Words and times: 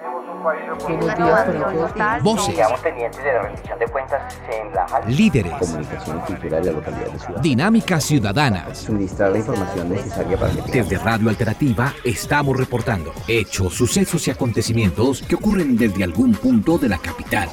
Buenos 0.00 1.16
días 1.16 1.44
para 1.44 2.18
todos. 2.18 2.22
Voces. 2.22 2.54
Quedamos 2.54 2.80
pendientes 2.80 3.22
de 3.22 3.32
la 3.32 3.42
rendición 3.42 3.78
de 3.78 3.86
cuentas 3.86 4.38
en 4.50 4.72
la 4.72 4.86
Líderes. 5.06 5.52
Comunicación 5.58 6.18
y 6.18 6.20
cultura 6.20 6.60
de 6.60 6.66
la 6.66 6.72
localidad 6.72 7.12
de 7.12 7.18
Ciudad. 7.18 7.40
Dinámicas 7.40 8.04
ciudadanas. 8.04 8.78
Suministrar 8.78 9.32
la 9.32 9.38
información 9.38 9.90
necesaria 9.90 10.38
para 10.38 10.52
que 10.52 10.82
Desde 10.82 10.98
Radio 10.98 11.28
Alternativa 11.28 11.92
estamos 12.04 12.56
reportando 12.56 13.12
hechos, 13.28 13.74
sucesos 13.74 14.26
y 14.28 14.30
acontecimientos 14.30 15.22
que 15.22 15.34
ocurren 15.34 15.76
desde 15.76 16.04
algún 16.04 16.32
punto 16.34 16.78
de 16.78 16.88
la 16.88 16.98
capital. 16.98 17.48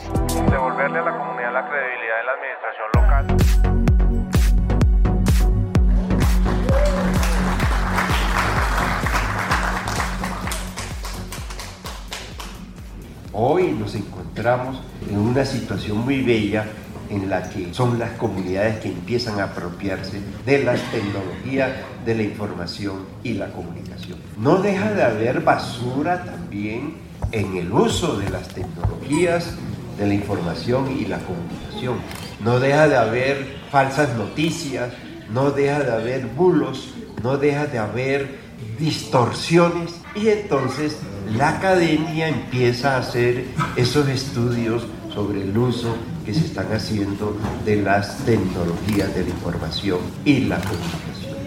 Hoy 13.42 13.72
nos 13.72 13.96
encontramos 13.96 14.82
en 15.10 15.18
una 15.18 15.46
situación 15.46 16.00
muy 16.00 16.22
bella 16.24 16.66
en 17.10 17.30
la 17.30 17.50
que 17.50 17.74
son 17.74 17.98
las 17.98 18.12
comunidades 18.18 18.82
que 18.82 18.90
empiezan 18.90 19.40
a 19.40 19.46
apropiarse 19.46 20.20
de 20.46 20.62
las 20.62 20.82
tecnologías 20.92 21.72
de 22.06 22.16
la 22.16 22.24
información 22.24 23.06
y 23.24 23.36
la 23.36 23.48
comunicación. 23.54 24.18
No 24.38 24.58
deja 24.58 24.92
de 24.92 25.04
haber 25.04 25.40
basura 25.40 26.26
también 26.26 26.96
en 27.32 27.56
el 27.56 27.72
uso 27.72 28.18
de 28.18 28.30
las 28.30 28.50
tecnologías 28.50 29.54
de 29.98 30.06
la 30.06 30.16
información 30.16 30.92
y 31.00 31.06
la 31.06 31.20
comunicación. 31.20 32.00
No 32.44 32.60
deja 32.60 32.90
de 32.90 32.98
haber 32.98 33.56
falsas 33.72 34.18
noticias, 34.18 34.92
no 35.30 35.52
deja 35.52 35.80
de 35.80 35.94
haber 35.94 36.26
bulos, 36.26 36.94
no 37.24 37.38
deja 37.38 37.68
de 37.68 37.78
haber 37.80 38.38
distorsiones 38.78 39.99
y 40.16 40.30
entonces 40.30 40.98
la 41.36 41.50
academia 41.50 42.30
empieza 42.30 42.96
a 42.96 43.00
hacer 43.00 43.46
esos 43.76 44.08
estudios 44.08 44.88
sobre 45.14 45.44
el 45.44 45.58
uso 45.58 45.96
que 46.26 46.34
se 46.34 46.46
están 46.46 46.72
haciendo 46.72 47.38
de 47.66 47.78
las 47.78 48.18
tecnologías 48.26 49.14
de 49.14 49.24
la 49.24 49.30
información 49.30 50.00
y 50.26 50.42
la 50.42 50.58
comunicación. 50.58 51.38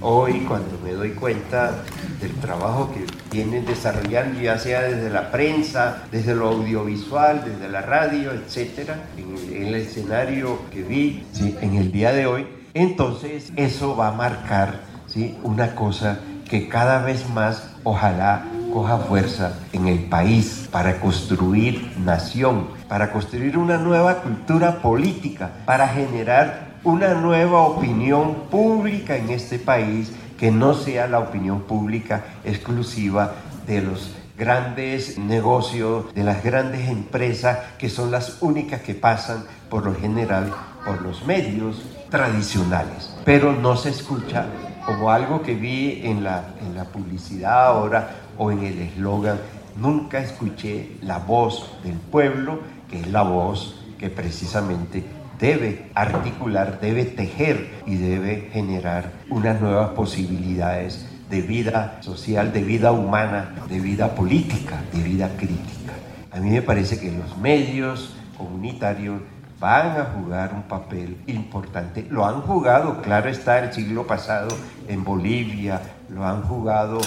Hoy 0.00 0.40
cuando 0.46 0.78
me 0.84 0.92
doy 0.92 1.10
cuenta 1.10 1.82
del 2.20 2.32
trabajo 2.36 2.92
que 2.92 3.04
vienen 3.30 3.64
desarrollando, 3.64 4.40
ya 4.40 4.58
sea 4.58 4.82
desde 4.82 5.10
la 5.10 5.30
prensa, 5.30 6.04
desde 6.10 6.34
lo 6.34 6.48
audiovisual, 6.48 7.44
desde 7.44 7.68
la 7.68 7.82
radio, 7.82 8.32
etcétera, 8.32 9.04
en, 9.16 9.66
el 9.66 9.74
escenario 9.74 10.60
que 10.70 10.82
vi 10.82 11.24
¿sí? 11.32 11.56
en 11.60 11.76
el 11.76 11.92
día 11.92 12.12
de 12.12 12.26
hoy, 12.26 12.46
entonces 12.74 13.52
eso 13.56 13.96
va 13.96 14.08
a 14.08 14.12
marcar 14.12 14.82
¿sí? 15.06 15.36
una 15.42 15.74
cosa 15.74 16.20
que 16.48 16.68
cada 16.68 17.02
vez 17.02 17.28
más 17.30 17.67
ojalá 17.84 18.44
coja 18.72 18.98
fuerza 18.98 19.58
en 19.72 19.88
el 19.88 20.04
país 20.04 20.68
para 20.70 21.00
construir 21.00 21.92
nación, 21.98 22.68
para 22.88 23.10
construir 23.12 23.56
una 23.56 23.78
nueva 23.78 24.22
cultura 24.22 24.80
política, 24.82 25.50
para 25.64 25.88
generar 25.88 26.78
una 26.84 27.14
nueva 27.14 27.62
opinión 27.62 28.34
pública 28.50 29.16
en 29.16 29.30
este 29.30 29.58
país 29.58 30.12
que 30.38 30.50
no 30.50 30.74
sea 30.74 31.06
la 31.08 31.18
opinión 31.18 31.62
pública 31.62 32.24
exclusiva 32.44 33.34
de 33.66 33.82
los 33.82 34.14
grandes 34.38 35.18
negocios, 35.18 36.14
de 36.14 36.22
las 36.22 36.44
grandes 36.44 36.88
empresas 36.88 37.58
que 37.78 37.90
son 37.90 38.12
las 38.12 38.40
únicas 38.40 38.82
que 38.82 38.94
pasan 38.94 39.44
por 39.68 39.84
lo 39.84 39.94
general 39.94 40.52
por 40.84 41.02
los 41.02 41.26
medios 41.26 41.82
tradicionales. 42.08 43.12
Pero 43.24 43.52
no 43.52 43.76
se 43.76 43.90
escucha 43.90 44.46
como 44.88 45.10
algo 45.10 45.42
que 45.42 45.54
vi 45.54 46.00
en 46.02 46.24
la, 46.24 46.54
en 46.62 46.74
la 46.74 46.84
publicidad 46.84 47.66
ahora 47.66 48.08
o 48.38 48.50
en 48.50 48.64
el 48.64 48.78
eslogan, 48.78 49.38
nunca 49.76 50.18
escuché 50.18 50.96
la 51.02 51.18
voz 51.18 51.78
del 51.84 51.96
pueblo, 51.96 52.60
que 52.90 53.00
es 53.00 53.08
la 53.08 53.20
voz 53.20 53.84
que 53.98 54.08
precisamente 54.08 55.04
debe 55.38 55.90
articular, 55.94 56.80
debe 56.80 57.04
tejer 57.04 57.82
y 57.84 57.96
debe 57.96 58.48
generar 58.50 59.12
unas 59.28 59.60
nuevas 59.60 59.90
posibilidades 59.90 61.06
de 61.28 61.42
vida 61.42 61.98
social, 62.00 62.50
de 62.54 62.62
vida 62.62 62.90
humana, 62.90 63.56
de 63.68 63.80
vida 63.80 64.14
política, 64.14 64.80
de 64.94 65.02
vida 65.02 65.28
crítica. 65.36 65.92
A 66.32 66.40
mí 66.40 66.48
me 66.48 66.62
parece 66.62 66.98
que 66.98 67.12
los 67.12 67.36
medios 67.36 68.16
comunitarios 68.38 69.20
van 69.60 70.00
a 70.00 70.04
jugar 70.04 70.52
un 70.54 70.62
papel 70.62 71.22
importante. 71.26 72.06
Lo 72.08 72.24
han 72.24 72.42
jugado, 72.42 73.02
claro 73.02 73.28
está, 73.28 73.58
el 73.58 73.72
siglo 73.72 74.06
pasado 74.06 74.48
en 74.86 75.04
Bolivia, 75.04 75.80
lo 76.08 76.24
han 76.24 76.42
jugado 76.42 77.00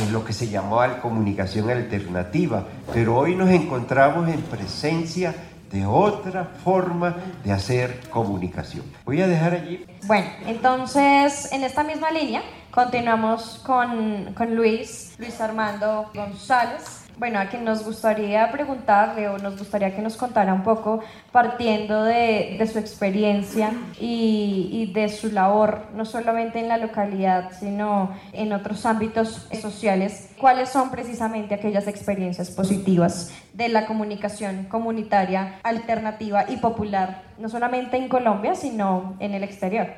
en 0.00 0.12
lo 0.12 0.24
que 0.24 0.32
se 0.32 0.48
llamó 0.48 0.80
comunicación 1.02 1.70
alternativa, 1.70 2.64
pero 2.92 3.16
hoy 3.16 3.34
nos 3.34 3.50
encontramos 3.50 4.28
en 4.28 4.40
presencia 4.42 5.34
de 5.70 5.84
otra 5.84 6.44
forma 6.64 7.14
de 7.44 7.52
hacer 7.52 8.00
comunicación. 8.08 8.84
Voy 9.04 9.20
a 9.20 9.26
dejar 9.26 9.54
allí. 9.54 9.84
Bueno, 10.06 10.28
entonces 10.46 11.52
en 11.52 11.62
esta 11.64 11.82
misma 11.84 12.10
línea 12.10 12.42
continuamos 12.70 13.60
con, 13.66 14.32
con 14.34 14.54
Luis, 14.54 15.14
Luis 15.18 15.38
Armando 15.40 16.10
González. 16.14 17.07
Bueno, 17.18 17.40
a 17.40 17.46
quien 17.46 17.64
nos 17.64 17.84
gustaría 17.84 18.50
preguntarle 18.52 19.28
o 19.28 19.38
nos 19.38 19.58
gustaría 19.58 19.94
que 19.94 20.00
nos 20.00 20.16
contara 20.16 20.54
un 20.54 20.62
poco, 20.62 21.00
partiendo 21.32 22.04
de, 22.04 22.64
su 22.72 22.78
experiencia 22.78 23.72
y, 24.00 24.68
y, 24.70 24.92
de 24.92 25.08
su 25.08 25.32
labor, 25.32 25.86
no 25.96 26.04
solamente 26.04 26.60
en 26.60 26.68
la 26.68 26.76
localidad, 26.76 27.50
sino 27.58 28.12
en 28.32 28.52
otros 28.52 28.86
ámbitos 28.86 29.48
sociales, 29.60 30.30
cuáles 30.38 30.68
son 30.68 30.90
precisamente 30.90 31.54
aquellas 31.54 31.88
experiencias 31.88 32.52
positivas 32.52 33.32
de 33.52 33.68
la 33.68 33.86
comunicación 33.86 34.66
comunitaria 34.66 35.58
alternativa 35.64 36.44
y 36.48 36.58
popular, 36.58 37.24
no 37.38 37.48
solamente 37.48 37.96
en 37.96 38.08
Colombia, 38.08 38.54
sino 38.54 39.16
en 39.18 39.34
el 39.34 39.42
exterior. 39.42 39.88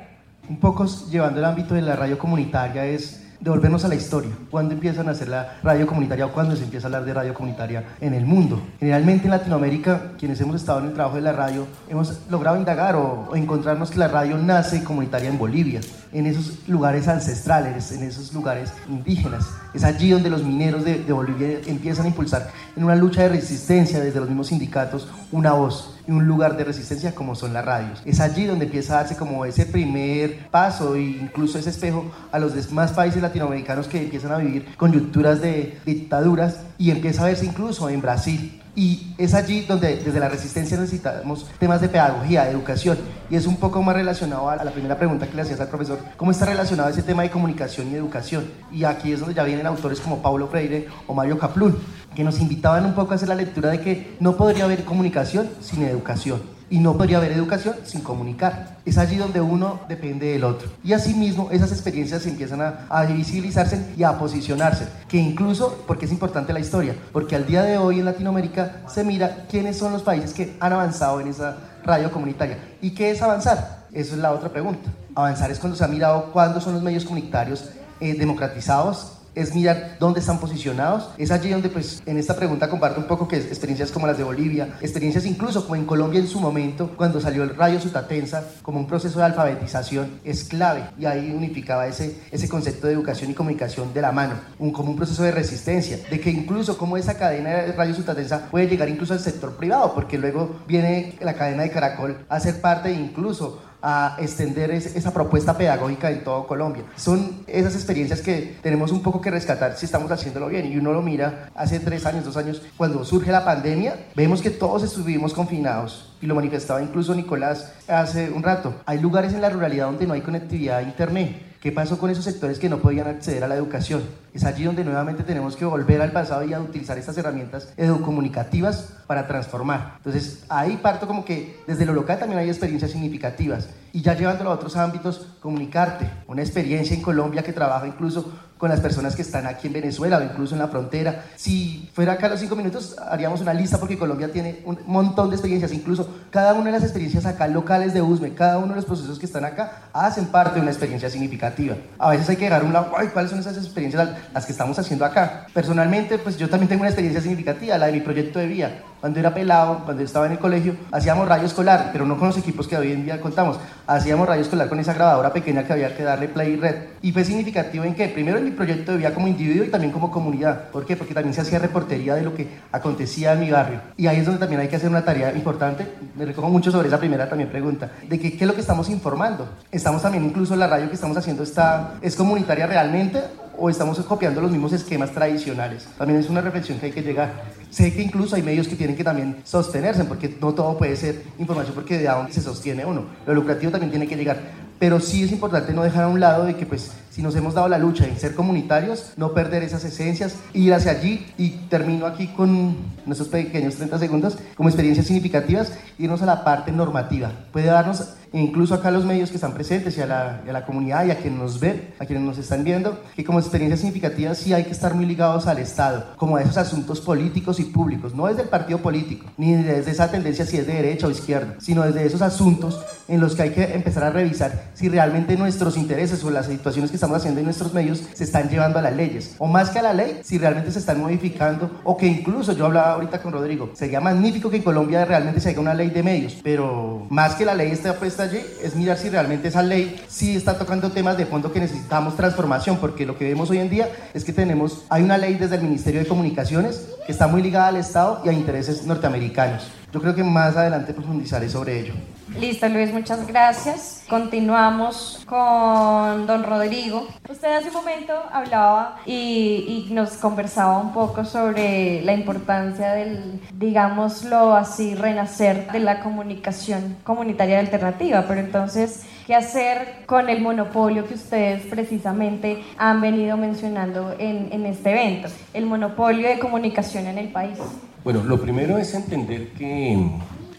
Un 0.49 0.59
poco 0.59 0.87
llevando 1.11 1.37
el 1.37 1.45
ámbito 1.45 1.75
de 1.75 1.83
la 1.83 1.95
radio 1.95 2.17
comunitaria 2.17 2.83
es 2.83 3.30
devolvernos 3.41 3.83
a 3.83 3.87
la 3.87 3.95
historia. 3.95 4.31
¿Cuándo 4.49 4.73
empiezan 4.73 5.09
a 5.09 5.11
hacer 5.11 5.27
la 5.27 5.57
radio 5.63 5.85
comunitaria 5.87 6.25
o 6.25 6.31
cuándo 6.31 6.55
se 6.55 6.63
empieza 6.63 6.85
a 6.85 6.89
hablar 6.89 7.05
de 7.05 7.13
radio 7.13 7.33
comunitaria 7.33 7.83
en 7.99 8.13
el 8.13 8.25
mundo? 8.25 8.61
Generalmente 8.79 9.25
en 9.25 9.31
Latinoamérica, 9.31 10.13
quienes 10.17 10.39
hemos 10.39 10.55
estado 10.55 10.79
en 10.79 10.85
el 10.85 10.93
trabajo 10.93 11.15
de 11.15 11.23
la 11.23 11.33
radio, 11.33 11.67
hemos 11.89 12.19
logrado 12.29 12.57
indagar 12.57 12.95
o, 12.95 13.27
o 13.31 13.35
encontrarnos 13.35 13.91
que 13.91 13.99
la 13.99 14.07
radio 14.07 14.37
nace 14.37 14.83
comunitaria 14.83 15.29
en 15.29 15.37
Bolivia, 15.37 15.81
en 16.13 16.27
esos 16.27 16.67
lugares 16.67 17.07
ancestrales, 17.07 17.91
en 17.91 18.03
esos 18.03 18.31
lugares 18.33 18.71
indígenas. 18.87 19.47
Es 19.73 19.83
allí 19.83 20.09
donde 20.09 20.29
los 20.29 20.43
mineros 20.43 20.83
de, 20.83 21.03
Bolivia 21.11 21.59
empiezan 21.65 22.05
a 22.05 22.09
impulsar 22.09 22.51
en 22.75 22.83
una 22.83 22.95
lucha 22.95 23.21
de 23.23 23.29
resistencia 23.29 23.99
desde 23.99 24.19
los 24.19 24.27
mismos 24.27 24.47
sindicatos 24.47 25.07
una 25.31 25.53
voz 25.53 25.95
y 26.07 26.11
un 26.11 26.25
lugar 26.25 26.57
de 26.57 26.63
resistencia 26.63 27.15
como 27.15 27.35
son 27.35 27.53
las 27.53 27.63
radios. 27.63 28.01
Es 28.05 28.19
allí 28.19 28.45
donde 28.45 28.65
empieza 28.65 28.93
a 28.93 28.97
darse 28.97 29.15
como 29.15 29.45
ese 29.45 29.65
primer 29.65 30.49
paso 30.49 30.95
e 30.95 31.01
incluso 31.01 31.57
ese 31.57 31.69
espejo 31.69 32.11
a 32.31 32.39
los 32.39 32.53
demás 32.53 32.91
países 32.91 33.21
latinoamericanos 33.21 33.87
que 33.87 34.01
empiezan 34.01 34.31
a 34.33 34.37
vivir 34.37 34.65
coyunturas 34.75 35.41
de 35.41 35.79
dictaduras 35.85 36.61
y 36.77 36.91
empieza 36.91 37.23
a 37.23 37.27
verse 37.27 37.45
incluso 37.45 37.89
en 37.89 38.01
Brasil 38.01 38.60
y 38.75 39.13
es 39.17 39.33
allí 39.33 39.61
donde 39.61 39.97
desde 39.97 40.19
la 40.19 40.29
resistencia 40.29 40.77
necesitamos 40.77 41.45
temas 41.59 41.81
de 41.81 41.89
pedagogía, 41.89 42.45
de 42.45 42.51
educación. 42.51 42.97
Y 43.29 43.35
es 43.35 43.45
un 43.45 43.57
poco 43.57 43.81
más 43.81 43.95
relacionado 43.95 44.49
a 44.49 44.63
la 44.63 44.71
primera 44.71 44.97
pregunta 44.97 45.27
que 45.27 45.35
le 45.35 45.41
hacías 45.41 45.59
al 45.59 45.67
profesor, 45.67 45.99
¿cómo 46.15 46.31
está 46.31 46.45
relacionado 46.45 46.89
ese 46.89 47.03
tema 47.03 47.23
de 47.23 47.29
comunicación 47.29 47.91
y 47.91 47.95
educación? 47.95 48.45
Y 48.71 48.85
aquí 48.85 49.11
es 49.11 49.19
donde 49.19 49.35
ya 49.35 49.43
vienen 49.43 49.67
autores 49.67 49.99
como 49.99 50.21
Paulo 50.21 50.47
Freire 50.47 50.87
o 51.07 51.13
Mario 51.13 51.37
Kaplun, 51.37 51.77
que 52.15 52.23
nos 52.23 52.39
invitaban 52.39 52.85
un 52.85 52.93
poco 52.93 53.11
a 53.11 53.15
hacer 53.15 53.27
la 53.27 53.35
lectura 53.35 53.69
de 53.69 53.81
que 53.81 54.15
no 54.19 54.37
podría 54.37 54.65
haber 54.65 54.85
comunicación 54.85 55.49
sin 55.59 55.83
educación. 55.83 56.60
Y 56.71 56.79
no 56.79 56.97
podría 56.97 57.17
haber 57.17 57.33
educación 57.33 57.75
sin 57.83 58.01
comunicar. 58.01 58.77
Es 58.83 58.97
allí 58.97 59.17
donde 59.17 59.41
uno 59.41 59.81
depende 59.87 60.31
del 60.31 60.43
otro. 60.43 60.69
Y 60.83 60.93
asimismo, 60.93 61.49
esas 61.51 61.71
experiencias 61.71 62.25
empiezan 62.25 62.61
a, 62.61 62.87
a 62.89 63.05
visibilizarse 63.05 63.93
y 63.95 64.03
a 64.03 64.17
posicionarse. 64.17 64.87
Que 65.07 65.17
incluso, 65.17 65.83
porque 65.85 66.05
es 66.05 66.11
importante 66.11 66.53
la 66.53 66.59
historia, 66.59 66.95
porque 67.11 67.35
al 67.35 67.45
día 67.45 67.61
de 67.61 67.77
hoy 67.77 67.99
en 67.99 68.05
Latinoamérica 68.05 68.81
se 68.87 69.03
mira 69.03 69.45
quiénes 69.47 69.77
son 69.77 69.93
los 69.93 70.01
países 70.01 70.33
que 70.33 70.55
han 70.59 70.73
avanzado 70.73 71.21
en 71.21 71.27
esa 71.27 71.57
radio 71.83 72.11
comunitaria. 72.11 72.57
¿Y 72.81 72.91
qué 72.91 73.11
es 73.11 73.21
avanzar? 73.21 73.85
Eso 73.91 74.15
es 74.15 74.21
la 74.21 74.31
otra 74.31 74.49
pregunta. 74.49 74.89
Avanzar 75.13 75.51
es 75.51 75.59
cuando 75.59 75.77
se 75.77 75.83
ha 75.83 75.87
mirado 75.87 76.31
cuándo 76.31 76.61
son 76.61 76.73
los 76.73 76.81
medios 76.81 77.03
comunitarios 77.03 77.69
eh, 77.99 78.15
democratizados 78.17 79.20
es 79.35 79.55
mirar 79.55 79.97
dónde 79.99 80.19
están 80.19 80.39
posicionados. 80.39 81.09
Es 81.17 81.31
allí 81.31 81.49
donde, 81.49 81.69
pues, 81.69 82.01
en 82.05 82.17
esta 82.17 82.35
pregunta 82.35 82.69
comparto 82.69 82.99
un 82.99 83.07
poco 83.07 83.27
que 83.27 83.37
experiencias 83.37 83.91
como 83.91 84.07
las 84.07 84.17
de 84.17 84.23
Bolivia, 84.23 84.77
experiencias 84.81 85.25
incluso 85.25 85.63
como 85.63 85.75
en 85.75 85.85
Colombia 85.85 86.19
en 86.19 86.27
su 86.27 86.39
momento, 86.39 86.91
cuando 86.95 87.19
salió 87.21 87.43
el 87.43 87.55
rayo 87.55 87.79
Sutatensa 87.79 88.43
como 88.61 88.79
un 88.79 88.87
proceso 88.87 89.19
de 89.19 89.25
alfabetización, 89.25 90.19
es 90.23 90.43
clave. 90.43 90.83
Y 90.99 91.05
ahí 91.05 91.31
unificaba 91.31 91.87
ese, 91.87 92.17
ese 92.31 92.49
concepto 92.49 92.87
de 92.87 92.93
educación 92.93 93.31
y 93.31 93.33
comunicación 93.33 93.93
de 93.93 94.01
la 94.01 94.11
mano, 94.11 94.35
un, 94.59 94.71
como 94.71 94.91
un 94.91 94.97
proceso 94.97 95.23
de 95.23 95.31
resistencia, 95.31 95.99
de 96.09 96.19
que 96.19 96.29
incluso 96.29 96.77
como 96.77 96.97
esa 96.97 97.17
cadena 97.17 97.51
de 97.51 97.71
rayo 97.71 97.93
Sutatensa 97.93 98.49
puede 98.49 98.67
llegar 98.67 98.89
incluso 98.89 99.13
al 99.13 99.19
sector 99.19 99.55
privado, 99.55 99.93
porque 99.93 100.17
luego 100.17 100.61
viene 100.67 101.15
la 101.21 101.33
cadena 101.33 101.63
de 101.63 101.71
Caracol 101.71 102.25
a 102.27 102.39
ser 102.39 102.61
parte 102.61 102.91
incluso 102.91 103.61
a 103.81 104.17
extender 104.19 104.71
esa 104.71 105.13
propuesta 105.13 105.57
pedagógica 105.57 106.11
en 106.11 106.23
todo 106.23 106.47
Colombia. 106.47 106.83
Son 106.95 107.43
esas 107.47 107.75
experiencias 107.75 108.21
que 108.21 108.57
tenemos 108.61 108.91
un 108.91 109.01
poco 109.01 109.21
que 109.21 109.31
rescatar 109.31 109.77
si 109.77 109.85
estamos 109.85 110.11
haciéndolo 110.11 110.47
bien. 110.47 110.71
Y 110.71 110.77
uno 110.77 110.93
lo 110.93 111.01
mira 111.01 111.49
hace 111.55 111.79
tres 111.79 112.05
años, 112.05 112.25
dos 112.25 112.37
años, 112.37 112.61
cuando 112.77 113.03
surge 113.05 113.31
la 113.31 113.45
pandemia, 113.45 113.95
vemos 114.15 114.41
que 114.41 114.49
todos 114.49 114.83
estuvimos 114.83 115.33
confinados 115.33 116.13
y 116.21 116.27
lo 116.27 116.35
manifestaba 116.35 116.81
incluso 116.81 117.15
Nicolás 117.15 117.73
hace 117.87 118.29
un 118.29 118.43
rato. 118.43 118.75
Hay 118.85 118.99
lugares 118.99 119.33
en 119.33 119.41
la 119.41 119.49
ruralidad 119.49 119.87
donde 119.87 120.05
no 120.05 120.13
hay 120.13 120.21
conectividad 120.21 120.77
a 120.77 120.83
Internet. 120.83 121.50
¿Qué 121.61 121.71
pasó 121.71 121.99
con 121.99 122.09
esos 122.09 122.25
sectores 122.25 122.57
que 122.57 122.69
no 122.69 122.79
podían 122.79 123.07
acceder 123.07 123.43
a 123.43 123.47
la 123.47 123.53
educación? 123.53 124.01
Es 124.33 124.45
allí 124.45 124.63
donde 124.63 124.83
nuevamente 124.83 125.21
tenemos 125.21 125.55
que 125.55 125.63
volver 125.63 126.01
al 126.01 126.11
pasado 126.11 126.43
y 126.43 126.53
a 126.53 126.59
utilizar 126.59 126.97
estas 126.97 127.15
herramientas 127.19 127.71
educomunicativas 127.77 128.93
para 129.05 129.27
transformar. 129.27 129.93
Entonces, 129.97 130.43
ahí 130.49 130.79
parto 130.81 131.05
como 131.05 131.23
que 131.23 131.59
desde 131.67 131.85
lo 131.85 131.93
local 131.93 132.17
también 132.17 132.39
hay 132.39 132.49
experiencias 132.49 132.89
significativas. 132.89 133.69
Y 133.93 134.01
ya 134.01 134.15
llevándolo 134.15 134.49
a 134.49 134.55
otros 134.55 134.75
ámbitos, 134.75 135.27
comunicarte. 135.39 136.09
Una 136.25 136.41
experiencia 136.41 136.95
en 136.95 137.03
Colombia 137.03 137.43
que 137.43 137.53
trabaja 137.53 137.85
incluso 137.85 138.33
con 138.61 138.69
las 138.69 138.79
personas 138.79 139.15
que 139.15 139.23
están 139.23 139.47
aquí 139.47 139.65
en 139.65 139.73
Venezuela 139.73 140.19
o 140.19 140.21
incluso 140.21 140.53
en 140.53 140.59
la 140.59 140.67
frontera. 140.67 141.25
Si 141.35 141.89
fuera 141.95 142.13
acá 142.13 142.27
a 142.27 142.29
los 142.29 142.39
cinco 142.39 142.55
minutos, 142.55 142.95
haríamos 142.99 143.41
una 143.41 143.55
lista 143.55 143.79
porque 143.79 143.97
Colombia 143.97 144.31
tiene 144.31 144.61
un 144.65 144.77
montón 144.85 145.31
de 145.31 145.35
experiencias. 145.35 145.73
Incluso 145.73 146.07
cada 146.29 146.53
una 146.53 146.65
de 146.65 146.73
las 146.73 146.83
experiencias 146.83 147.25
acá 147.25 147.47
locales 147.47 147.91
de 147.95 148.03
USME, 148.03 148.35
cada 148.35 148.59
uno 148.59 148.67
de 148.67 148.75
los 148.75 148.85
procesos 148.85 149.17
que 149.17 149.25
están 149.25 149.45
acá, 149.45 149.85
hacen 149.93 150.27
parte 150.27 150.57
de 150.57 150.61
una 150.61 150.69
experiencia 150.69 151.09
significativa. 151.09 151.75
A 151.97 152.11
veces 152.11 152.29
hay 152.29 152.35
que 152.35 152.49
a 152.49 152.59
un 152.59 152.71
lado, 152.71 152.91
¿cuáles 153.11 153.31
son 153.31 153.39
esas 153.39 153.57
experiencias 153.57 154.09
las 154.31 154.45
que 154.45 154.51
estamos 154.51 154.77
haciendo 154.77 155.05
acá? 155.05 155.47
Personalmente, 155.55 156.19
pues 156.19 156.37
yo 156.37 156.47
también 156.47 156.69
tengo 156.69 156.81
una 156.81 156.89
experiencia 156.89 157.19
significativa, 157.19 157.79
la 157.79 157.87
de 157.87 157.93
mi 157.93 158.01
proyecto 158.01 158.37
de 158.37 158.45
vía. 158.45 158.83
Cuando 159.01 159.19
era 159.19 159.33
pelado, 159.33 159.79
cuando 159.83 160.03
estaba 160.03 160.27
en 160.27 160.33
el 160.33 160.37
colegio, 160.37 160.75
hacíamos 160.91 161.27
rayo 161.27 161.47
escolar, 161.47 161.89
pero 161.91 162.05
no 162.05 162.19
con 162.19 162.27
los 162.27 162.37
equipos 162.37 162.67
que 162.67 162.77
hoy 162.77 162.91
en 162.91 163.03
día 163.03 163.19
contamos. 163.19 163.57
Hacíamos 163.87 164.27
rayo 164.27 164.43
escolar 164.43 164.69
con 164.69 164.79
esa 164.79 164.93
grabadora 164.93 165.33
pequeña 165.33 165.63
que 165.63 165.73
había 165.73 165.97
que 165.97 166.03
darle 166.03 166.27
play 166.27 166.53
y 166.53 166.55
red. 166.57 166.75
Y 167.01 167.11
fue 167.11 167.25
significativo 167.25 167.83
en 167.83 167.95
que, 167.95 168.07
primero 168.09 168.37
en 168.37 168.43
mi 168.43 168.51
proyecto 168.51 168.91
de 168.91 168.99
vida 168.99 169.11
como 169.11 169.27
individuo 169.27 169.65
y 169.65 169.69
también 169.69 169.91
como 169.91 170.11
comunidad. 170.11 170.69
¿Por 170.69 170.85
qué? 170.85 170.95
Porque 170.95 171.15
también 171.15 171.33
se 171.33 171.41
hacía 171.41 171.57
reportería 171.57 172.13
de 172.13 172.21
lo 172.21 172.35
que 172.35 172.47
acontecía 172.71 173.33
en 173.33 173.39
mi 173.39 173.49
barrio. 173.49 173.81
Y 173.97 174.05
ahí 174.05 174.17
es 174.17 174.25
donde 174.25 174.39
también 174.39 174.61
hay 174.61 174.67
que 174.67 174.75
hacer 174.75 174.91
una 174.91 175.03
tarea 175.03 175.33
importante. 175.33 175.87
Me 176.15 176.23
recojo 176.23 176.49
mucho 176.49 176.69
sobre 176.69 176.87
esa 176.87 176.99
primera 176.99 177.27
también 177.27 177.49
pregunta, 177.49 177.89
de 178.07 178.19
que, 178.19 178.37
qué 178.37 178.43
es 178.43 178.47
lo 178.47 178.53
que 178.53 178.61
estamos 178.61 178.87
informando. 178.89 179.49
Estamos 179.71 180.03
también, 180.03 180.25
incluso 180.25 180.55
la 180.55 180.67
radio 180.67 180.87
que 180.87 180.95
estamos 180.95 181.17
haciendo 181.17 181.41
está, 181.41 181.95
es 182.03 182.15
comunitaria 182.15 182.67
realmente 182.67 183.19
o 183.61 183.69
estamos 183.69 183.99
copiando 183.99 184.41
los 184.41 184.49
mismos 184.49 184.73
esquemas 184.73 185.11
tradicionales. 185.11 185.87
También 185.95 186.19
es 186.19 186.27
una 186.29 186.41
reflexión 186.41 186.79
que 186.79 186.87
hay 186.87 186.91
que 186.91 187.03
llegar. 187.03 187.43
Sé 187.69 187.93
que 187.93 188.01
incluso 188.01 188.35
hay 188.35 188.41
medios 188.41 188.67
que 188.67 188.75
tienen 188.75 188.95
que 188.95 189.03
también 189.03 189.37
sostenerse, 189.43 190.03
porque 190.05 190.35
no 190.41 190.51
todo 190.55 190.79
puede 190.79 190.95
ser 190.95 191.21
información 191.37 191.75
porque 191.75 191.99
de 191.99 192.07
dónde 192.07 192.33
se 192.33 192.41
sostiene 192.41 192.83
uno. 192.83 193.05
Lo 193.27 193.35
lucrativo 193.35 193.71
también 193.71 193.91
tiene 193.91 194.07
que 194.07 194.15
llegar. 194.15 194.39
Pero 194.79 194.99
sí 194.99 195.21
es 195.21 195.31
importante 195.31 195.73
no 195.73 195.83
dejar 195.83 196.05
a 196.05 196.07
un 196.07 196.19
lado 196.19 196.45
de 196.45 196.55
que 196.55 196.65
pues 196.65 196.91
si 197.11 197.21
nos 197.21 197.35
hemos 197.35 197.53
dado 197.53 197.67
la 197.67 197.77
lucha 197.77 198.07
en 198.07 198.17
ser 198.17 198.33
comunitarios, 198.33 199.13
no 199.15 199.31
perder 199.31 199.61
esas 199.61 199.85
esencias, 199.85 200.37
ir 200.53 200.73
hacia 200.73 200.93
allí 200.93 201.27
y 201.37 201.49
termino 201.69 202.07
aquí 202.07 202.29
con 202.29 202.77
nuestros 203.05 203.29
pequeños 203.29 203.75
30 203.75 203.99
segundos 203.99 204.39
como 204.55 204.69
experiencias 204.69 205.05
significativas, 205.05 205.71
irnos 205.99 206.23
a 206.23 206.25
la 206.25 206.43
parte 206.43 206.71
normativa. 206.71 207.31
Puede 207.51 207.67
darnos 207.67 208.15
incluso 208.33 208.73
acá 208.73 208.89
a 208.89 208.91
los 208.91 209.05
medios 209.05 209.29
que 209.29 209.35
están 209.35 209.53
presentes 209.53 209.97
y 209.97 210.01
a, 210.01 210.05
la, 210.05 210.41
a 210.47 210.51
la 210.51 210.65
comunidad 210.65 211.05
y 211.05 211.11
a 211.11 211.17
quienes 211.17 211.39
nos 211.39 211.59
ven, 211.59 211.93
a 211.99 212.05
quienes 212.05 212.23
nos 212.23 212.37
están 212.37 212.63
viendo, 212.63 213.01
que 213.15 213.23
como 213.23 213.39
experiencias 213.39 213.81
significativas 213.81 214.37
sí 214.37 214.53
hay 214.53 214.63
que 214.63 214.71
estar 214.71 214.93
muy 214.93 215.05
ligados 215.05 215.47
al 215.47 215.59
Estado, 215.59 216.13
como 216.17 216.37
a 216.37 216.41
esos 216.41 216.57
asuntos 216.57 217.01
políticos 217.01 217.59
y 217.59 217.65
públicos, 217.65 218.15
no 218.15 218.27
desde 218.27 218.43
el 218.43 218.49
partido 218.49 218.79
político, 218.79 219.25
ni 219.37 219.53
desde 219.53 219.91
esa 219.91 220.09
tendencia 220.09 220.45
si 220.45 220.57
es 220.57 220.67
de 220.67 220.73
derecha 220.73 221.07
o 221.07 221.11
izquierda, 221.11 221.55
sino 221.59 221.83
desde 221.83 222.05
esos 222.05 222.21
asuntos 222.21 222.79
en 223.07 223.19
los 223.19 223.35
que 223.35 223.41
hay 223.43 223.49
que 223.51 223.75
empezar 223.75 224.03
a 224.03 224.09
revisar 224.09 224.71
si 224.73 224.87
realmente 224.87 225.35
nuestros 225.35 225.77
intereses 225.77 226.23
o 226.23 226.29
las 226.29 226.45
situaciones 226.45 226.91
que 226.91 226.95
estamos 226.95 227.17
haciendo 227.17 227.39
en 227.39 227.45
nuestros 227.45 227.73
medios 227.73 228.03
se 228.13 228.23
están 228.23 228.49
llevando 228.49 228.79
a 228.79 228.81
las 228.81 228.95
leyes. 228.95 229.35
O 229.37 229.47
más 229.47 229.69
que 229.69 229.79
a 229.79 229.81
la 229.81 229.93
ley, 229.93 230.21
si 230.23 230.37
realmente 230.37 230.71
se 230.71 230.79
están 230.79 230.99
modificando 230.99 231.69
o 231.83 231.97
que 231.97 232.07
incluso 232.07 232.53
yo 232.53 232.65
hablaba 232.65 232.93
ahorita 232.93 233.21
con 233.21 233.33
Rodrigo, 233.33 233.71
sería 233.73 233.99
magnífico 233.99 234.49
que 234.49 234.57
en 234.57 234.63
Colombia 234.63 235.05
realmente 235.05 235.41
se 235.41 235.49
haga 235.49 235.59
una 235.59 235.73
ley 235.73 235.89
de 235.89 236.03
medios, 236.03 236.37
pero 236.43 237.05
más 237.09 237.35
que 237.35 237.45
la 237.45 237.53
ley 237.53 237.71
esté 237.71 237.91
puesta 237.93 238.20
allí 238.21 238.39
es 238.61 238.75
mirar 238.75 238.97
si 238.97 239.09
realmente 239.09 239.47
esa 239.47 239.61
ley 239.61 240.01
sí 240.07 240.35
está 240.35 240.57
tocando 240.57 240.91
temas 240.91 241.17
de 241.17 241.25
fondo 241.25 241.51
que 241.51 241.59
necesitamos 241.59 242.15
transformación, 242.15 242.77
porque 242.77 243.05
lo 243.05 243.17
que 243.17 243.25
vemos 243.25 243.49
hoy 243.49 243.57
en 243.59 243.69
día 243.69 243.89
es 244.13 244.23
que 244.23 244.33
tenemos, 244.33 244.85
hay 244.89 245.03
una 245.03 245.17
ley 245.17 245.35
desde 245.35 245.55
el 245.55 245.63
Ministerio 245.63 246.01
de 246.01 246.07
Comunicaciones 246.07 246.87
que 247.05 247.11
está 247.11 247.27
muy 247.27 247.41
ligada 247.41 247.67
al 247.67 247.77
Estado 247.77 248.21
y 248.23 248.29
a 248.29 248.33
intereses 248.33 248.85
norteamericanos. 248.85 249.80
Yo 249.91 249.99
creo 249.99 250.15
que 250.15 250.23
más 250.23 250.55
adelante 250.55 250.93
profundizaré 250.93 251.49
sobre 251.49 251.79
ello. 251.79 251.93
Listo, 252.39 252.69
Luis, 252.69 252.93
muchas 252.93 253.27
gracias. 253.27 254.03
Continuamos 254.07 255.21
con 255.25 256.25
don 256.25 256.43
Rodrigo. 256.43 257.05
Usted 257.29 257.57
hace 257.57 257.67
un 257.67 257.73
momento 257.73 258.13
hablaba 258.31 258.99
y, 259.05 259.89
nos 259.91 260.11
conversaba 260.11 260.77
un 260.77 260.93
poco 260.93 261.25
sobre 261.25 262.01
la 262.03 262.13
importancia 262.13 262.93
del, 262.93 263.41
digámoslo 263.53 264.55
así, 264.55 264.95
renacer 264.95 265.69
de 265.73 265.79
la 265.79 265.99
comunicación 265.99 266.95
comunitaria 267.03 267.59
alternativa, 267.59 268.23
pero 268.25 268.39
entonces, 268.39 269.03
¿qué 269.27 269.35
hacer 269.35 270.03
con 270.05 270.29
el 270.29 270.41
monopolio 270.41 271.07
que 271.07 271.15
ustedes 271.15 271.63
precisamente 271.67 272.63
han 272.77 273.01
venido 273.01 273.37
mencionando 273.37 274.13
en, 274.17 274.49
en 274.51 274.65
este 274.65 274.91
evento? 274.91 275.29
El 275.53 275.65
monopolio 275.65 276.27
de 276.27 276.39
comunicación 276.39 277.07
en 277.07 277.17
el 277.17 277.29
país. 277.29 277.57
Bueno, 278.03 278.23
lo 278.23 278.41
primero 278.41 278.77
es 278.77 278.93
entender 278.93 279.53
que 279.53 279.97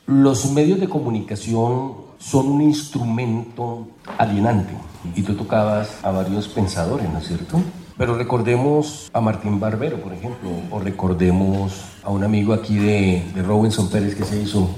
los 0.06 0.50
medios 0.52 0.80
de 0.80 0.88
comunicación 0.88 1.94
son 2.18 2.48
un 2.48 2.62
instrumento 2.62 3.88
alienante. 4.18 4.72
Y 5.16 5.22
tú 5.22 5.34
tocabas 5.34 5.98
a 6.04 6.12
varios 6.12 6.46
pensadores, 6.48 7.08
¿no 7.10 7.18
es 7.18 7.26
cierto? 7.26 7.60
Pero 7.98 8.16
recordemos 8.16 9.10
a 9.12 9.20
Martín 9.20 9.58
Barbero, 9.58 10.00
por 10.00 10.12
ejemplo, 10.12 10.50
o 10.70 10.78
recordemos 10.78 11.72
a 12.02 12.10
un 12.10 12.24
amigo 12.24 12.54
aquí 12.54 12.76
de, 12.76 13.24
de 13.34 13.42
Robinson 13.42 13.90
Pérez 13.90 14.14
que 14.14 14.24
se 14.24 14.40
hizo, 14.40 14.70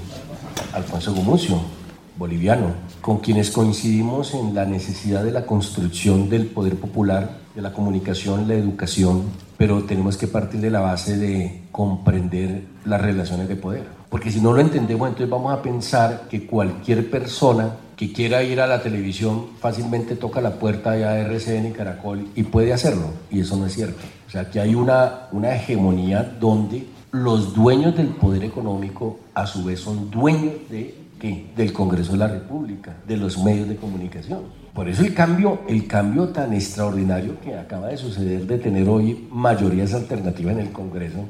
Alfonso 0.73 1.13
Gumucio, 1.13 1.59
boliviano, 2.17 2.73
con 3.01 3.17
quienes 3.17 3.51
coincidimos 3.51 4.33
en 4.33 4.55
la 4.55 4.65
necesidad 4.65 5.23
de 5.23 5.31
la 5.31 5.45
construcción 5.45 6.29
del 6.29 6.47
poder 6.47 6.75
popular, 6.75 7.37
de 7.55 7.61
la 7.61 7.73
comunicación, 7.73 8.47
la 8.47 8.55
educación, 8.55 9.23
pero 9.57 9.83
tenemos 9.83 10.17
que 10.17 10.27
partir 10.27 10.61
de 10.61 10.69
la 10.69 10.81
base 10.81 11.17
de 11.17 11.61
comprender 11.71 12.63
las 12.85 13.01
relaciones 13.01 13.47
de 13.47 13.55
poder. 13.55 13.83
Porque 14.09 14.31
si 14.31 14.39
no 14.39 14.53
lo 14.53 14.61
entendemos, 14.61 15.07
entonces 15.07 15.29
vamos 15.29 15.53
a 15.53 15.61
pensar 15.61 16.27
que 16.29 16.45
cualquier 16.45 17.09
persona 17.09 17.75
que 17.95 18.11
quiera 18.11 18.43
ir 18.43 18.59
a 18.59 18.67
la 18.67 18.81
televisión 18.81 19.47
fácilmente 19.59 20.15
toca 20.15 20.41
la 20.41 20.55
puerta 20.55 20.91
de 20.91 21.03
RCN 21.03 21.67
y 21.67 21.71
Caracol 21.71 22.27
y 22.35 22.43
puede 22.43 22.73
hacerlo. 22.73 23.07
Y 23.31 23.39
eso 23.39 23.55
no 23.55 23.65
es 23.65 23.73
cierto. 23.73 24.03
O 24.27 24.31
sea, 24.31 24.49
que 24.49 24.59
hay 24.59 24.75
una, 24.75 25.27
una 25.31 25.55
hegemonía 25.55 26.23
donde 26.39 26.85
los 27.11 27.53
dueños 27.53 27.95
del 27.95 28.07
poder 28.07 28.43
económico 28.43 29.19
a 29.33 29.47
su 29.47 29.63
vez 29.63 29.79
son 29.79 30.11
dueños 30.11 30.53
de, 30.69 31.04
¿qué? 31.19 31.51
del 31.55 31.73
Congreso 31.73 32.13
de 32.13 32.17
la 32.17 32.27
República, 32.27 32.95
de 33.07 33.17
los 33.17 33.37
medios 33.43 33.69
de 33.69 33.75
comunicación. 33.75 34.43
Por 34.73 34.89
eso 34.89 35.03
el 35.03 35.13
cambio, 35.13 35.61
el 35.69 35.87
cambio 35.87 36.29
tan 36.29 36.53
extraordinario 36.53 37.39
que 37.39 37.57
acaba 37.57 37.87
de 37.87 37.97
suceder 37.97 38.45
de 38.45 38.57
tener 38.57 38.89
hoy 38.89 39.27
mayorías 39.31 39.93
alternativas 39.93 40.53
en 40.53 40.59
el 40.59 40.71
Congreso 40.71 41.25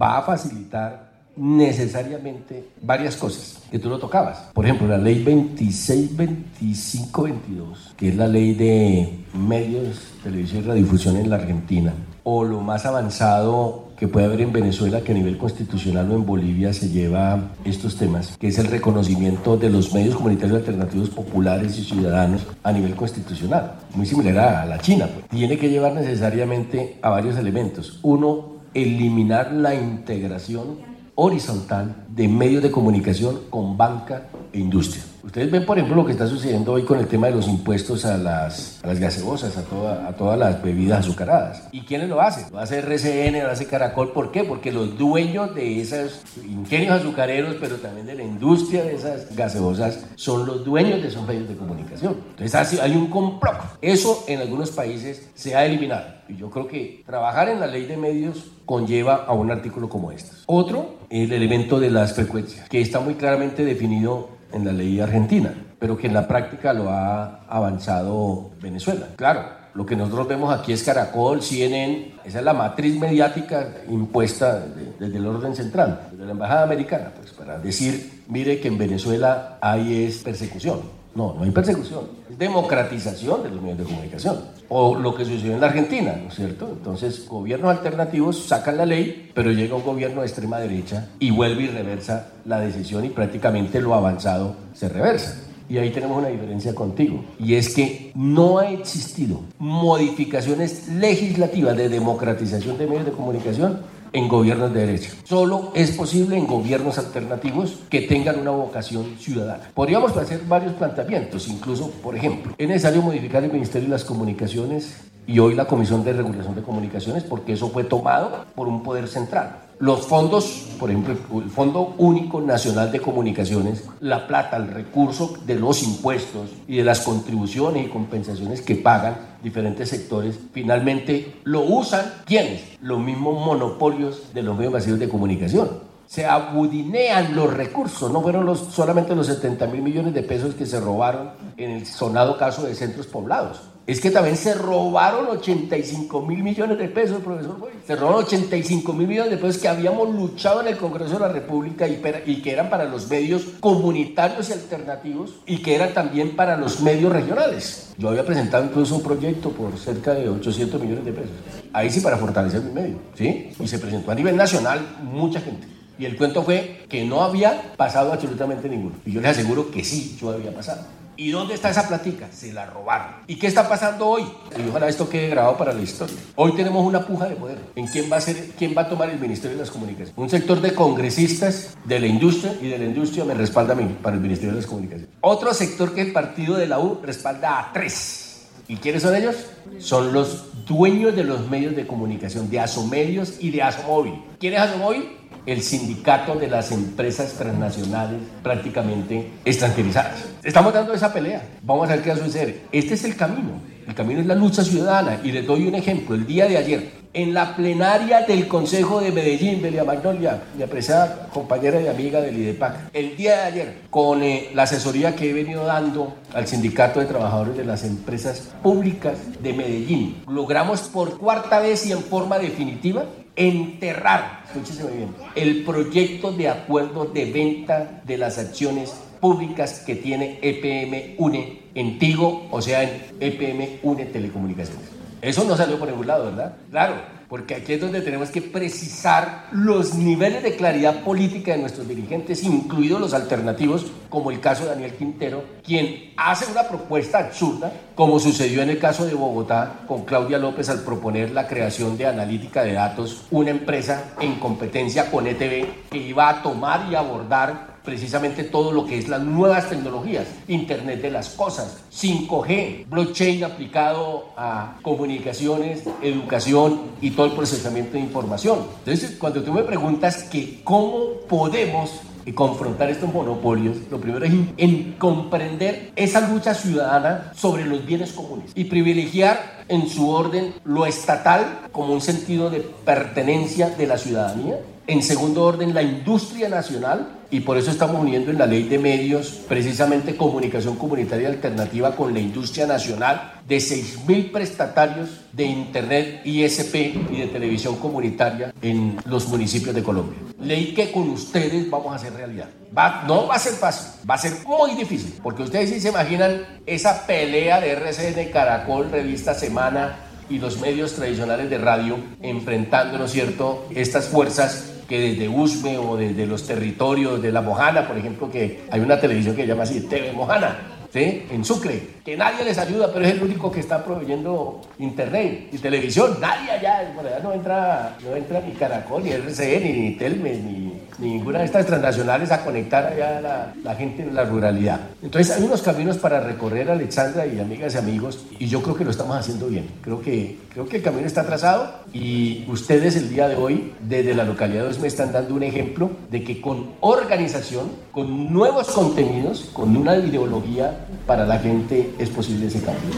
va 0.00 0.18
a 0.18 0.22
facilitar 0.22 1.12
necesariamente 1.36 2.70
varias 2.82 3.16
cosas 3.16 3.62
que 3.70 3.78
tú 3.78 3.88
lo 3.88 3.98
tocabas. 3.98 4.50
Por 4.52 4.66
ejemplo, 4.66 4.86
la 4.86 4.98
ley 4.98 5.24
262522, 5.24 7.94
que 7.96 8.10
es 8.10 8.16
la 8.16 8.28
ley 8.28 8.52
de 8.54 9.24
medios, 9.32 10.12
televisión 10.22 10.62
y 10.62 10.66
radiodifusión 10.66 11.16
en 11.16 11.30
la 11.30 11.36
Argentina, 11.36 11.94
o 12.24 12.44
lo 12.44 12.60
más 12.60 12.84
avanzado 12.84 13.91
que 14.02 14.08
puede 14.08 14.26
haber 14.26 14.40
en 14.40 14.52
Venezuela, 14.52 15.00
que 15.02 15.12
a 15.12 15.14
nivel 15.14 15.38
constitucional 15.38 16.10
o 16.10 16.16
en 16.16 16.26
Bolivia 16.26 16.72
se 16.72 16.88
lleva 16.88 17.52
estos 17.64 17.96
temas, 17.96 18.36
que 18.36 18.48
es 18.48 18.58
el 18.58 18.66
reconocimiento 18.66 19.56
de 19.56 19.70
los 19.70 19.94
medios 19.94 20.16
comunitarios 20.16 20.58
alternativos 20.58 21.08
populares 21.08 21.78
y 21.78 21.84
ciudadanos 21.84 22.44
a 22.64 22.72
nivel 22.72 22.96
constitucional, 22.96 23.74
muy 23.94 24.04
similar 24.04 24.56
a 24.56 24.66
la 24.66 24.80
China. 24.80 25.06
Pues. 25.06 25.28
Tiene 25.28 25.56
que 25.56 25.70
llevar 25.70 25.94
necesariamente 25.94 26.98
a 27.00 27.10
varios 27.10 27.36
elementos. 27.36 28.00
Uno, 28.02 28.54
eliminar 28.74 29.52
la 29.52 29.72
integración 29.72 30.78
horizontal 31.14 32.04
de 32.08 32.26
medios 32.26 32.60
de 32.60 32.72
comunicación 32.72 33.42
con 33.50 33.76
banca 33.76 34.30
e 34.52 34.58
industria. 34.58 35.04
Ustedes 35.22 35.50
ven, 35.52 35.64
por 35.64 35.78
ejemplo, 35.78 35.96
lo 35.96 36.04
que 36.04 36.12
está 36.12 36.26
sucediendo 36.26 36.72
hoy 36.72 36.82
con 36.82 36.98
el 36.98 37.06
tema 37.06 37.28
de 37.28 37.34
los 37.34 37.46
impuestos 37.46 38.04
a 38.04 38.18
las, 38.18 38.80
a 38.82 38.88
las 38.88 38.98
gaseosas, 38.98 39.56
a, 39.56 39.62
toda, 39.62 40.08
a 40.08 40.12
todas 40.14 40.36
las 40.36 40.60
bebidas 40.60 41.00
azucaradas. 41.00 41.68
¿Y 41.70 41.82
quiénes 41.82 42.08
lo 42.08 42.20
hacen? 42.20 42.46
Lo 42.50 42.58
hace 42.58 42.78
RCN, 42.78 43.40
lo 43.44 43.50
hace 43.50 43.66
Caracol. 43.66 44.12
¿Por 44.12 44.32
qué? 44.32 44.42
Porque 44.42 44.72
los 44.72 44.98
dueños 44.98 45.54
de 45.54 45.80
esos 45.80 46.22
ingenios 46.44 47.00
azucareros, 47.00 47.56
pero 47.60 47.76
también 47.76 48.06
de 48.06 48.16
la 48.16 48.24
industria 48.24 48.82
de 48.82 48.96
esas 48.96 49.34
gaseosas, 49.36 50.04
son 50.16 50.44
los 50.44 50.64
dueños 50.64 51.00
de 51.00 51.08
esos 51.08 51.24
medios 51.24 51.48
de 51.48 51.56
comunicación. 51.56 52.16
Entonces 52.36 52.80
hay 52.80 52.96
un 52.96 53.06
complot. 53.06 53.78
Eso 53.80 54.24
en 54.26 54.40
algunos 54.40 54.72
países 54.72 55.30
se 55.34 55.54
ha 55.54 55.64
eliminado. 55.64 56.06
Y 56.28 56.36
yo 56.36 56.50
creo 56.50 56.66
que 56.66 57.04
trabajar 57.06 57.48
en 57.48 57.60
la 57.60 57.68
ley 57.68 57.86
de 57.86 57.96
medios 57.96 58.50
conlleva 58.66 59.24
a 59.26 59.32
un 59.34 59.52
artículo 59.52 59.88
como 59.88 60.10
este. 60.10 60.32
Otro, 60.46 60.96
el 61.10 61.32
elemento 61.32 61.78
de 61.78 61.90
las 61.90 62.14
frecuencias, 62.14 62.68
que 62.68 62.80
está 62.80 62.98
muy 62.98 63.14
claramente 63.14 63.64
definido 63.64 64.41
en 64.52 64.64
la 64.64 64.72
ley 64.72 65.00
argentina, 65.00 65.52
pero 65.78 65.96
que 65.96 66.06
en 66.06 66.14
la 66.14 66.26
práctica 66.28 66.72
lo 66.72 66.90
ha 66.90 67.44
avanzado 67.48 68.50
Venezuela. 68.60 69.08
Claro, 69.16 69.44
lo 69.74 69.86
que 69.86 69.96
nosotros 69.96 70.28
vemos 70.28 70.52
aquí 70.52 70.72
es 70.72 70.82
Caracol, 70.82 71.42
CNN, 71.42 72.16
esa 72.24 72.38
es 72.38 72.44
la 72.44 72.52
matriz 72.52 72.98
mediática 72.98 73.68
impuesta 73.88 74.64
desde, 74.98 75.16
el 75.16 75.26
orden 75.26 75.56
central, 75.56 76.08
desde 76.10 76.26
la 76.26 76.32
Embajada 76.32 76.64
Americana, 76.64 77.12
pues 77.16 77.32
para 77.32 77.58
decir, 77.58 78.22
mire 78.28 78.60
que 78.60 78.68
en 78.68 78.78
Venezuela 78.78 79.58
hay 79.60 80.04
es 80.04 80.18
persecución. 80.18 81.01
No, 81.14 81.34
no 81.34 81.44
hay 81.44 81.50
persecución, 81.50 82.06
democratización 82.38 83.42
de 83.42 83.50
los 83.50 83.60
medios 83.60 83.78
de 83.78 83.84
comunicación. 83.84 84.40
O 84.68 84.94
lo 84.94 85.14
que 85.14 85.24
sucedió 85.24 85.54
en 85.54 85.60
la 85.60 85.66
Argentina, 85.66 86.18
¿no 86.22 86.28
es 86.28 86.34
cierto? 86.34 86.68
Entonces, 86.72 87.26
gobiernos 87.28 87.70
alternativos 87.70 88.46
sacan 88.46 88.78
la 88.78 88.86
ley, 88.86 89.30
pero 89.34 89.52
llega 89.52 89.76
un 89.76 89.84
gobierno 89.84 90.22
de 90.22 90.26
extrema 90.26 90.58
derecha 90.58 91.10
y 91.18 91.30
vuelve 91.30 91.64
y 91.64 91.66
reversa 91.66 92.28
la 92.46 92.60
decisión 92.60 93.04
y 93.04 93.10
prácticamente 93.10 93.80
lo 93.80 93.94
avanzado 93.94 94.56
se 94.72 94.88
reversa. 94.88 95.42
Y 95.68 95.78
ahí 95.78 95.90
tenemos 95.90 96.18
una 96.18 96.28
diferencia 96.28 96.74
contigo. 96.74 97.24
Y 97.38 97.54
es 97.54 97.74
que 97.74 98.12
no 98.14 98.58
ha 98.58 98.70
existido 98.70 99.40
modificaciones 99.58 100.88
legislativas 100.88 101.76
de 101.76 101.88
democratización 101.88 102.78
de 102.78 102.86
medios 102.86 103.06
de 103.06 103.12
comunicación 103.12 103.80
en 104.12 104.28
gobiernos 104.28 104.72
de 104.72 104.86
derecha. 104.86 105.10
Solo 105.24 105.72
es 105.74 105.92
posible 105.92 106.36
en 106.36 106.46
gobiernos 106.46 106.98
alternativos 106.98 107.80
que 107.88 108.02
tengan 108.02 108.38
una 108.40 108.50
vocación 108.50 109.16
ciudadana. 109.18 109.70
Podríamos 109.74 110.16
hacer 110.16 110.42
varios 110.46 110.74
planteamientos, 110.74 111.48
incluso, 111.48 111.90
por 111.90 112.16
ejemplo, 112.16 112.52
es 112.56 112.68
necesario 112.68 113.02
modificar 113.02 113.42
el 113.44 113.52
Ministerio 113.52 113.88
de 113.88 113.94
las 113.94 114.04
Comunicaciones 114.04 114.96
y 115.26 115.38
hoy 115.38 115.54
la 115.54 115.66
Comisión 115.66 116.04
de 116.04 116.12
Regulación 116.12 116.54
de 116.54 116.62
Comunicaciones 116.62 117.22
porque 117.22 117.52
eso 117.52 117.68
fue 117.68 117.84
tomado 117.84 118.44
por 118.54 118.68
un 118.68 118.82
poder 118.82 119.08
central. 119.08 119.56
Los 119.82 120.06
fondos, 120.06 120.68
por 120.78 120.90
ejemplo, 120.90 121.16
el 121.42 121.50
Fondo 121.50 121.96
Único 121.98 122.40
Nacional 122.40 122.92
de 122.92 123.00
Comunicaciones, 123.00 123.82
la 123.98 124.28
plata, 124.28 124.56
el 124.56 124.68
recurso 124.68 125.34
de 125.44 125.56
los 125.56 125.82
impuestos 125.82 126.50
y 126.68 126.76
de 126.76 126.84
las 126.84 127.00
contribuciones 127.00 127.86
y 127.86 127.88
compensaciones 127.88 128.62
que 128.62 128.76
pagan 128.76 129.16
diferentes 129.42 129.88
sectores, 129.88 130.38
finalmente 130.52 131.40
lo 131.42 131.62
usan 131.62 132.12
¿quiénes? 132.24 132.62
Los 132.80 133.00
mismos 133.00 133.44
monopolios 133.44 134.32
de 134.32 134.44
los 134.44 134.56
medios 134.56 134.72
masivos 134.72 135.00
de 135.00 135.08
comunicación 135.08 135.68
se 136.06 136.26
abudinean 136.26 137.34
los 137.34 137.52
recursos, 137.52 138.12
no 138.12 138.22
fueron 138.22 138.46
los, 138.46 138.60
solamente 138.60 139.16
los 139.16 139.26
70 139.26 139.66
mil 139.66 139.82
millones 139.82 140.14
de 140.14 140.22
pesos 140.22 140.54
que 140.54 140.64
se 140.64 140.78
robaron 140.78 141.30
en 141.56 141.70
el 141.70 141.86
sonado 141.86 142.38
caso 142.38 142.62
de 142.62 142.76
centros 142.76 143.08
poblados. 143.08 143.71
Es 143.84 144.00
que 144.00 144.10
también 144.12 144.36
se 144.36 144.54
robaron 144.54 145.26
85 145.26 146.22
mil 146.22 146.40
millones 146.42 146.78
de 146.78 146.88
pesos, 146.88 147.20
profesor 147.20 147.58
Boy. 147.58 147.72
Se 147.84 147.96
robaron 147.96 148.22
85 148.22 148.92
mil 148.92 149.08
millones 149.08 149.32
de 149.32 149.38
pesos 149.38 149.60
que 149.60 149.66
habíamos 149.66 150.14
luchado 150.14 150.60
en 150.60 150.68
el 150.68 150.76
Congreso 150.76 151.14
de 151.14 151.20
la 151.20 151.28
República 151.28 151.88
y, 151.88 151.96
que 152.42 152.52
eran 152.52 152.70
para 152.70 152.84
los 152.84 153.08
medios 153.10 153.42
comunitarios 153.58 154.50
y 154.50 154.52
alternativos 154.52 155.32
y 155.46 155.58
que 155.58 155.74
eran 155.74 155.92
también 155.92 156.36
para 156.36 156.56
los 156.56 156.80
medios 156.80 157.12
regionales. 157.12 157.92
Yo 157.98 158.10
había 158.10 158.24
presentado 158.24 158.64
incluso 158.64 158.96
un 158.96 159.02
proyecto 159.02 159.50
por 159.50 159.76
cerca 159.76 160.14
de 160.14 160.28
800 160.28 160.80
millones 160.80 161.04
de 161.04 161.12
pesos. 161.12 161.32
Ahí 161.72 161.90
sí 161.90 162.00
para 162.00 162.18
fortalecer 162.18 162.60
mi 162.60 162.70
medio, 162.70 162.98
¿sí? 163.16 163.50
Y 163.58 163.66
se 163.66 163.80
presentó 163.80 164.12
a 164.12 164.14
nivel 164.14 164.36
nacional 164.36 164.80
mucha 165.02 165.40
gente. 165.40 165.66
Y 165.98 166.04
el 166.04 166.16
cuento 166.16 166.44
fue 166.44 166.84
que 166.88 167.04
no 167.04 167.22
había 167.22 167.74
pasado 167.76 168.12
absolutamente 168.12 168.68
ninguno. 168.68 168.94
Y 169.04 169.12
yo 169.12 169.20
les 169.20 169.32
aseguro 169.32 169.72
que 169.72 169.82
sí, 169.82 170.16
yo 170.20 170.30
había 170.30 170.54
pasado. 170.54 171.01
¿Y 171.16 171.30
dónde 171.30 171.54
está 171.54 171.70
esa 171.70 171.86
platica? 171.86 172.28
Se 172.32 172.52
la 172.52 172.64
robaron. 172.66 173.16
¿Y 173.26 173.36
qué 173.36 173.46
está 173.46 173.68
pasando 173.68 174.08
hoy? 174.08 174.22
Y 174.56 174.68
ojalá 174.68 174.88
esto 174.88 175.08
quede 175.08 175.28
grabado 175.28 175.58
para 175.58 175.72
la 175.72 175.82
historia. 175.82 176.16
Hoy 176.36 176.52
tenemos 176.54 176.84
una 176.86 177.06
puja 177.06 177.28
de 177.28 177.36
poder. 177.36 177.58
¿En 177.76 177.86
quién 177.86 178.10
va 178.10 178.16
a 178.16 178.20
ser, 178.20 178.50
quién 178.58 178.74
va 178.76 178.82
a 178.82 178.88
tomar 178.88 179.10
el 179.10 179.20
Ministerio 179.20 179.56
de 179.56 179.62
las 179.62 179.70
Comunicaciones? 179.70 180.14
Un 180.16 180.30
sector 180.30 180.60
de 180.60 180.74
congresistas 180.74 181.76
de 181.84 182.00
la 182.00 182.06
industria 182.06 182.56
y 182.62 182.68
de 182.68 182.78
la 182.78 182.84
industria 182.86 183.24
me 183.24 183.34
respalda 183.34 183.74
a 183.74 183.76
mí 183.76 183.96
para 184.02 184.16
el 184.16 184.22
Ministerio 184.22 184.54
de 184.54 184.60
las 184.60 184.66
Comunicaciones. 184.66 185.10
Otro 185.20 185.52
sector 185.52 185.94
que 185.94 186.00
el 186.00 186.12
partido 186.12 186.56
de 186.56 186.66
la 186.66 186.78
U 186.78 187.00
respalda 187.02 187.58
a 187.58 187.72
tres. 187.72 188.48
¿Y 188.68 188.76
quiénes 188.76 189.02
son 189.02 189.14
ellos? 189.14 189.36
Son 189.78 190.12
los 190.12 190.64
dueños 190.64 191.14
de 191.14 191.24
los 191.24 191.48
medios 191.50 191.76
de 191.76 191.86
comunicación, 191.86 192.48
de 192.48 192.60
Asomedios 192.60 193.34
y 193.38 193.50
de 193.50 193.62
Asomóvil. 193.62 194.14
¿Quién 194.38 194.54
es 194.54 194.60
Asomóvil? 194.60 195.21
El 195.46 195.62
sindicato 195.62 196.36
de 196.36 196.48
las 196.48 196.70
empresas 196.72 197.32
transnacionales 197.32 198.20
prácticamente 198.42 199.30
extranjerizadas. 199.44 200.24
Estamos 200.42 200.72
dando 200.72 200.94
esa 200.94 201.12
pelea. 201.12 201.42
Vamos 201.62 201.88
a 201.88 201.94
ver 201.94 202.02
qué 202.02 202.10
va 202.10 202.16
a 202.16 202.24
suceder. 202.24 202.62
Este 202.72 202.94
es 202.94 203.04
el 203.04 203.16
camino. 203.16 203.60
El 203.86 203.94
camino 203.94 204.20
es 204.20 204.26
la 204.26 204.34
lucha 204.34 204.62
ciudadana. 204.62 205.18
Y 205.24 205.32
les 205.32 205.46
doy 205.46 205.66
un 205.66 205.74
ejemplo. 205.74 206.14
El 206.14 206.26
día 206.26 206.46
de 206.46 206.56
ayer, 206.56 207.02
en 207.14 207.34
la 207.34 207.56
plenaria 207.56 208.22
del 208.22 208.48
Consejo 208.48 209.00
de 209.00 209.12
Medellín, 209.12 209.60
Belia 209.60 209.84
Magnolia, 209.84 210.42
mi 210.56 210.62
apreciada 210.62 211.28
compañera 211.32 211.80
y 211.80 211.88
amiga 211.88 212.20
del 212.20 212.38
IDEPAC, 212.38 212.90
el 212.94 213.16
día 213.16 213.36
de 213.36 213.42
ayer, 213.42 213.78
con 213.90 214.22
eh, 214.22 214.50
la 214.54 214.62
asesoría 214.62 215.14
que 215.14 215.30
he 215.30 215.32
venido 215.32 215.64
dando 215.66 216.14
al 216.32 216.46
Sindicato 216.46 217.00
de 217.00 217.06
Trabajadores 217.06 217.56
de 217.56 217.64
las 217.64 217.84
Empresas 217.84 218.50
Públicas 218.62 219.18
de 219.42 219.52
Medellín, 219.52 220.22
logramos 220.26 220.82
por 220.82 221.18
cuarta 221.18 221.60
vez 221.60 221.84
y 221.86 221.92
en 221.92 222.02
forma 222.02 222.38
definitiva 222.38 223.04
enterrar, 223.36 224.41
muy 224.54 224.96
bien, 224.96 225.14
el 225.34 225.64
proyecto 225.64 226.32
de 226.32 226.48
acuerdo 226.48 227.06
de 227.06 227.30
venta 227.30 228.02
de 228.04 228.18
las 228.18 228.38
acciones 228.38 228.94
públicas 229.20 229.82
que 229.86 229.96
tiene 229.96 230.38
EPM 230.42 231.14
UNE 231.18 231.62
en 231.74 231.98
Tigo, 231.98 232.48
o 232.50 232.60
sea, 232.60 232.82
en 232.82 232.90
EPM 233.20 233.78
UNE 233.82 234.06
Telecomunicaciones. 234.06 235.01
Eso 235.22 235.44
no 235.44 235.56
salió 235.56 235.78
por 235.78 235.88
ningún 235.88 236.08
lado, 236.08 236.24
¿verdad? 236.24 236.56
Claro, 236.68 236.94
porque 237.28 237.54
aquí 237.54 237.74
es 237.74 237.80
donde 237.80 238.00
tenemos 238.00 238.30
que 238.30 238.42
precisar 238.42 239.46
los 239.52 239.94
niveles 239.94 240.42
de 240.42 240.56
claridad 240.56 241.02
política 241.04 241.52
de 241.52 241.58
nuestros 241.58 241.86
dirigentes, 241.86 242.42
incluidos 242.42 243.00
los 243.00 243.14
alternativos, 243.14 243.86
como 244.10 244.32
el 244.32 244.40
caso 244.40 244.64
de 244.64 244.70
Daniel 244.70 244.94
Quintero, 244.94 245.44
quien 245.62 246.12
hace 246.16 246.50
una 246.50 246.64
propuesta 246.64 247.20
absurda, 247.20 247.72
como 247.94 248.18
sucedió 248.18 248.62
en 248.62 248.70
el 248.70 248.80
caso 248.80 249.06
de 249.06 249.14
Bogotá 249.14 249.84
con 249.86 250.04
Claudia 250.04 250.38
López 250.38 250.68
al 250.68 250.80
proponer 250.80 251.30
la 251.30 251.46
creación 251.46 251.96
de 251.96 252.06
analítica 252.06 252.64
de 252.64 252.72
datos, 252.72 253.26
una 253.30 253.50
empresa 253.50 254.12
en 254.20 254.40
competencia 254.40 255.08
con 255.08 255.28
ETV 255.28 255.88
que 255.88 255.98
iba 255.98 256.28
a 256.28 256.42
tomar 256.42 256.90
y 256.90 256.96
abordar 256.96 257.71
precisamente 257.84 258.44
todo 258.44 258.72
lo 258.72 258.86
que 258.86 258.98
es 258.98 259.08
las 259.08 259.22
nuevas 259.22 259.68
tecnologías, 259.68 260.26
Internet 260.48 261.02
de 261.02 261.10
las 261.10 261.30
Cosas, 261.30 261.78
5G, 261.92 262.86
blockchain 262.86 263.44
aplicado 263.44 264.30
a 264.36 264.78
comunicaciones, 264.82 265.84
educación 266.02 266.92
y 267.00 267.10
todo 267.10 267.26
el 267.26 267.32
procesamiento 267.32 267.92
de 267.92 268.00
información. 268.00 268.60
Entonces, 268.80 269.16
cuando 269.18 269.42
tú 269.42 269.52
me 269.52 269.62
preguntas 269.62 270.24
que 270.24 270.60
cómo 270.64 271.20
podemos 271.28 271.90
confrontar 272.34 272.88
estos 272.88 273.12
monopolios, 273.12 273.78
lo 273.90 274.00
primero 274.00 274.24
es 274.24 274.32
en 274.56 274.92
comprender 274.92 275.90
esa 275.96 276.20
lucha 276.28 276.54
ciudadana 276.54 277.32
sobre 277.34 277.64
los 277.64 277.84
bienes 277.84 278.12
comunes 278.12 278.52
y 278.54 278.64
privilegiar 278.64 279.64
en 279.68 279.88
su 279.88 280.08
orden 280.08 280.54
lo 280.64 280.86
estatal 280.86 281.62
como 281.72 281.92
un 281.92 282.00
sentido 282.00 282.48
de 282.50 282.60
pertenencia 282.60 283.70
de 283.70 283.86
la 283.88 283.98
ciudadanía 283.98 284.60
en 284.86 285.02
segundo 285.02 285.44
orden, 285.44 285.74
la 285.74 285.82
industria 285.82 286.48
nacional, 286.48 287.20
y 287.30 287.40
por 287.40 287.56
eso 287.56 287.70
estamos 287.70 288.00
uniendo 288.00 288.30
en 288.30 288.38
la 288.38 288.46
ley 288.46 288.64
de 288.64 288.78
medios 288.78 289.40
precisamente 289.48 290.16
comunicación 290.16 290.76
comunitaria 290.76 291.28
alternativa 291.28 291.96
con 291.96 292.12
la 292.12 292.20
industria 292.20 292.66
nacional 292.66 293.40
de 293.48 293.56
6.000 293.56 294.30
prestatarios 294.30 295.08
de 295.32 295.44
Internet, 295.44 296.20
ISP 296.24 296.74
y 297.10 297.20
de 297.20 297.28
televisión 297.28 297.76
comunitaria 297.76 298.52
en 298.60 298.96
los 299.06 299.28
municipios 299.28 299.74
de 299.74 299.82
Colombia. 299.82 300.18
Ley 300.40 300.74
que 300.74 300.92
con 300.92 301.08
ustedes 301.08 301.70
vamos 301.70 301.92
a 301.92 301.96
hacer 301.96 302.12
realidad. 302.12 302.48
Va, 302.76 303.04
no 303.06 303.26
va 303.26 303.36
a 303.36 303.38
ser 303.38 303.54
fácil, 303.54 303.92
va 304.08 304.14
a 304.14 304.18
ser 304.18 304.32
muy 304.46 304.74
difícil, 304.74 305.14
porque 305.22 305.42
ustedes 305.42 305.70
sí 305.70 305.80
se 305.80 305.88
imaginan 305.88 306.60
esa 306.66 307.06
pelea 307.06 307.60
de 307.60 307.72
RCN, 307.72 308.30
Caracol, 308.30 308.90
Revista 308.90 309.34
Semana, 309.34 309.96
y 310.28 310.38
los 310.38 310.60
medios 310.60 310.94
tradicionales 310.94 311.50
de 311.50 311.58
radio 311.58 311.98
enfrentando, 312.22 312.98
¿no 312.98 313.04
es 313.04 313.12
cierto?, 313.12 313.66
estas 313.74 314.08
fuerzas 314.08 314.72
que 314.88 315.00
desde 315.00 315.28
Usme 315.28 315.78
o 315.78 315.96
desde 315.96 316.26
los 316.26 316.46
territorios 316.46 317.22
de 317.22 317.32
la 317.32 317.40
Mojana, 317.40 317.86
por 317.86 317.96
ejemplo, 317.96 318.30
que 318.30 318.64
hay 318.70 318.80
una 318.80 319.00
televisión 319.00 319.34
que 319.34 319.42
se 319.42 319.48
llama 319.48 319.62
así, 319.62 319.80
TV 319.80 320.12
Mojana, 320.12 320.58
¿sí? 320.92 321.24
en 321.30 321.44
Sucre, 321.44 321.80
que 322.04 322.16
nadie 322.16 322.44
les 322.44 322.58
ayuda, 322.58 322.90
pero 322.92 323.04
es 323.04 323.12
el 323.12 323.22
único 323.22 323.50
que 323.52 323.60
está 323.60 323.84
proveyendo 323.84 324.60
internet 324.78 325.48
y 325.52 325.58
televisión. 325.58 326.16
Nadie 326.20 326.50
allá, 326.50 326.92
por 326.96 327.06
allá 327.06 327.20
no 327.20 327.32
entra, 327.32 327.96
no 328.02 328.16
entra 328.16 328.40
ni 328.40 328.52
Caracol, 328.52 329.04
ni 329.04 329.10
RCN, 329.10 329.62
ni 329.62 329.96
Telmes, 329.96 330.42
ni, 330.42 330.72
ninguna 330.98 331.40
de 331.40 331.44
estas 331.44 331.66
transnacionales 331.66 332.30
a 332.32 332.44
conectar 332.44 332.86
allá 332.86 333.18
a 333.18 333.20
la, 333.20 333.54
la, 333.62 333.74
gente 333.74 334.02
en 334.02 334.14
la 334.14 334.24
ruralidad. 334.24 334.80
Entonces 335.02 335.36
hay 335.36 335.44
unos 335.44 335.62
caminos 335.62 335.98
para 335.98 336.20
recorrer, 336.20 336.70
Alexandra 336.70 337.26
y 337.26 337.38
amigas 337.38 337.74
y 337.74 337.78
amigos, 337.78 338.24
y 338.38 338.46
yo 338.46 338.62
creo 338.62 338.74
que 338.74 338.84
lo 338.84 338.90
estamos 338.90 339.16
haciendo 339.16 339.46
bien. 339.46 339.68
Creo 339.82 340.00
que, 340.00 340.38
creo 340.52 340.66
que 340.68 340.78
el 340.78 340.82
camino 340.82 341.06
está 341.06 341.24
trazado 341.24 341.72
y 341.92 342.44
ustedes 342.48 342.96
el 342.96 343.10
día 343.10 343.28
de 343.28 343.36
hoy, 343.36 343.72
desde 343.80 344.14
la 344.14 344.24
localidad 344.24 344.70
me 344.78 344.88
están 344.88 345.12
dando 345.12 345.34
un 345.34 345.42
ejemplo 345.42 345.90
de 346.10 346.24
que 346.24 346.40
con 346.40 346.72
organización, 346.80 347.70
con 347.92 348.32
nuevos 348.32 348.68
contenidos, 348.68 349.50
con 349.52 349.76
una 349.76 349.96
ideología 349.96 350.86
para 351.06 351.26
la 351.26 351.38
gente 351.38 351.91
es 351.98 352.10
posible 352.10 352.46
ese 352.46 352.62
cambio. 352.62 352.90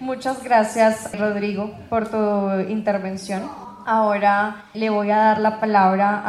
Muchas 0.00 0.42
gracias, 0.42 1.10
Rodrigo, 1.18 1.72
por 1.88 2.08
tu 2.08 2.70
intervención. 2.70 3.69
Ahora 3.90 4.66
le 4.72 4.88
voy 4.88 5.10
a 5.10 5.16
dar 5.16 5.40
la 5.40 5.58
palabra 5.58 6.22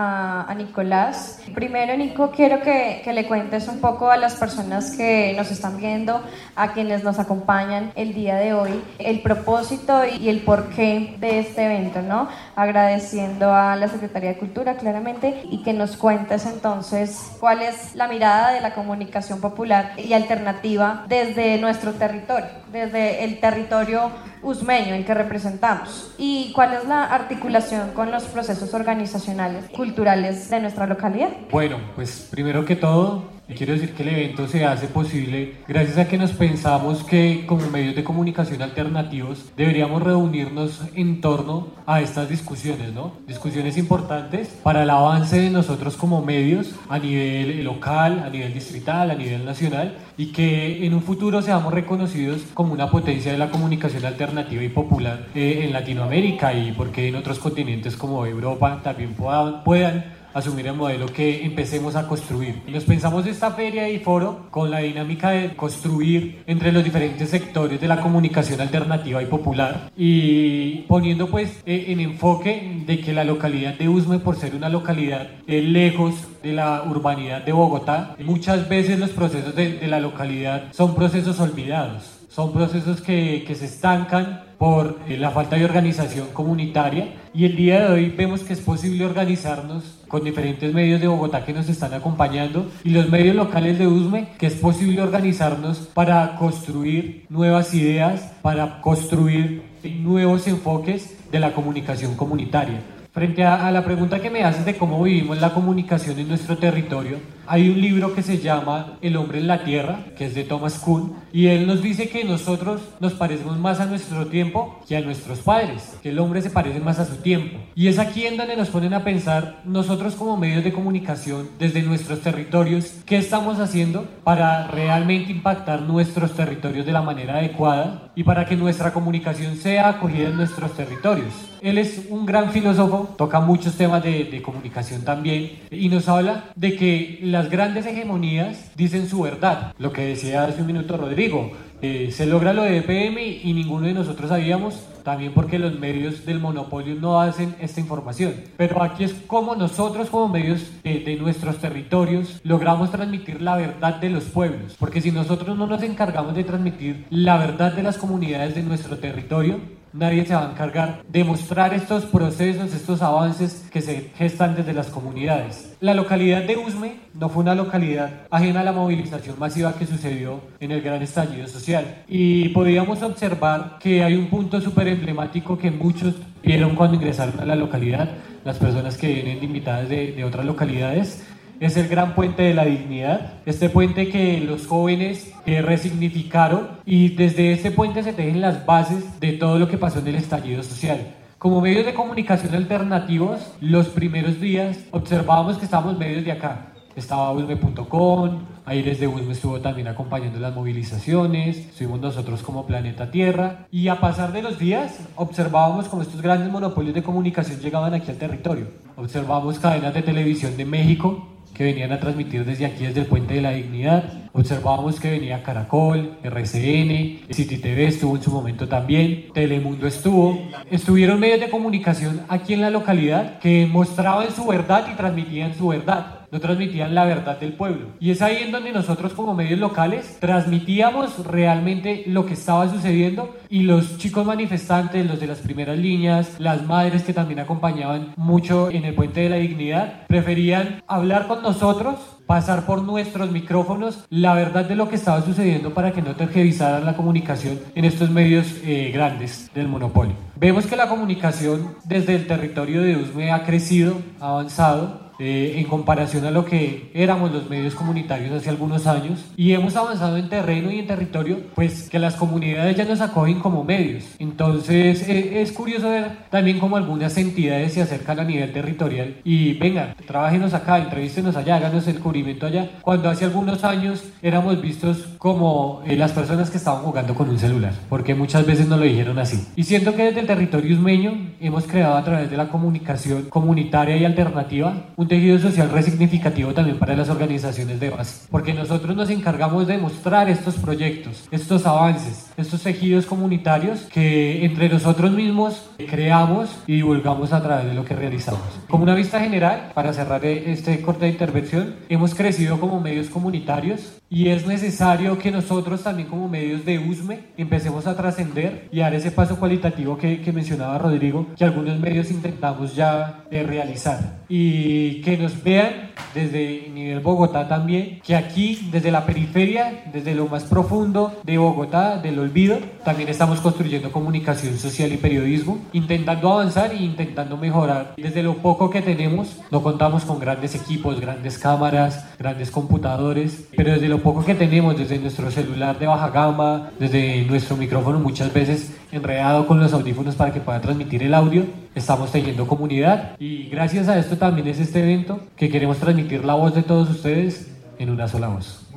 a, 0.50 0.56
Nicolás. 0.56 1.44
Primero, 1.54 1.96
Nico, 1.96 2.32
quiero 2.32 2.60
que, 2.62 3.02
que, 3.04 3.14
le 3.14 3.28
cuentes 3.28 3.68
un 3.68 3.80
poco 3.80 4.10
a 4.10 4.18
las 4.18 4.34
personas 4.34 4.96
que 4.98 5.36
nos 5.38 5.52
están 5.52 5.78
viendo, 5.78 6.24
a 6.56 6.74
quienes 6.74 7.04
nos 7.04 7.20
acompañan 7.20 7.92
el 7.94 8.16
día 8.16 8.38
de 8.38 8.56
hoy, 8.56 8.84
el 8.98 9.22
propósito 9.22 10.02
y 10.08 10.30
el 10.30 10.40
porqué 10.40 11.16
de 11.20 11.38
este 11.38 11.66
evento, 11.66 12.02
¿no? 12.02 12.30
Agradeciendo 12.56 13.54
a 13.54 13.76
la 13.76 13.88
Secretaría 13.90 14.30
de 14.30 14.40
Cultura, 14.40 14.78
claramente, 14.78 15.44
y 15.52 15.62
que 15.62 15.74
nos 15.74 15.98
cuentes 15.98 16.48
entonces 16.48 17.34
cuál 17.40 17.62
es 17.62 17.94
la 17.94 18.08
mirada 18.08 18.54
de 18.54 18.62
la 18.62 18.74
comunicación 18.74 19.40
popular 19.40 19.94
y 19.98 20.14
alternativa 20.14 21.06
desde 21.08 21.60
nuestro 21.60 21.94
territorio, 21.94 22.50
desde 22.72 23.24
el 23.24 23.40
territorio 23.40 24.12
usmeño, 24.42 24.96
el 24.96 25.06
que 25.06 25.14
representamos, 25.14 26.14
y 26.18 26.52
cuál 26.54 26.74
es 26.74 26.86
la 26.86 27.04
articulación 27.04 27.92
con 27.92 28.12
los 28.12 28.24
procesos 28.24 28.74
organizacionales, 28.74 29.66
culturales 29.70 30.50
de 30.50 30.60
nuestra 30.60 30.88
localidad. 30.88 31.30
Bueno, 31.52 31.78
pues 31.96 32.28
primero 32.32 32.66
que 32.66 32.76
todo, 32.76 33.26
quiero 33.56 33.74
decir 33.74 33.94
que 33.94 34.04
el 34.04 34.10
evento 34.10 34.48
se 34.48 34.66
hace 34.66 34.88
posible 34.88 35.56
gracias 35.68 35.98
a 35.98 36.08
que 36.08 36.18
nos 36.18 36.32
pensamos 36.32 37.04
que 37.04 37.46
como 37.48 37.68
medios 37.70 37.96
de 37.96 38.04
comunicación 38.04 38.62
alternativos 38.62 39.52
deberíamos 39.56 40.02
reunirnos 40.02 40.82
en 40.96 41.22
torno 41.22 41.68
a 41.86 42.02
estas 42.02 42.30
discusiones, 42.30 42.94
¿no? 42.94 43.14
Discusiones 43.28 43.78
importantes 43.78 44.50
para 44.64 44.84
el 44.84 44.90
avance 44.90 45.40
de 45.40 45.50
nosotros 45.50 45.98
como 45.98 46.24
medios 46.24 46.72
a 46.90 47.00
nivel 47.00 47.64
local, 47.64 48.24
a 48.26 48.30
nivel 48.30 48.54
distrital, 48.54 49.12
a 49.12 49.16
nivel 49.16 49.46
nacional 49.46 49.98
y 50.18 50.28
que 50.28 50.86
en 50.86 50.94
un 50.94 51.02
futuro 51.02 51.42
seamos 51.42 51.74
reconocidos 51.74 52.42
como 52.54 52.74
una 52.74 52.90
potencia 52.90 53.32
de 53.32 53.38
la 53.38 53.50
comunicación 53.50 54.06
alternativa 54.06 54.64
y 54.64 54.70
popular 54.70 55.28
eh, 55.36 55.64
en 55.64 55.74
Latinoamérica 55.74 56.54
y 56.54 56.72
porque 56.72 57.08
en 57.08 57.16
otros 57.16 57.40
continentes 57.40 57.96
como 57.96 58.26
Europa 58.26 58.80
también 58.84 59.14
puedan, 59.14 59.64
puedan 59.64 60.21
asumir 60.34 60.68
el 60.68 60.76
modelo 60.76 61.08
que 61.08 61.46
empecemos 61.46 61.96
a 61.96 62.08
construir. 62.08 62.62
Nos 62.68 62.84
pensamos 62.84 63.26
esta 63.26 63.52
feria 63.52 63.90
y 63.90 64.00
foro 64.00 64.48
con 64.52 64.72
la 64.72 64.80
dinámica 64.80 65.32
de 65.32 65.56
construir 65.56 66.44
entre 66.48 66.72
los 66.72 66.84
diferentes 66.84 67.30
sectores 67.30 67.80
de 67.80 67.88
la 67.88 68.02
comunicación 68.02 68.62
alternativa 68.62 69.22
y 69.22 69.26
popular 69.26 69.92
y 69.96 70.84
poniendo 70.88 71.30
pues 71.30 71.62
eh, 71.66 71.86
en 71.88 72.00
enfoque 72.00 72.84
de 72.86 73.00
que 73.00 73.14
la 73.14 73.24
localidad 73.24 73.78
de 73.78 73.90
Usme 73.90 74.20
por 74.20 74.36
ser 74.36 74.56
una 74.56 74.70
localidad 74.70 75.28
eh, 75.48 75.62
lejos 75.62 76.16
de 76.44 76.54
la 76.54 76.84
urbanidad 76.84 77.44
de 77.44 77.52
Bogotá, 77.52 78.16
muchas 78.20 78.68
veces 78.68 79.00
los 79.00 79.12
procesos 79.12 79.56
de, 79.56 79.78
de 79.78 79.88
la 79.88 80.00
localidad 80.00 80.72
son 80.72 80.96
procesos 80.96 81.40
olvidados 81.40 82.18
son 82.32 82.54
procesos 82.54 83.02
que, 83.02 83.44
que, 83.46 83.56
se 83.56 83.66
estancan 83.66 84.44
por 84.58 85.00
eh, 85.08 85.18
la 85.18 85.32
falta 85.32 85.58
de 85.58 85.66
organización 85.66 86.28
comunitaria 86.32 87.16
y 87.34 87.44
el 87.44 87.58
día 87.58 87.82
de 87.82 87.94
hoy 87.94 88.10
vemos 88.10 88.42
que 88.42 88.54
es 88.54 88.62
posible 88.62 89.06
organizarnos 89.06 90.01
con 90.12 90.26
diferentes 90.26 90.74
medios 90.74 91.00
de 91.00 91.08
Bogotá 91.08 91.46
que 91.46 91.54
nos 91.54 91.70
están 91.70 91.94
acompañando 91.94 92.70
y 92.84 92.90
los 92.90 93.10
medios 93.10 93.34
locales 93.34 93.80
de 93.80 93.88
USME, 93.88 94.28
que 94.38 94.48
es 94.48 94.56
posible 94.56 95.02
organizarnos 95.02 95.78
para 95.94 96.36
construir 96.36 97.26
nuevas 97.30 97.74
ideas, 97.74 98.34
para 98.42 98.82
construir 98.82 99.64
nuevos 100.02 100.48
enfoques 100.48 101.18
de 101.32 101.40
la 101.40 101.54
comunicación 101.54 102.16
comunitaria. 102.16 102.82
Frente 103.14 103.46
a, 103.46 103.66
a, 103.68 103.72
la 103.72 103.86
pregunta 103.86 104.20
que 104.22 104.30
me 104.30 104.44
haces 104.44 104.66
de 104.66 104.76
cómo 104.76 105.02
vivimos 105.02 105.40
la 105.40 105.54
comunicación 105.54 106.20
en 106.20 106.28
nuestro 106.28 106.58
territorio, 106.58 107.18
hay 107.48 107.70
un 107.70 107.82
libro 107.82 108.14
que 108.14 108.22
se 108.22 108.40
llama 108.40 108.98
El 109.02 109.18
hombre 109.18 109.40
en 109.40 109.48
la 109.48 109.64
tierra, 109.64 110.06
que 110.18 110.26
es 110.26 110.36
de 110.36 110.44
Thomas 110.44 110.76
Kuhn, 110.80 111.16
y 111.34 111.48
él 111.48 111.68
nos 111.68 111.82
dice 111.82 112.10
que 112.10 112.24
nosotros 112.24 112.82
nos 113.00 113.14
parecemos 113.14 113.58
más 113.58 113.80
a 113.80 113.86
nuestro 113.86 114.28
tiempo 114.28 114.80
que 114.88 114.98
a 114.98 115.02
nuestros 115.02 115.40
padres, 115.40 115.98
que 116.02 116.10
el 116.10 116.20
hombre 116.20 116.42
se 116.42 116.50
parece 116.50 116.80
más 116.80 117.00
a 117.00 117.06
su 117.06 117.18
tiempo. 117.18 117.58
Y 117.76 117.88
es 117.88 118.00
aquí 118.00 118.26
en 118.26 118.38
donde 118.38 118.58
nos 118.58 118.70
ponen 118.70 118.94
a 118.94 119.04
pensar 119.04 119.62
nosotros 119.66 120.16
como 120.16 120.38
medios 120.38 120.64
de 120.64 120.74
comunicación 120.74 121.50
desde 121.60 121.82
nuestros 121.82 122.22
territorios, 122.22 123.02
qué 123.06 123.18
estamos 123.18 123.60
haciendo 123.60 124.06
para 124.24 124.68
realmente 124.68 125.32
impactar 125.32 125.82
nuestros 125.82 126.34
territorios 126.34 126.86
de 126.86 126.92
la 126.92 127.02
manera 127.02 127.38
adecuada 127.38 128.12
y 128.16 128.24
para 128.24 128.46
que 128.46 128.56
nuestra 128.56 128.94
comunicación 128.94 129.56
sea 129.58 129.90
acogida 129.90 130.30
en 130.30 130.38
nuestros 130.38 130.74
territorios. 130.74 131.34
Él 131.62 131.78
es 131.78 132.08
un 132.10 132.26
gran 132.26 132.52
filósofo, 132.52 133.14
toca 133.18 133.40
muchos 133.40 133.76
temas 133.76 134.04
de, 134.04 134.26
de 134.26 134.42
comunicación 134.42 135.04
también 135.04 135.52
y 135.70 135.90
nos 135.90 136.10
habla 136.10 136.46
de 136.56 136.76
que 136.76 137.20
las 137.32 137.50
grandes 137.50 137.86
hegemonías 137.86 138.72
dicen 138.76 139.08
su 139.08 139.22
verdad. 139.22 139.74
Lo 139.80 139.92
que 139.92 140.02
decía 140.02 140.44
hace 140.44 140.62
un 140.62 140.68
minuto 140.68 140.98
Rodrigo, 140.98 141.52
eh, 141.82 142.10
se 142.12 142.28
logra 142.28 142.54
lo 142.54 142.64
de 142.64 142.78
EPM 142.78 143.20
y 143.44 143.54
ninguno 143.54 143.88
de 143.88 143.94
nosotros 143.94 144.30
sabíamos, 144.30 144.86
también 145.04 145.34
porque 145.34 145.58
los 145.58 145.80
medios 145.80 146.26
del 146.26 146.40
monopolio 146.40 146.94
no 146.96 147.20
hacen 147.20 147.56
esta 147.60 147.80
información. 147.80 148.36
Pero 148.58 148.84
aquí 148.84 149.04
es 149.04 149.14
como 149.26 149.56
nosotros 149.56 150.10
como 150.10 150.28
medios 150.28 150.62
de, 150.84 151.00
de 151.00 151.16
nuestros 151.16 151.58
territorios 151.58 152.40
logramos 152.44 152.92
transmitir 152.92 153.42
la 153.42 153.56
verdad 153.56 153.96
de 153.96 154.12
los 154.12 154.26
pueblos. 154.26 154.76
Porque 154.78 155.02
si 155.02 155.12
nosotros 155.12 155.58
no 155.58 155.66
nos 155.66 155.82
encargamos 155.82 156.36
de 156.36 156.44
transmitir 156.44 157.06
la 157.10 157.38
verdad 157.38 157.74
de 157.74 157.84
las 157.84 157.98
comunidades 157.98 158.54
de 158.54 158.62
nuestro 158.62 158.98
territorio, 158.98 159.60
nadie 159.94 160.26
se 160.26 160.34
va 160.34 160.48
a 160.48 160.52
encargar 160.52 161.04
de 161.08 161.24
mostrar 161.24 161.74
estos 161.74 162.06
procesos, 162.06 162.74
estos 162.74 163.02
avances 163.02 163.66
que 163.72 163.82
se 163.82 164.12
gestan 164.16 164.56
desde 164.56 164.74
las 164.74 164.88
comunidades. 164.88 165.76
La 165.80 165.94
localidad 165.94 166.44
de 166.44 166.58
Usme 166.58 166.98
no 167.14 167.30
fue 167.30 167.44
una 167.44 167.56
localidad 167.56 168.28
ajena 168.30 168.62
a 168.62 168.64
la 168.64 168.72
movilización 168.72 169.38
masiva 169.40 169.74
que 169.74 169.86
sucedió 169.86 170.42
en 170.60 170.72
el 170.72 170.82
gran 170.82 171.02
estallido 171.02 171.48
social 171.48 172.04
y 172.08 172.50
podíamos 172.50 173.02
observar 173.02 173.78
que 173.80 174.04
hay 174.04 174.16
un 174.16 174.28
punto 174.28 174.62
súper 174.62 174.88
emblemático 174.88 175.58
que 175.58 175.72
muchos 175.72 176.16
vieron 176.44 176.76
cuando 176.76 176.96
ingresaron 176.96 177.40
a 177.40 177.46
la 177.46 177.56
localidad, 177.56 178.10
las 178.44 178.58
personas 178.58 178.98
que 178.98 179.14
vienen 179.14 179.44
invitadas 179.44 179.90
de, 179.90 180.12
de 180.14 180.24
otras 180.24 180.46
localidades, 180.46 181.24
es 181.62 181.78
el 181.78 181.88
gran 181.88 182.16
puente 182.16 182.42
de 182.42 182.56
la 182.56 182.66
dignidad, 182.66 183.34
este 183.46 183.70
puente 183.70 184.10
que 184.10 184.42
los 184.42 184.66
jóvenes 184.66 185.32
eh, 185.46 185.62
resignificaron 185.62 186.80
y 186.88 187.10
desde 187.10 187.52
este 187.52 187.70
puente 187.70 188.02
se 188.02 188.14
tejen 188.14 188.42
las 188.42 188.66
bases 188.66 189.20
de 189.20 189.34
todo 189.34 189.60
lo 189.60 189.68
que 189.68 189.78
pasó 189.78 190.00
en 190.00 190.08
el 190.08 190.16
estallido 190.16 190.64
social. 190.64 191.14
Como 191.38 191.62
medios 191.62 191.86
de 191.86 191.94
comunicación 191.94 192.56
alternativos, 192.56 193.54
los 193.62 193.90
primeros 193.90 194.42
días 194.42 194.80
observábamos 194.90 195.60
que 195.60 195.66
estábamos 195.66 196.00
medios 196.00 196.26
de 196.26 196.32
acá. 196.32 196.74
Estaba 196.96 197.32
usme.com, 197.32 198.40
Aires 198.66 199.00
de 199.00 199.08
Usme 199.08 199.34
estuvo 199.34 199.60
también 199.62 199.88
acompañando 199.88 200.40
las 200.40 200.56
movilizaciones, 200.56 201.58
estuvimos 201.58 202.02
nosotros 202.02 202.42
como 202.42 202.66
Planeta 202.66 203.12
Tierra 203.12 203.68
y 203.72 203.88
a 203.88 204.00
pasar 204.00 204.34
de 204.34 204.42
los 204.42 204.58
días 204.58 205.00
observábamos 205.16 205.88
como 205.88 206.02
estos 206.02 206.24
grandes 206.24 206.52
monopolios 206.52 206.96
de 206.96 207.04
comunicación 207.04 207.60
llegaban 207.60 207.94
aquí 207.94 208.10
al 208.10 208.18
territorio. 208.18 208.66
Observamos 208.96 209.60
cadenas 209.60 209.94
de 209.94 210.02
televisión 210.02 210.58
de 210.58 210.66
México 210.66 211.31
que 211.54 211.64
venían 211.64 211.92
a 211.92 212.00
transmitir 212.00 212.46
desde 212.46 212.66
aquí, 212.66 212.86
desde 212.86 213.02
el 213.02 213.06
Puente 213.08 213.34
de 213.34 213.42
la 213.42 213.52
Dignidad. 213.52 214.04
Observábamos 214.34 215.00
que 215.00 215.12
venía 215.12 215.44
Caracol, 215.44 216.18
RCN, 216.24 217.32
City 217.32 217.58
TV 217.58 217.88
estuvo 217.88 218.16
en 218.16 218.24
su 218.24 218.32
momento 218.32 218.68
también, 218.68 219.28
Telemundo 219.34 219.88
estuvo. 219.88 220.40
Estuvieron 220.70 221.20
medios 221.20 221.40
de 221.40 221.50
comunicación 221.50 222.22
aquí 222.30 222.54
en 222.54 222.62
la 222.62 222.70
localidad 222.70 223.40
que 223.40 223.68
mostraban 223.68 224.34
su 224.34 224.46
verdad 224.48 224.88
y 224.92 224.96
transmitían 224.96 225.54
su 225.56 225.68
verdad 225.68 226.21
no 226.32 226.40
transmitían 226.40 226.96
la 226.96 227.06
verdad 227.06 227.40
del 227.40 227.54
pueblo. 227.54 227.88
Y 228.00 228.12
es 228.12 228.22
ahí 228.22 228.38
en 228.44 228.52
donde 228.52 228.72
nosotros 228.72 229.14
como 229.14 229.34
medios 229.34 229.60
locales 229.60 230.18
transmitíamos 230.20 231.26
realmente 231.26 232.04
lo 232.08 232.26
que 232.26 232.34
estaba 232.34 232.70
sucediendo 232.70 233.36
y 233.50 233.64
los 233.64 233.98
chicos 233.98 234.26
manifestantes, 234.26 235.06
los 235.06 235.20
de 235.20 235.28
las 235.28 235.40
primeras 235.40 235.78
líneas, 235.78 236.36
las 236.40 236.66
madres 236.66 237.04
que 237.04 237.14
también 237.14 237.40
acompañaban 237.40 238.14
mucho 238.16 238.70
en 238.70 238.86
el 238.86 238.96
Puente 238.96 239.22
de 239.22 239.30
la 239.30 239.36
Dignidad, 239.38 240.08
preferían 240.08 240.82
hablar 240.88 241.28
con 241.28 241.42
nosotros 241.42 242.00
pasar 242.26 242.66
por 242.66 242.82
nuestros 242.82 243.30
micrófonos 243.30 244.06
la 244.10 244.34
verdad 244.34 244.64
de 244.64 244.78
lo 244.78 244.88
que 244.88 244.96
estaba 244.96 245.22
sucediendo 245.22 245.74
para 245.74 245.92
que 245.92 246.02
no 246.02 246.16
tergiversaran 246.16 246.86
la 246.86 246.96
comunicación 246.96 247.60
en 247.76 247.84
estos 247.84 248.10
medios 248.10 248.48
eh, 248.64 248.90
grandes 248.94 249.52
del 249.54 249.68
monopolio. 249.68 250.16
Vemos 250.38 250.66
que 250.66 250.78
la 250.78 250.88
comunicación 250.88 251.76
desde 251.84 252.16
el 252.16 252.28
territorio 252.28 252.82
de 252.82 252.96
Usme 252.96 253.32
ha 253.32 253.44
crecido, 253.44 253.98
ha 254.22 254.30
avanzado, 254.30 255.11
eh, 255.22 255.60
en 255.60 255.66
comparación 255.66 256.26
a 256.26 256.32
lo 256.32 256.46
que 256.46 256.90
éramos 256.96 257.32
los 257.32 257.48
medios 257.48 257.76
comunitarios 257.76 258.32
hace 258.32 258.50
algunos 258.50 258.88
años 258.88 259.24
y 259.38 259.54
hemos 259.54 259.76
avanzado 259.76 260.18
en 260.18 260.30
terreno 260.30 260.72
y 260.72 260.80
en 260.80 260.88
territorio, 260.88 261.38
pues 261.54 261.90
que 261.90 262.00
las 262.00 262.16
comunidades 262.16 262.76
ya 262.76 262.86
nos 262.86 263.02
acogen 263.02 263.40
como 263.40 263.64
medios. 263.64 264.04
Entonces 264.18 265.08
eh, 265.08 265.44
es 265.44 265.52
curioso 265.52 265.92
ver 265.92 266.12
también 266.32 266.60
como 266.60 266.76
algunas 266.76 267.16
entidades 267.18 267.74
se 267.74 267.84
acercan 267.84 268.20
a 268.20 268.24
nivel 268.24 268.52
territorial 268.52 269.18
y 269.24 269.54
vengan, 269.54 269.94
trabajenos 270.08 270.56
acá, 270.56 270.80
entrevístenos 270.80 271.36
allá, 271.36 271.58
háganos 271.58 271.88
el 271.88 272.00
cubrimiento 272.00 272.48
allá, 272.48 272.72
cuando 272.82 273.08
hace 273.08 273.26
algunos 273.26 273.64
años 273.64 274.04
éramos 274.24 274.60
vistos 274.60 275.08
como 275.20 275.84
eh, 275.86 275.96
las 275.96 276.14
personas 276.14 276.50
que 276.50 276.58
estaban 276.58 276.82
jugando 276.82 277.14
con 277.14 277.30
un 277.30 277.38
celular, 277.38 277.74
porque 277.90 278.16
muchas 278.16 278.44
veces 278.48 278.68
nos 278.68 278.80
lo 278.80 278.86
dijeron 278.86 279.20
así. 279.20 279.46
Y 279.56 279.66
siento 279.66 279.96
que 279.96 280.06
desde 280.06 280.22
el 280.22 280.26
territorio 280.26 280.76
usmeño 280.76 281.14
hemos 281.40 281.66
creado 281.66 281.96
a 281.96 282.04
través 282.04 282.32
de 282.32 282.38
la 282.38 282.48
comunicación 282.48 283.30
comunitaria 283.30 283.98
y 283.98 284.06
alternativa 284.06 284.88
un 284.96 285.11
tejido 285.12 285.38
social 285.40 285.70
resignificativo 285.70 286.54
también 286.54 286.80
para 286.80 286.96
las 286.96 287.10
organizaciones 287.10 287.82
de 287.82 287.90
base, 287.90 288.28
porque 288.32 288.54
nosotros 288.54 288.96
nos 288.96 289.10
encargamos 289.10 289.68
de 289.68 289.78
mostrar 289.78 290.30
estos 290.30 290.56
proyectos, 290.56 291.28
estos 291.32 291.66
avances, 291.66 292.32
estos 292.38 292.64
tejidos 292.64 293.06
comunitarios 293.06 293.82
que 293.92 294.46
entre 294.46 294.70
nosotros 294.70 295.12
mismos 295.12 295.70
creamos 295.90 296.50
y 296.66 296.76
divulgamos 296.76 297.34
a 297.34 297.44
través 297.44 297.66
de 297.66 297.74
lo 297.74 297.84
que 297.84 297.94
realizamos. 297.94 298.42
Como 298.70 298.84
una 298.84 298.96
vista 298.96 299.20
general, 299.20 299.72
para 299.74 299.92
cerrar 299.92 300.24
este 300.24 300.82
corte 300.82 301.04
de 301.04 301.12
intervención, 301.12 301.76
hemos 301.90 302.16
crecido 302.16 302.58
como 302.58 302.80
medios 302.80 303.10
comunitarios 303.10 304.01
y 304.12 304.28
es 304.28 304.46
necesario 304.46 305.18
que 305.18 305.32
nosotros 305.32 305.84
también 305.84 306.10
como 306.10 306.28
medios 306.28 306.66
de 306.66 306.78
USME 306.78 307.20
empecemos 307.38 307.88
a 307.88 307.96
trascender 307.96 308.68
y 308.70 308.80
dar 308.80 308.94
ese 308.94 309.10
paso 309.10 309.40
cualitativo 309.40 309.98
que, 309.98 310.22
que, 310.22 310.34
mencionaba 310.34 310.78
Rodrigo, 310.78 311.28
que 311.38 311.46
algunos 311.46 311.80
medios 311.80 312.12
intentamos 312.12 312.76
ya 312.76 313.24
de 313.32 313.44
realizar. 313.44 314.20
Y 314.28 315.02
que 315.02 315.18
nos 315.18 315.42
vean 315.42 315.92
desde 316.14 316.70
nivel 316.74 317.00
Bogotá 317.00 317.48
también, 317.48 318.02
que 318.06 318.16
aquí 318.18 318.68
desde 318.70 318.92
la 318.92 319.06
periferia, 319.06 319.86
desde 319.94 320.14
lo 320.14 320.28
más 320.28 320.44
profundo 320.44 321.22
de 321.24 321.38
Bogotá, 321.38 321.98
del 321.98 322.20
olvido, 322.20 322.60
también 322.84 323.08
estamos 323.08 323.40
construyendo 323.40 323.94
comunicación 323.94 324.58
social 324.58 324.92
y 324.92 324.98
periodismo, 324.98 325.60
intentando 325.72 326.34
avanzar 326.34 326.72
e 326.72 326.84
intentando 326.84 327.38
mejorar. 327.38 327.94
Desde 327.96 328.24
lo 328.24 328.36
poco 328.38 328.70
que 328.70 328.82
tenemos, 328.82 329.40
no 329.52 329.64
contamos 329.64 330.04
con 330.04 330.20
grandes 330.20 330.54
equipos, 330.54 331.00
grandes 331.00 331.38
cámaras, 331.38 332.06
grandes 332.20 332.52
computadores, 332.52 333.48
pero 333.56 333.72
desde 333.72 333.88
lo 333.88 334.01
poco 334.02 334.26
que 334.26 334.36
tenemos 334.36 334.78
desde 334.78 334.98
nuestro 335.00 335.32
celular 335.32 335.78
de 335.80 335.88
baja 335.88 336.10
gama, 336.10 336.72
desde 336.80 337.24
nuestro 337.26 337.56
micrófono 337.56 338.00
muchas 338.00 338.34
veces 338.34 338.74
enredado 338.92 339.48
con 339.48 339.60
los 339.60 339.74
audífonos 339.74 340.16
para 340.16 340.34
que 340.34 340.40
pueda 340.40 340.60
transmitir 340.60 341.04
el 341.04 341.14
audio, 341.14 341.46
estamos 341.76 342.12
teniendo 342.12 342.48
comunidad 342.48 343.16
y 343.20 343.50
gracias 343.50 343.88
a 343.88 343.98
esto 343.98 344.18
también 344.18 344.48
es 344.48 344.60
este 344.60 344.80
evento 344.80 345.20
que 345.36 345.50
queremos 345.50 345.78
transmitir 345.78 346.26
la 346.26 346.34
voz 346.34 346.54
de 346.54 346.64
todos 346.64 346.90
ustedes 346.90 347.52
en 347.80 347.90
una 347.90 348.08
sola 348.08 348.28
voz. 348.28 348.71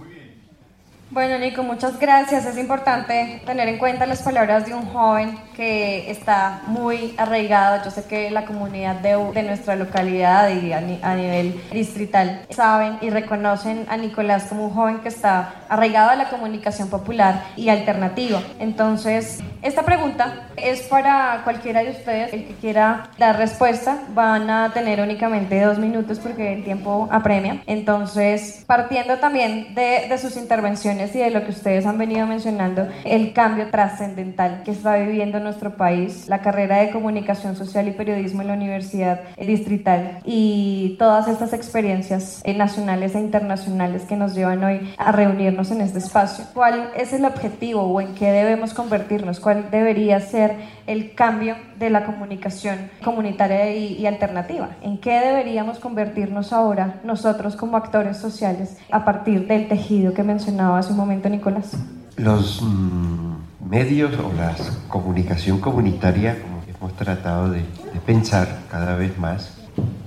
Bueno, 1.14 1.38
Nico, 1.38 1.62
muchas 1.62 2.00
gracias. 2.00 2.44
Es 2.44 2.58
importante 2.58 3.40
tener 3.46 3.68
en 3.68 3.78
cuenta 3.78 4.04
las 4.04 4.20
palabras 4.20 4.66
de 4.66 4.74
un 4.74 4.84
joven 4.86 5.38
que 5.54 6.10
está 6.10 6.62
muy 6.66 7.14
arraigado. 7.16 7.84
Yo 7.84 7.92
sé 7.92 8.02
que 8.06 8.32
la 8.32 8.44
comunidad 8.44 8.96
de, 8.96 9.42
nuestra 9.44 9.76
localidad 9.76 10.50
y 10.50 10.72
a, 10.72 10.78
a, 10.78 11.14
nivel 11.14 11.62
distrital 11.70 12.44
saben 12.50 12.98
y 13.00 13.10
reconocen 13.10 13.86
a 13.88 13.96
Nicolás 13.96 14.46
como 14.48 14.66
un 14.66 14.74
joven 14.74 14.98
que 15.02 15.08
está 15.08 15.54
arraigado 15.68 16.10
a 16.10 16.16
la 16.16 16.30
comunicación 16.30 16.90
popular 16.90 17.44
y 17.54 17.68
alternativa. 17.68 18.42
Entonces, 18.58 19.38
esta 19.62 19.84
pregunta 19.84 20.48
es 20.56 20.82
para 20.82 21.42
cualquiera 21.44 21.84
de 21.84 21.90
ustedes. 21.90 22.32
El 22.32 22.44
que 22.44 22.54
quiera 22.54 23.10
dar 23.18 23.38
respuesta 23.38 24.00
van 24.08 24.50
a 24.50 24.72
tener 24.72 25.00
únicamente 25.00 25.60
dos 25.60 25.78
minutos 25.78 26.18
porque 26.18 26.54
el 26.54 26.64
tiempo 26.64 27.08
apremia. 27.12 27.62
Entonces, 27.66 28.64
partiendo 28.66 29.18
también 29.18 29.76
de, 29.76 30.06
de 30.08 30.18
sus 30.18 30.36
intervenciones, 30.36 31.03
y 31.12 31.18
de 31.18 31.30
lo 31.30 31.44
que 31.44 31.50
ustedes 31.50 31.86
han 31.86 31.98
venido 31.98 32.26
mencionando, 32.26 32.86
el 33.04 33.32
cambio 33.32 33.68
trascendental 33.70 34.62
que 34.64 34.70
está 34.70 34.96
viviendo 34.96 35.40
nuestro 35.40 35.76
país, 35.76 36.28
la 36.28 36.40
carrera 36.40 36.78
de 36.78 36.90
comunicación 36.90 37.56
social 37.56 37.88
y 37.88 37.92
periodismo 37.92 38.42
en 38.42 38.48
la 38.48 38.54
Universidad 38.54 39.20
Distrital 39.36 40.20
y 40.24 40.96
todas 40.98 41.26
estas 41.28 41.52
experiencias 41.52 42.42
nacionales 42.56 43.14
e 43.14 43.20
internacionales 43.20 44.02
que 44.02 44.16
nos 44.16 44.34
llevan 44.34 44.62
hoy 44.62 44.94
a 44.96 45.10
reunirnos 45.12 45.70
en 45.70 45.80
este 45.80 45.98
espacio. 45.98 46.44
¿Cuál 46.54 46.90
es 46.96 47.12
el 47.12 47.24
objetivo 47.24 47.82
o 47.82 48.00
en 48.00 48.14
qué 48.14 48.30
debemos 48.30 48.72
convertirnos? 48.72 49.40
¿Cuál 49.40 49.70
debería 49.70 50.20
ser 50.20 50.56
el 50.86 51.14
cambio 51.14 51.56
de 51.78 51.90
la 51.90 52.04
comunicación 52.04 52.90
comunitaria 53.02 53.74
y, 53.74 53.94
y, 53.94 54.06
alternativa. 54.06 54.70
¿En 54.82 54.98
qué 54.98 55.20
deberíamos 55.20 55.78
convertirnos 55.78 56.52
ahora 56.52 57.00
nosotros 57.04 57.56
como 57.56 57.76
actores 57.76 58.16
sociales 58.16 58.78
a 58.90 59.04
partir 59.04 59.46
del 59.46 59.68
tejido 59.68 60.14
que 60.14 60.22
mencionaba 60.22 60.78
hace 60.78 60.92
un 60.94 61.00
momento 61.00 61.28
Nicolás? 61.28 61.72
Los 62.16 62.62
mmm, 62.62 63.34
medios 63.68 64.14
o 64.18 64.32
la 64.32 64.54
comunicación 64.88 65.60
comunitaria, 65.60 66.40
como 66.40 66.62
hemos 66.62 66.96
tratado 66.96 67.50
de, 67.50 67.58
de 67.58 68.00
pensar 68.06 68.60
cada 68.70 68.94
vez 68.94 69.18
más, 69.18 69.58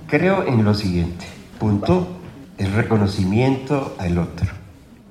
creo 0.06 0.46
en 0.46 0.64
lo 0.64 0.74
siguiente. 0.74 1.26
Punto, 1.60 2.08
el 2.56 2.72
reconocimiento 2.72 3.94
al 3.98 4.16
otro. 4.18 4.48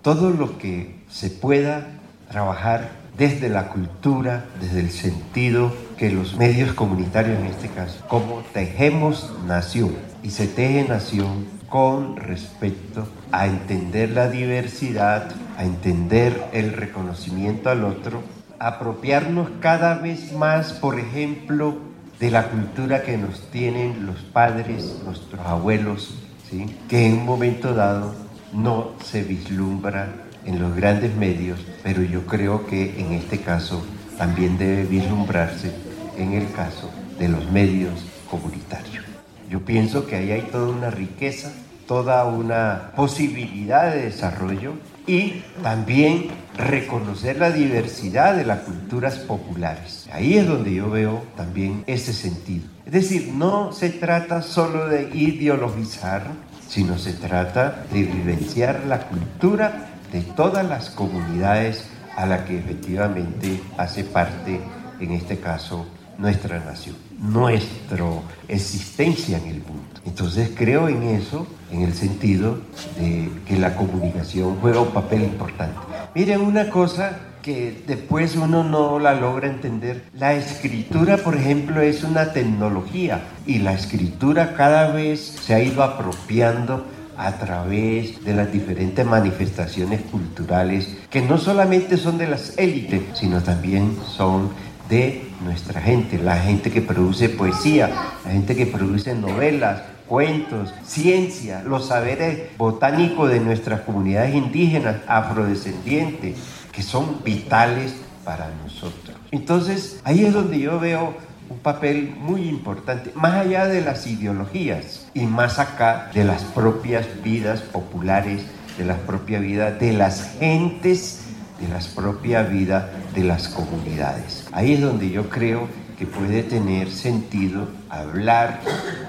Todo 0.02 0.32
lo 0.32 0.58
que 0.58 1.04
se 1.10 1.30
pueda 1.30 1.88
trabajar 2.30 2.90
desde 3.18 3.50
la 3.50 3.70
cultura, 3.70 4.46
desde 4.60 4.80
el 4.80 4.92
sentido 4.92 5.74
que 5.98 6.12
los 6.12 6.36
medios 6.38 6.74
comunitarios 6.74 7.40
en 7.40 7.46
este 7.48 7.68
caso, 7.68 8.04
como 8.08 8.42
tejemos 8.54 9.34
nación 9.48 9.92
y 10.24 10.32
se 10.32 10.48
teje 10.48 10.88
nación 10.88 11.46
con 11.70 12.16
respecto 12.16 13.08
a 13.32 13.48
entender 13.48 14.12
la 14.12 14.30
diversidad, 14.30 15.30
a 15.58 15.64
entender 15.64 16.46
el 16.54 16.74
reconocimiento 16.74 17.70
al 17.70 17.84
otro, 17.84 18.22
apropiarnos 18.60 19.50
cada 19.60 19.96
vez 19.96 20.34
más, 20.34 20.74
por 20.74 21.00
ejemplo, 21.00 21.78
de 22.20 22.32
la 22.32 22.50
cultura 22.50 23.04
que 23.04 23.18
nos 23.18 23.50
tienen 23.52 24.06
los 24.06 24.22
padres, 24.22 25.02
nuestros 25.06 25.46
abuelos, 25.46 26.16
¿sí? 26.50 26.66
que 26.90 27.06
en 27.06 27.20
un 27.20 27.26
momento 27.26 27.74
dado 27.74 28.16
no 28.54 28.94
se 29.04 29.24
vislumbra 29.24 30.14
en 30.46 30.60
los 30.60 30.76
grandes 30.76 31.16
medios, 31.16 31.60
pero 31.84 32.02
yo 32.02 32.26
creo 32.26 32.66
que 32.66 33.00
en 33.00 33.12
este 33.12 33.40
caso 33.42 33.86
también 34.18 34.58
debe 34.58 34.86
vislumbrarse 34.86 35.72
en 36.18 36.34
el 36.34 36.52
caso 36.52 36.90
de 37.20 37.28
los 37.28 37.52
medios 37.52 37.94
comunitarios. 38.30 39.06
Yo 39.50 39.62
pienso 39.62 40.08
que 40.08 40.16
ahí 40.16 40.32
hay 40.32 40.42
toda 40.42 40.70
una 40.70 40.90
riqueza, 40.90 41.52
toda 41.88 42.26
una 42.26 42.92
posibilidad 42.96 43.92
de 43.94 44.04
desarrollo 44.04 44.74
y 45.08 45.42
también 45.64 46.28
reconocer 46.58 47.38
la 47.38 47.52
diversidad 47.52 48.36
de 48.36 48.46
las 48.46 48.60
culturas 48.60 49.16
populares. 49.20 50.08
Ahí 50.12 50.38
es 50.38 50.46
donde 50.46 50.74
yo 50.74 50.90
veo 50.90 51.24
también 51.36 51.84
ese 51.88 52.14
sentido. 52.14 52.68
Es 52.86 52.94
decir, 52.94 53.32
no 53.34 53.72
se 53.72 53.90
trata 53.90 54.42
solo 54.42 54.88
de 54.88 55.10
ideologizar, 55.14 56.24
sino 56.68 56.98
se 56.98 57.14
trata 57.14 57.86
de 57.92 58.04
vivenciar 58.04 58.84
la 58.86 59.08
cultura 59.08 59.90
de 60.12 60.22
todas 60.22 60.66
las 60.68 60.90
comunidades 60.90 61.86
a 62.18 62.26
la 62.26 62.46
que 62.46 62.58
efectivamente 62.58 63.62
hace 63.78 64.04
parte, 64.04 64.60
en 65.00 65.12
este 65.12 65.40
caso, 65.40 65.86
nuestra 66.18 66.60
nación, 66.60 66.96
nuestra 67.18 68.06
existencia 68.48 69.38
en 69.38 69.48
el 69.48 69.62
mundo. 69.62 69.84
Entonces 70.06 70.52
creo 70.56 70.88
en 70.88 71.04
eso, 71.04 71.48
en 71.72 71.82
el 71.82 71.94
sentido 71.94 72.60
de 73.00 73.30
que 73.46 73.58
la 73.58 73.76
comunicación 73.76 74.58
juega 74.62 74.82
un 74.82 74.92
papel 74.92 75.24
importante. 75.24 75.78
Miren 76.16 76.42
una 76.42 76.70
cosa 76.70 77.20
que 77.42 77.84
después 77.88 78.36
uno 78.36 78.64
no 78.64 79.00
la 79.00 79.14
logra 79.14 79.48
entender. 79.48 80.04
La 80.14 80.34
escritura, 80.34 81.18
por 81.18 81.36
ejemplo, 81.36 81.82
es 81.82 82.04
una 82.04 82.34
tecnología 82.34 83.22
y 83.46 83.60
la 83.60 83.74
escritura 83.74 84.54
cada 84.56 84.92
vez 84.92 85.22
se 85.22 85.54
ha 85.54 85.62
ido 85.62 85.82
apropiando 85.82 86.86
a 87.18 87.32
través 87.34 88.24
de 88.24 88.34
las 88.34 88.52
diferentes 88.52 89.06
manifestaciones 89.06 90.02
culturales 90.02 90.98
que 91.10 91.22
no 91.22 91.38
solamente 91.38 91.98
son 91.98 92.18
de 92.18 92.28
las 92.28 92.58
élites, 92.58 93.02
sino 93.14 93.42
también 93.42 93.98
son 94.06 94.50
de 94.90 95.27
nuestra 95.42 95.82
gente, 95.82 96.18
la 96.18 96.38
gente 96.38 96.72
que 96.72 96.82
produce 96.82 97.30
poesía, 97.30 97.90
la 98.26 98.32
gente 98.32 98.56
que 98.56 98.66
produce 98.66 99.14
novelas, 99.16 99.82
cuentos, 100.08 100.74
ciencia, 100.86 101.62
los 101.64 101.88
saberes 101.88 102.58
botánicos 102.58 103.30
de 103.30 103.40
nuestras 103.40 103.82
comunidades 103.82 104.34
indígenas, 104.34 104.98
afrodescendientes, 105.08 106.38
que 106.72 106.82
son 106.82 107.24
vitales 107.24 107.94
para 108.24 108.50
nosotros. 108.64 109.18
Entonces, 109.32 110.00
ahí 110.04 110.26
es 110.26 110.34
donde 110.34 110.60
yo 110.60 110.80
veo 110.80 111.14
un 111.50 111.60
papel 111.60 112.14
muy 112.20 112.48
importante, 112.48 113.12
más 113.16 113.34
allá 113.34 113.68
de 113.68 113.82
las 113.82 114.06
ideologías 114.08 115.08
y 115.14 115.22
más 115.22 115.60
acá 115.60 116.10
de 116.14 116.24
las 116.24 116.44
propias 116.44 117.06
vidas 117.24 117.62
populares, 117.62 118.42
de 118.78 118.86
las 118.86 118.98
propias 119.00 119.42
vidas 119.42 119.80
de 119.80 119.94
las 119.94 120.38
gentes, 120.40 121.27
de 121.60 121.68
las 121.68 121.88
propias 121.88 122.50
vidas 122.50 122.86
de 123.14 123.24
las 123.24 123.48
comunidades. 123.48 124.48
Ahí 124.52 124.74
es 124.74 124.82
donde 124.82 125.10
yo 125.10 125.30
creo 125.30 125.68
que 125.98 126.06
puede 126.06 126.44
tener 126.44 126.92
sentido 126.92 127.68
hablar, 127.90 128.60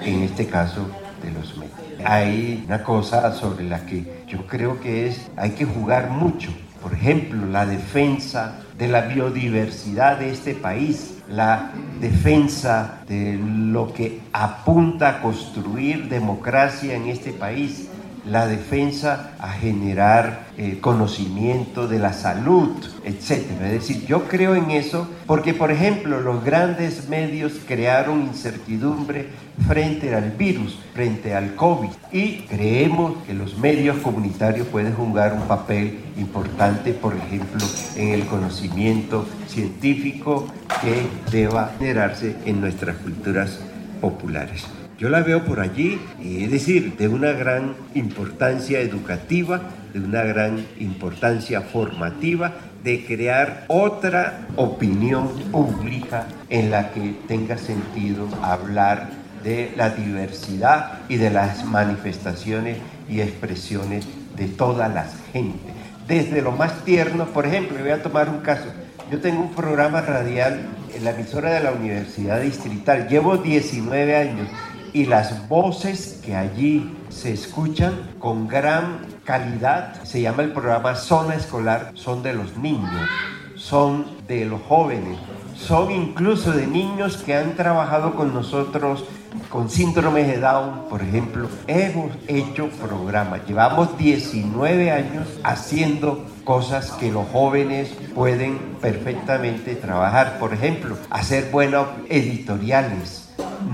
en 0.01 0.23
este 0.23 0.47
caso, 0.47 0.89
de 1.21 1.31
los 1.31 1.55
medios. 1.57 1.75
Hay 2.03 2.63
una 2.65 2.83
cosa 2.83 3.33
sobre 3.33 3.65
la 3.65 3.85
que 3.85 4.23
yo 4.27 4.47
creo 4.47 4.79
que 4.79 5.07
es, 5.07 5.29
hay 5.35 5.51
que 5.51 5.65
jugar 5.65 6.09
mucho. 6.09 6.49
Por 6.81 6.93
ejemplo, 6.93 7.45
la 7.45 7.65
defensa 7.65 8.55
de 8.77 8.87
la 8.87 9.01
biodiversidad 9.01 10.17
de 10.17 10.31
este 10.31 10.55
país, 10.55 11.17
la 11.27 11.71
defensa 11.99 13.01
de 13.07 13.37
lo 13.37 13.93
que 13.93 14.21
apunta 14.31 15.09
a 15.09 15.21
construir 15.21 16.07
democracia 16.07 16.95
en 16.95 17.09
este 17.09 17.33
país, 17.33 17.89
la 18.29 18.47
defensa 18.47 19.31
a 19.39 19.49
generar 19.49 20.47
eh, 20.57 20.79
conocimiento 20.79 21.87
de 21.87 21.99
la 21.99 22.13
salud, 22.13 22.69
etc. 23.03 23.31
Es 23.63 23.71
decir, 23.71 24.05
yo 24.05 24.27
creo 24.27 24.55
en 24.55 24.71
eso 24.71 25.07
porque, 25.25 25.53
por 25.53 25.71
ejemplo, 25.71 26.21
los 26.21 26.43
grandes 26.43 27.09
medios 27.09 27.53
crearon 27.67 28.21
incertidumbre 28.21 29.27
frente 29.67 30.13
al 30.15 30.31
virus, 30.31 30.79
frente 30.93 31.33
al 31.33 31.55
COVID. 31.55 31.89
Y 32.11 32.41
creemos 32.43 33.23
que 33.25 33.33
los 33.33 33.57
medios 33.57 33.97
comunitarios 33.97 34.67
pueden 34.67 34.93
jugar 34.93 35.33
un 35.33 35.47
papel 35.47 35.99
importante, 36.17 36.93
por 36.93 37.15
ejemplo, 37.15 37.65
en 37.95 38.09
el 38.09 38.25
conocimiento 38.25 39.25
científico 39.47 40.47
que 40.81 41.07
deba 41.31 41.71
generarse 41.77 42.35
en 42.45 42.61
nuestras 42.61 42.97
culturas 42.97 43.59
populares. 44.01 44.78
Yo 44.99 45.07
la 45.07 45.21
veo 45.21 45.45
por 45.45 45.61
allí, 45.61 45.97
es 46.21 46.51
decir, 46.51 46.97
de 46.97 47.07
una 47.07 47.31
gran 47.31 47.73
importancia 47.95 48.81
educativa, 48.81 49.61
de 49.93 50.01
una 50.01 50.23
gran 50.23 50.65
importancia 50.77 51.61
formativa, 51.61 52.55
de 52.83 53.05
crear 53.05 53.63
otra 53.69 54.47
opinión 54.57 55.29
pública 55.53 56.27
en 56.49 56.69
la 56.69 56.91
que 56.91 57.15
tenga 57.29 57.57
sentido 57.57 58.27
hablar 58.41 59.09
de 59.41 59.71
la 59.77 59.89
diversidad 59.89 60.99
y 61.07 61.15
de 61.15 61.29
las 61.29 61.63
manifestaciones 61.63 62.77
y 63.07 63.21
expresiones 63.21 64.05
de 64.35 64.47
toda 64.47 64.89
la 64.89 65.07
gente. 65.31 65.71
Desde 66.09 66.41
lo 66.41 66.51
más 66.51 66.83
tierno, 66.83 67.25
por 67.27 67.45
ejemplo, 67.45 67.77
voy 67.79 67.91
a 67.91 68.03
tomar 68.03 68.27
un 68.27 68.39
caso. 68.41 68.67
Yo 69.09 69.21
tengo 69.21 69.43
un 69.43 69.53
programa 69.53 70.01
radial 70.01 70.59
en 70.93 71.05
la 71.05 71.11
emisora 71.11 71.51
de 71.51 71.61
la 71.61 71.71
Universidad 71.71 72.41
Distrital. 72.41 73.07
Llevo 73.07 73.37
19 73.37 74.15
años 74.17 74.49
y 74.93 75.05
las 75.05 75.47
voces 75.47 76.21
que 76.23 76.35
allí 76.35 76.97
se 77.09 77.33
escuchan 77.33 77.93
con 78.19 78.47
gran 78.47 78.99
calidad, 79.23 80.01
se 80.03 80.21
llama 80.21 80.43
el 80.43 80.51
programa 80.51 80.95
Zona 80.95 81.35
Escolar, 81.35 81.91
son 81.93 82.23
de 82.23 82.33
los 82.33 82.57
niños, 82.57 83.09
son 83.55 84.05
de 84.27 84.45
los 84.45 84.61
jóvenes, 84.61 85.17
son 85.55 85.91
incluso 85.91 86.51
de 86.51 86.67
niños 86.67 87.17
que 87.17 87.35
han 87.35 87.55
trabajado 87.55 88.15
con 88.15 88.33
nosotros 88.33 89.05
con 89.49 89.69
síndrome 89.69 90.23
de 90.23 90.39
Down, 90.39 90.89
por 90.89 91.01
ejemplo, 91.01 91.49
hemos 91.67 92.11
hecho 92.27 92.69
programas. 92.69 93.41
Llevamos 93.47 93.97
19 93.97 94.91
años 94.91 95.27
haciendo 95.43 96.25
cosas 96.43 96.91
que 96.91 97.11
los 97.11 97.27
jóvenes 97.29 97.89
pueden 98.13 98.57
perfectamente 98.81 99.75
trabajar. 99.75 100.39
Por 100.39 100.53
ejemplo, 100.53 100.97
hacer 101.09 101.49
buenos 101.51 101.87
editoriales. 102.09 103.28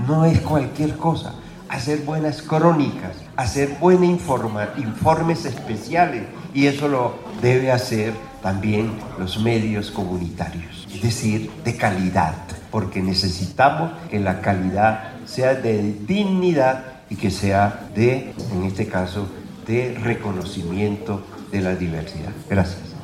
No 0.06 0.24
es 0.24 0.40
cualquier 0.40 0.96
cosa. 0.96 1.34
Hacer 1.68 2.02
buenas 2.02 2.42
crónicas, 2.42 3.16
hacer 3.36 3.76
buenos 3.80 4.20
informes 4.76 5.44
especiales. 5.44 6.24
Y 6.54 6.66
eso 6.66 6.88
lo 6.88 7.14
debe 7.42 7.72
hacer 7.72 8.14
también 8.42 8.92
los 9.18 9.40
medios 9.40 9.90
comunitarios. 9.90 10.86
Es 10.92 11.02
decir, 11.02 11.50
de 11.64 11.76
calidad. 11.76 12.34
Porque 12.70 13.02
necesitamos 13.02 13.92
que 14.10 14.20
la 14.20 14.40
calidad 14.40 15.12
sea 15.24 15.54
de 15.54 15.94
dignidad 16.06 16.84
y 17.10 17.16
que 17.16 17.30
sea 17.30 17.88
de, 17.94 18.34
en 18.52 18.64
este 18.64 18.86
caso, 18.86 19.28
de 19.66 19.98
reconocimiento 20.02 21.22
de 21.50 21.60
la 21.60 21.74
diversidad. 21.74 22.30
Gracias. 22.48 22.96